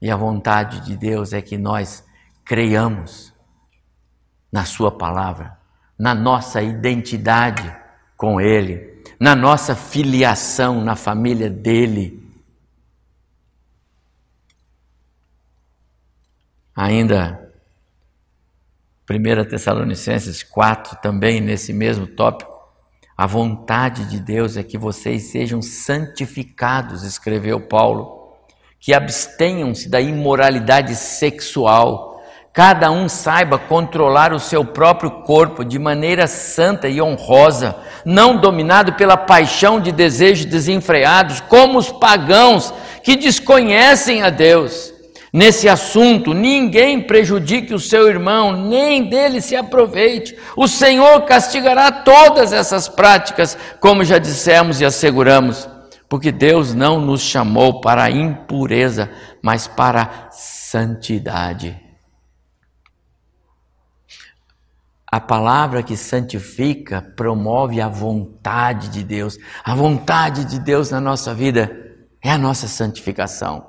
E 0.00 0.10
a 0.10 0.16
vontade 0.16 0.80
de 0.80 0.96
Deus 0.96 1.32
é 1.32 1.42
que 1.42 1.58
nós 1.58 2.04
creiamos 2.44 3.32
na 4.50 4.64
Sua 4.64 4.90
palavra, 4.90 5.58
na 5.98 6.14
nossa 6.14 6.62
identidade 6.62 7.76
com 8.16 8.40
Ele, 8.40 9.02
na 9.18 9.34
nossa 9.34 9.76
filiação 9.76 10.82
na 10.82 10.96
família 10.96 11.50
dele. 11.50 12.18
Ainda 16.74 17.49
1 19.10 19.44
Tessalonicenses 19.44 20.44
4, 20.44 20.98
também 21.02 21.40
nesse 21.40 21.72
mesmo 21.72 22.06
tópico, 22.06 22.50
a 23.16 23.26
vontade 23.26 24.04
de 24.04 24.20
Deus 24.20 24.56
é 24.56 24.62
que 24.62 24.78
vocês 24.78 25.24
sejam 25.32 25.60
santificados, 25.60 27.02
escreveu 27.02 27.60
Paulo, 27.60 28.36
que 28.78 28.94
abstenham-se 28.94 29.88
da 29.88 30.00
imoralidade 30.00 30.94
sexual, 30.94 32.22
cada 32.52 32.90
um 32.90 33.08
saiba 33.08 33.58
controlar 33.58 34.32
o 34.32 34.38
seu 34.38 34.64
próprio 34.64 35.10
corpo 35.22 35.64
de 35.64 35.78
maneira 35.78 36.26
santa 36.28 36.88
e 36.88 37.02
honrosa, 37.02 37.76
não 38.04 38.36
dominado 38.40 38.92
pela 38.92 39.16
paixão 39.16 39.80
de 39.80 39.90
desejos 39.90 40.46
desenfreados, 40.46 41.40
como 41.40 41.78
os 41.78 41.90
pagãos 41.90 42.72
que 43.02 43.16
desconhecem 43.16 44.22
a 44.22 44.30
Deus. 44.30 44.89
Nesse 45.32 45.68
assunto, 45.68 46.34
ninguém 46.34 47.00
prejudique 47.00 47.72
o 47.72 47.78
seu 47.78 48.08
irmão, 48.08 48.52
nem 48.52 49.08
dele 49.08 49.40
se 49.40 49.54
aproveite. 49.54 50.36
O 50.56 50.66
Senhor 50.66 51.22
castigará 51.22 51.92
todas 51.92 52.52
essas 52.52 52.88
práticas, 52.88 53.56
como 53.78 54.04
já 54.04 54.18
dissemos 54.18 54.80
e 54.80 54.84
asseguramos, 54.84 55.68
porque 56.08 56.32
Deus 56.32 56.74
não 56.74 57.00
nos 57.00 57.20
chamou 57.20 57.80
para 57.80 58.04
a 58.04 58.10
impureza, 58.10 59.08
mas 59.40 59.68
para 59.68 60.02
a 60.02 60.30
santidade. 60.32 61.80
A 65.12 65.20
palavra 65.20 65.82
que 65.82 65.96
santifica 65.96 67.02
promove 67.16 67.80
a 67.80 67.88
vontade 67.88 68.88
de 68.88 69.02
Deus. 69.02 69.36
A 69.64 69.74
vontade 69.74 70.44
de 70.44 70.60
Deus 70.60 70.90
na 70.90 71.00
nossa 71.00 71.34
vida 71.34 71.76
é 72.22 72.30
a 72.30 72.38
nossa 72.38 72.68
santificação. 72.68 73.68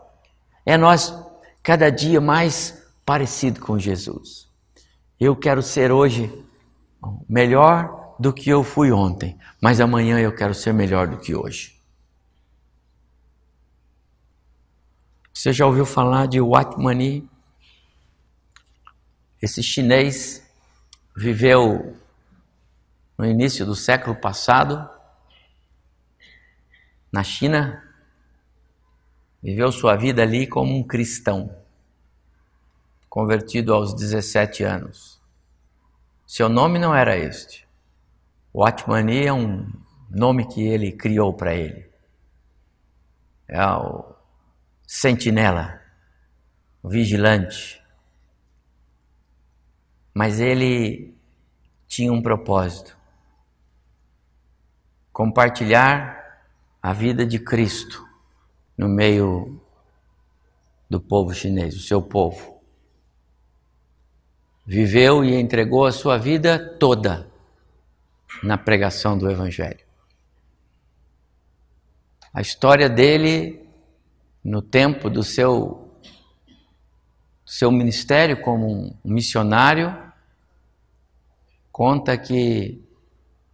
É 0.64 0.78
nós 0.78 1.12
cada 1.64 1.90
dia 1.90 2.20
mais 2.20 2.82
parecido 3.06 3.60
com 3.60 3.78
Jesus. 3.78 4.50
Eu 5.20 5.36
quero 5.36 5.62
ser 5.62 5.92
hoje 5.92 6.32
melhor 7.30 8.16
do 8.20 8.34
que 8.34 8.50
eu 8.50 8.64
fui 8.64 8.92
ontem, 8.92 9.38
mas 9.62 9.80
amanhã 9.80 10.20
eu 10.20 10.34
quero 10.34 10.54
ser 10.54 10.74
melhor 10.74 11.08
do 11.08 11.18
que 11.18 11.36
hoje. 11.36 11.80
Você 15.34 15.52
já 15.52 15.66
ouviu 15.66 15.86
falar 15.86 16.28
de 16.28 16.40
Watmani? 16.40 17.28
Esse 19.42 19.64
chinês 19.64 20.48
viveu 21.16 21.98
no 23.18 23.26
início 23.26 23.66
do 23.66 23.76
século 23.76 24.16
passado 24.16 24.88
na 27.12 27.24
China 27.24 27.84
Viveu 29.42 29.72
sua 29.72 29.96
vida 29.96 30.22
ali 30.22 30.46
como 30.46 30.78
um 30.78 30.84
cristão, 30.84 31.56
convertido 33.10 33.74
aos 33.74 33.96
17 33.96 34.64
anos. 34.64 35.20
Seu 36.28 36.48
nome 36.48 36.78
não 36.78 36.94
era 36.94 37.18
este. 37.18 37.68
Watmani 38.54 39.26
é 39.26 39.34
um 39.34 39.68
nome 40.12 40.48
que 40.48 40.62
ele 40.62 40.92
criou 40.92 41.34
para 41.34 41.56
ele. 41.56 41.90
É 43.48 43.66
o 43.66 44.14
sentinela, 44.86 45.82
o 46.84 46.90
vigilante. 46.90 47.82
Mas 50.14 50.40
ele 50.40 51.16
tinha 51.88 52.14
um 52.14 52.22
propósito: 52.22 52.96
compartilhar 55.12 56.46
a 56.80 56.94
vida 56.94 57.26
de 57.26 57.40
Cristo 57.40 58.11
no 58.78 58.88
meio 58.88 59.62
do 60.90 61.00
povo 61.00 61.34
chinês, 61.34 61.76
o 61.76 61.80
seu 61.80 62.02
povo. 62.02 62.62
Viveu 64.66 65.24
e 65.24 65.36
entregou 65.36 65.86
a 65.86 65.92
sua 65.92 66.18
vida 66.18 66.60
toda 66.78 67.30
na 68.44 68.58
pregação 68.58 69.18
do 69.18 69.30
Evangelho. 69.30 69.86
A 72.34 72.42
história 72.42 72.90
dele, 72.90 73.66
no 74.44 74.62
tempo 74.62 75.10
do 75.10 75.24
seu, 75.24 75.92
seu 77.46 77.72
ministério 77.72 78.42
como 78.42 78.68
um 78.68 78.98
missionário, 79.04 79.96
conta 81.72 82.18
que 82.18 82.82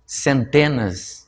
centenas 0.05 1.26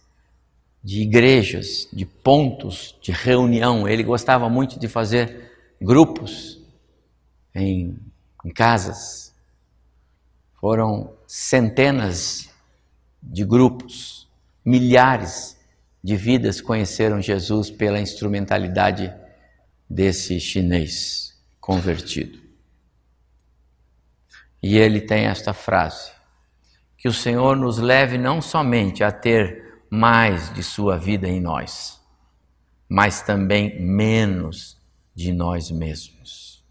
de 0.83 1.01
igrejas, 1.01 1.87
de 1.91 2.05
pontos 2.05 2.95
de 3.01 3.11
reunião. 3.11 3.87
Ele 3.87 4.03
gostava 4.03 4.49
muito 4.49 4.79
de 4.79 4.87
fazer 4.87 5.51
grupos 5.81 6.61
em, 7.53 7.97
em 8.45 8.49
casas. 8.49 9.33
Foram 10.59 11.13
centenas 11.27 12.49
de 13.21 13.43
grupos, 13.43 14.27
milhares 14.63 15.57
de 16.03 16.15
vidas 16.15 16.61
conheceram 16.61 17.21
Jesus 17.21 17.69
pela 17.69 17.99
instrumentalidade 17.99 19.13
desse 19.89 20.39
chinês 20.39 21.37
convertido. 21.59 22.39
E 24.61 24.77
ele 24.77 25.01
tem 25.01 25.25
esta 25.25 25.53
frase: 25.53 26.11
que 26.97 27.07
o 27.07 27.13
Senhor 27.13 27.55
nos 27.55 27.77
leve 27.77 28.17
não 28.17 28.41
somente 28.41 29.03
a 29.03 29.11
ter 29.11 29.68
mais 29.89 30.53
de 30.53 30.61
sua 30.61 30.97
vida 30.97 31.27
em 31.27 31.41
nós, 31.41 31.99
mas 32.87 33.21
também 33.21 33.81
menos 33.81 34.77
de 35.15 35.33
nós 35.33 35.71
mesmos. 35.71 36.63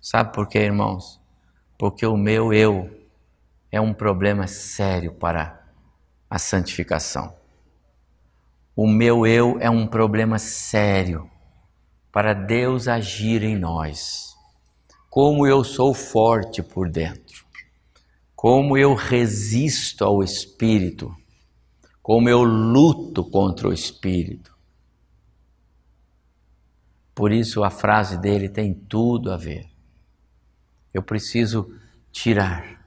Sabe 0.00 0.32
por 0.32 0.48
quê, 0.48 0.60
irmãos? 0.60 1.20
Porque 1.76 2.06
o 2.06 2.16
meu 2.16 2.52
eu 2.52 2.88
é 3.72 3.80
um 3.80 3.92
problema 3.92 4.46
sério 4.46 5.12
para 5.12 5.66
a 6.30 6.38
santificação. 6.38 7.34
O 8.74 8.86
meu 8.86 9.26
eu 9.26 9.58
é 9.60 9.68
um 9.68 9.86
problema 9.86 10.38
sério 10.38 11.28
para 12.12 12.32
Deus 12.32 12.88
agir 12.88 13.42
em 13.42 13.56
nós. 13.56 14.34
Como 15.10 15.46
eu 15.46 15.64
sou 15.64 15.92
forte 15.92 16.62
por 16.62 16.88
dentro, 16.88 17.44
como 18.34 18.76
eu 18.76 18.94
resisto 18.94 20.04
ao 20.04 20.22
Espírito 20.22 21.14
como 22.06 22.28
eu 22.28 22.44
luto 22.44 23.24
contra 23.24 23.66
o 23.66 23.72
espírito. 23.72 24.54
Por 27.12 27.32
isso 27.32 27.64
a 27.64 27.68
frase 27.68 28.16
dele 28.16 28.48
tem 28.48 28.72
tudo 28.72 29.32
a 29.32 29.36
ver. 29.36 29.66
Eu 30.94 31.02
preciso 31.02 31.68
tirar 32.12 32.80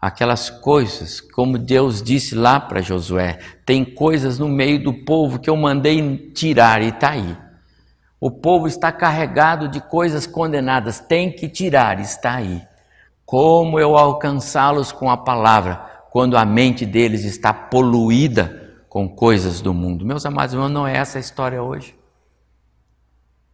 aquelas 0.00 0.50
coisas, 0.50 1.20
como 1.20 1.56
Deus 1.56 2.02
disse 2.02 2.34
lá 2.34 2.58
para 2.58 2.82
Josué: 2.82 3.38
tem 3.64 3.84
coisas 3.84 4.40
no 4.40 4.48
meio 4.48 4.82
do 4.82 4.92
povo 5.04 5.38
que 5.38 5.48
eu 5.48 5.56
mandei 5.56 6.32
tirar 6.32 6.82
e 6.82 6.88
está 6.88 7.10
aí. 7.10 7.36
O 8.20 8.28
povo 8.28 8.66
está 8.66 8.90
carregado 8.90 9.68
de 9.68 9.80
coisas 9.80 10.26
condenadas, 10.26 10.98
tem 10.98 11.30
que 11.30 11.48
tirar, 11.48 12.00
está 12.00 12.34
aí. 12.34 12.60
Como 13.24 13.78
eu 13.78 13.96
alcançá-los 13.96 14.90
com 14.90 15.08
a 15.08 15.16
palavra, 15.16 15.76
quando 16.10 16.36
a 16.36 16.44
mente 16.44 16.84
deles 16.84 17.24
está 17.24 17.54
poluída 17.54 18.63
com 18.94 19.08
coisas 19.08 19.60
do 19.60 19.74
mundo. 19.74 20.06
Meus 20.06 20.24
amados 20.24 20.54
irmãos, 20.54 20.68
não 20.68 20.86
é 20.86 20.96
essa 20.96 21.18
a 21.18 21.20
história 21.20 21.60
hoje. 21.60 21.98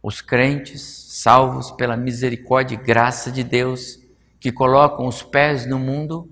Os 0.03 0.21
crentes, 0.21 0.83
salvos 0.83 1.71
pela 1.71 1.97
misericórdia 1.97 2.75
e 2.75 2.77
graça 2.77 3.31
de 3.31 3.43
Deus, 3.43 3.97
que 4.39 4.51
colocam 4.51 5.07
os 5.07 5.23
pés 5.23 5.65
no 5.65 5.79
mundo, 5.79 6.29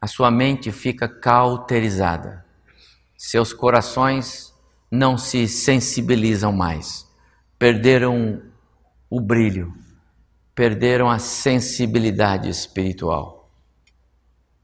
a 0.00 0.06
sua 0.06 0.30
mente 0.30 0.72
fica 0.72 1.06
cauterizada, 1.06 2.42
seus 3.18 3.52
corações 3.52 4.50
não 4.90 5.18
se 5.18 5.46
sensibilizam 5.46 6.50
mais, 6.50 7.06
perderam 7.58 8.44
o 9.10 9.20
brilho, 9.20 9.74
perderam 10.54 11.10
a 11.10 11.18
sensibilidade 11.18 12.48
espiritual, 12.48 13.52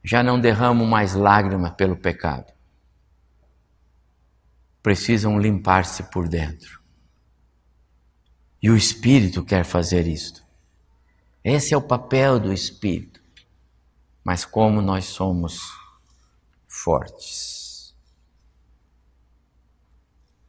já 0.03 0.23
não 0.23 0.41
derramam 0.41 0.87
mais 0.87 1.13
lágrimas 1.13 1.73
pelo 1.73 1.97
pecado, 1.97 2.54
precisam 4.85 5.39
limpar-se 5.39 6.03
por 6.11 6.29
dentro. 6.29 6.79
E 8.63 8.71
o 8.71 8.77
Espírito 8.77 9.43
quer 9.43 9.65
fazer 9.65 10.07
isto. 10.07 10.45
Esse 11.43 11.73
é 11.73 11.77
o 11.77 11.81
papel 11.81 12.39
do 12.39 12.53
Espírito. 12.53 13.23
Mas 14.23 14.45
como 14.45 14.83
nós 14.83 15.07
somos 15.07 15.59
fortes. 16.69 17.97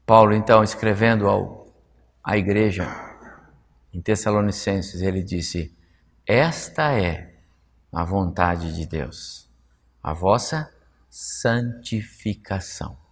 Paulo, 0.06 0.34
então, 0.34 0.62
escrevendo 0.62 1.30
ao, 1.30 1.74
à 2.22 2.38
igreja 2.38 2.86
em 3.94 4.02
Tessalonicenses, 4.02 5.02
ele 5.02 5.24
disse: 5.24 5.74
Esta 6.28 6.92
é 6.92 7.40
a 7.90 8.04
vontade 8.04 8.76
de 8.76 8.86
Deus, 8.86 9.50
a 10.04 10.12
vossa 10.14 10.70
santificação. 11.10 13.05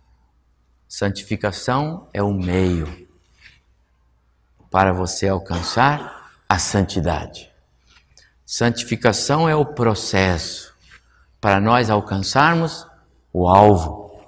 Santificação 0.96 2.08
é 2.14 2.22
o 2.22 2.32
meio 2.32 3.10
para 4.70 4.94
você 4.94 5.28
alcançar 5.28 6.32
a 6.48 6.60
santidade. 6.60 7.52
Santificação 8.46 9.50
é 9.50 9.56
o 9.56 9.66
processo 9.66 10.72
para 11.42 11.60
nós 11.60 11.90
alcançarmos 11.90 12.86
o 13.34 13.48
alvo 13.48 14.24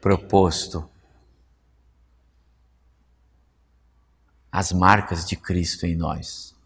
proposto. 0.00 0.88
As 4.50 4.72
marcas 4.72 5.26
de 5.26 5.36
Cristo 5.36 5.84
em 5.84 5.94
nós. 5.94 6.56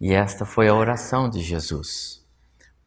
E 0.00 0.12
esta 0.12 0.44
foi 0.44 0.66
a 0.66 0.74
oração 0.74 1.30
de 1.30 1.40
Jesus. 1.40 2.26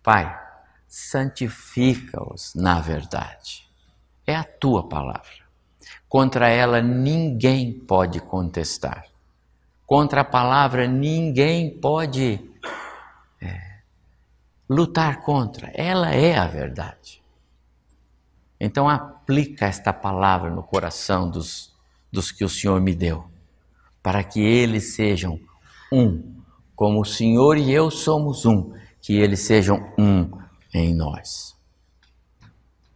Pai, 0.03 0.37
santifica-os 0.85 2.53
na 2.53 2.81
verdade. 2.81 3.64
É 4.25 4.35
a 4.35 4.43
tua 4.43 4.87
palavra. 4.87 5.45
Contra 6.09 6.49
ela 6.49 6.81
ninguém 6.81 7.73
pode 7.73 8.19
contestar. 8.19 9.05
Contra 9.85 10.21
a 10.21 10.25
palavra 10.25 10.87
ninguém 10.87 11.79
pode 11.79 12.39
é, 13.41 13.79
lutar 14.69 15.21
contra. 15.21 15.71
Ela 15.73 16.11
é 16.11 16.37
a 16.37 16.47
verdade. 16.47 17.21
Então 18.59 18.89
aplica 18.89 19.65
esta 19.65 19.91
palavra 19.93 20.49
no 20.49 20.63
coração 20.63 21.29
dos, 21.29 21.73
dos 22.11 22.31
que 22.31 22.43
o 22.43 22.49
Senhor 22.49 22.79
me 22.79 22.95
deu, 22.95 23.25
para 24.01 24.23
que 24.23 24.39
eles 24.39 24.95
sejam 24.95 25.39
um, 25.91 26.41
como 26.75 27.01
o 27.01 27.05
Senhor 27.05 27.57
e 27.57 27.71
eu 27.71 27.91
somos 27.91 28.45
um, 28.45 28.73
que 29.01 29.13
eles 29.13 29.41
sejam 29.41 29.93
um 29.99 30.31
em 30.73 30.95
nós. 30.95 31.55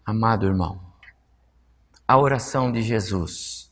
Amado 0.05 0.47
irmão, 0.47 0.88
a 2.09 2.17
oração 2.17 2.71
de 2.71 2.81
Jesus 2.81 3.71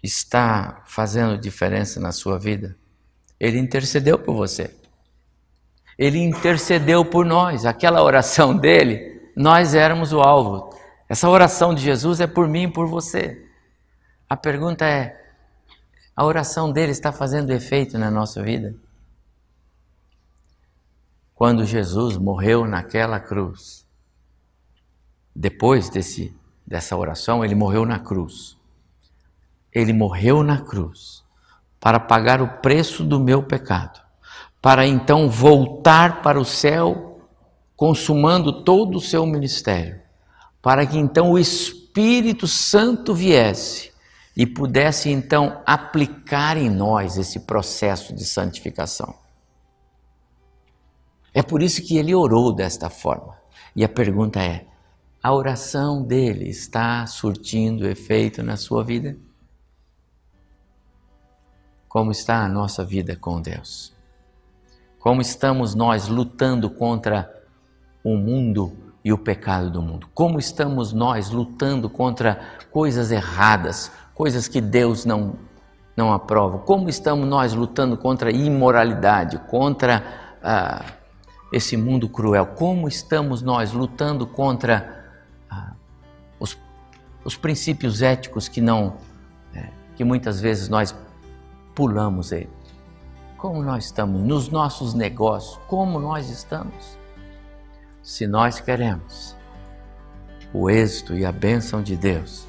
está 0.00 0.80
fazendo 0.86 1.36
diferença 1.36 1.98
na 1.98 2.12
sua 2.12 2.38
vida? 2.38 2.78
Ele 3.40 3.58
intercedeu 3.58 4.16
por 4.16 4.36
você. 4.36 4.72
Ele 5.98 6.20
intercedeu 6.20 7.04
por 7.04 7.26
nós. 7.26 7.66
Aquela 7.66 8.00
oração 8.00 8.56
dele, 8.56 9.28
nós 9.34 9.74
éramos 9.74 10.12
o 10.12 10.20
alvo. 10.20 10.70
Essa 11.08 11.28
oração 11.28 11.74
de 11.74 11.82
Jesus 11.82 12.20
é 12.20 12.28
por 12.28 12.46
mim 12.46 12.68
e 12.68 12.72
por 12.72 12.86
você. 12.86 13.44
A 14.30 14.36
pergunta 14.36 14.86
é: 14.86 15.20
a 16.14 16.24
oração 16.24 16.70
dele 16.70 16.92
está 16.92 17.10
fazendo 17.10 17.50
efeito 17.50 17.98
na 17.98 18.08
nossa 18.08 18.40
vida? 18.40 18.72
Quando 21.34 21.66
Jesus 21.66 22.16
morreu 22.16 22.68
naquela 22.68 23.18
cruz, 23.18 23.84
depois 25.34 25.90
desse 25.90 26.40
dessa 26.72 26.96
oração, 26.96 27.44
ele 27.44 27.54
morreu 27.54 27.84
na 27.84 27.98
cruz. 27.98 28.56
Ele 29.70 29.92
morreu 29.92 30.42
na 30.42 30.62
cruz 30.62 31.22
para 31.78 32.00
pagar 32.00 32.40
o 32.40 32.48
preço 32.62 33.04
do 33.04 33.20
meu 33.20 33.42
pecado, 33.42 34.00
para 34.60 34.86
então 34.86 35.28
voltar 35.28 36.22
para 36.22 36.40
o 36.40 36.46
céu, 36.46 37.20
consumando 37.76 38.64
todo 38.64 38.96
o 38.96 39.00
seu 39.02 39.26
ministério, 39.26 40.00
para 40.62 40.86
que 40.86 40.96
então 40.96 41.32
o 41.32 41.38
Espírito 41.38 42.48
Santo 42.48 43.14
viesse 43.14 43.92
e 44.34 44.46
pudesse 44.46 45.10
então 45.10 45.60
aplicar 45.66 46.56
em 46.56 46.70
nós 46.70 47.18
esse 47.18 47.40
processo 47.40 48.14
de 48.14 48.24
santificação. 48.24 49.14
É 51.34 51.42
por 51.42 51.62
isso 51.62 51.82
que 51.82 51.98
ele 51.98 52.14
orou 52.14 52.50
desta 52.50 52.88
forma. 52.88 53.36
E 53.76 53.84
a 53.84 53.88
pergunta 53.88 54.40
é: 54.42 54.71
a 55.22 55.32
oração 55.32 56.02
dele 56.02 56.48
está 56.48 57.06
surtindo 57.06 57.86
efeito 57.86 58.42
na 58.42 58.56
sua 58.56 58.82
vida? 58.82 59.16
Como 61.88 62.10
está 62.10 62.44
a 62.44 62.48
nossa 62.48 62.84
vida 62.84 63.14
com 63.14 63.40
Deus? 63.40 63.94
Como 64.98 65.20
estamos 65.20 65.76
nós 65.76 66.08
lutando 66.08 66.68
contra 66.68 67.32
o 68.02 68.16
mundo 68.16 68.72
e 69.04 69.12
o 69.12 69.18
pecado 69.18 69.70
do 69.70 69.80
mundo? 69.80 70.08
Como 70.12 70.40
estamos 70.40 70.92
nós 70.92 71.30
lutando 71.30 71.88
contra 71.88 72.40
coisas 72.72 73.12
erradas, 73.12 73.92
coisas 74.14 74.48
que 74.48 74.60
Deus 74.60 75.04
não, 75.04 75.36
não 75.96 76.12
aprova? 76.12 76.58
Como 76.58 76.88
estamos 76.88 77.28
nós 77.28 77.52
lutando 77.52 77.96
contra 77.96 78.30
a 78.30 78.32
imoralidade, 78.32 79.38
contra 79.48 80.02
ah, 80.42 80.84
esse 81.52 81.76
mundo 81.76 82.08
cruel? 82.08 82.46
Como 82.46 82.88
estamos 82.88 83.40
nós 83.40 83.72
lutando 83.72 84.26
contra 84.26 85.01
os 87.24 87.36
princípios 87.36 88.02
éticos 88.02 88.48
que 88.48 88.60
não, 88.60 88.96
é, 89.54 89.68
que 89.96 90.04
muitas 90.04 90.40
vezes 90.40 90.68
nós 90.68 90.94
pulamos 91.74 92.32
ele. 92.32 92.50
Como 93.36 93.62
nós 93.62 93.86
estamos 93.86 94.22
nos 94.22 94.48
nossos 94.48 94.94
negócios, 94.94 95.58
como 95.66 95.98
nós 95.98 96.30
estamos. 96.30 96.98
Se 98.02 98.26
nós 98.26 98.60
queremos 98.60 99.36
o 100.52 100.68
êxito 100.68 101.14
e 101.14 101.24
a 101.24 101.32
bênção 101.32 101.82
de 101.82 101.96
Deus, 101.96 102.46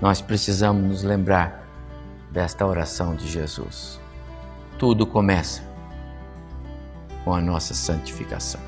nós 0.00 0.20
precisamos 0.20 0.82
nos 0.82 1.02
lembrar 1.02 1.66
desta 2.30 2.66
oração 2.66 3.14
de 3.14 3.26
Jesus. 3.26 4.00
Tudo 4.78 5.06
começa 5.06 5.62
com 7.24 7.34
a 7.34 7.40
nossa 7.40 7.74
santificação. 7.74 8.67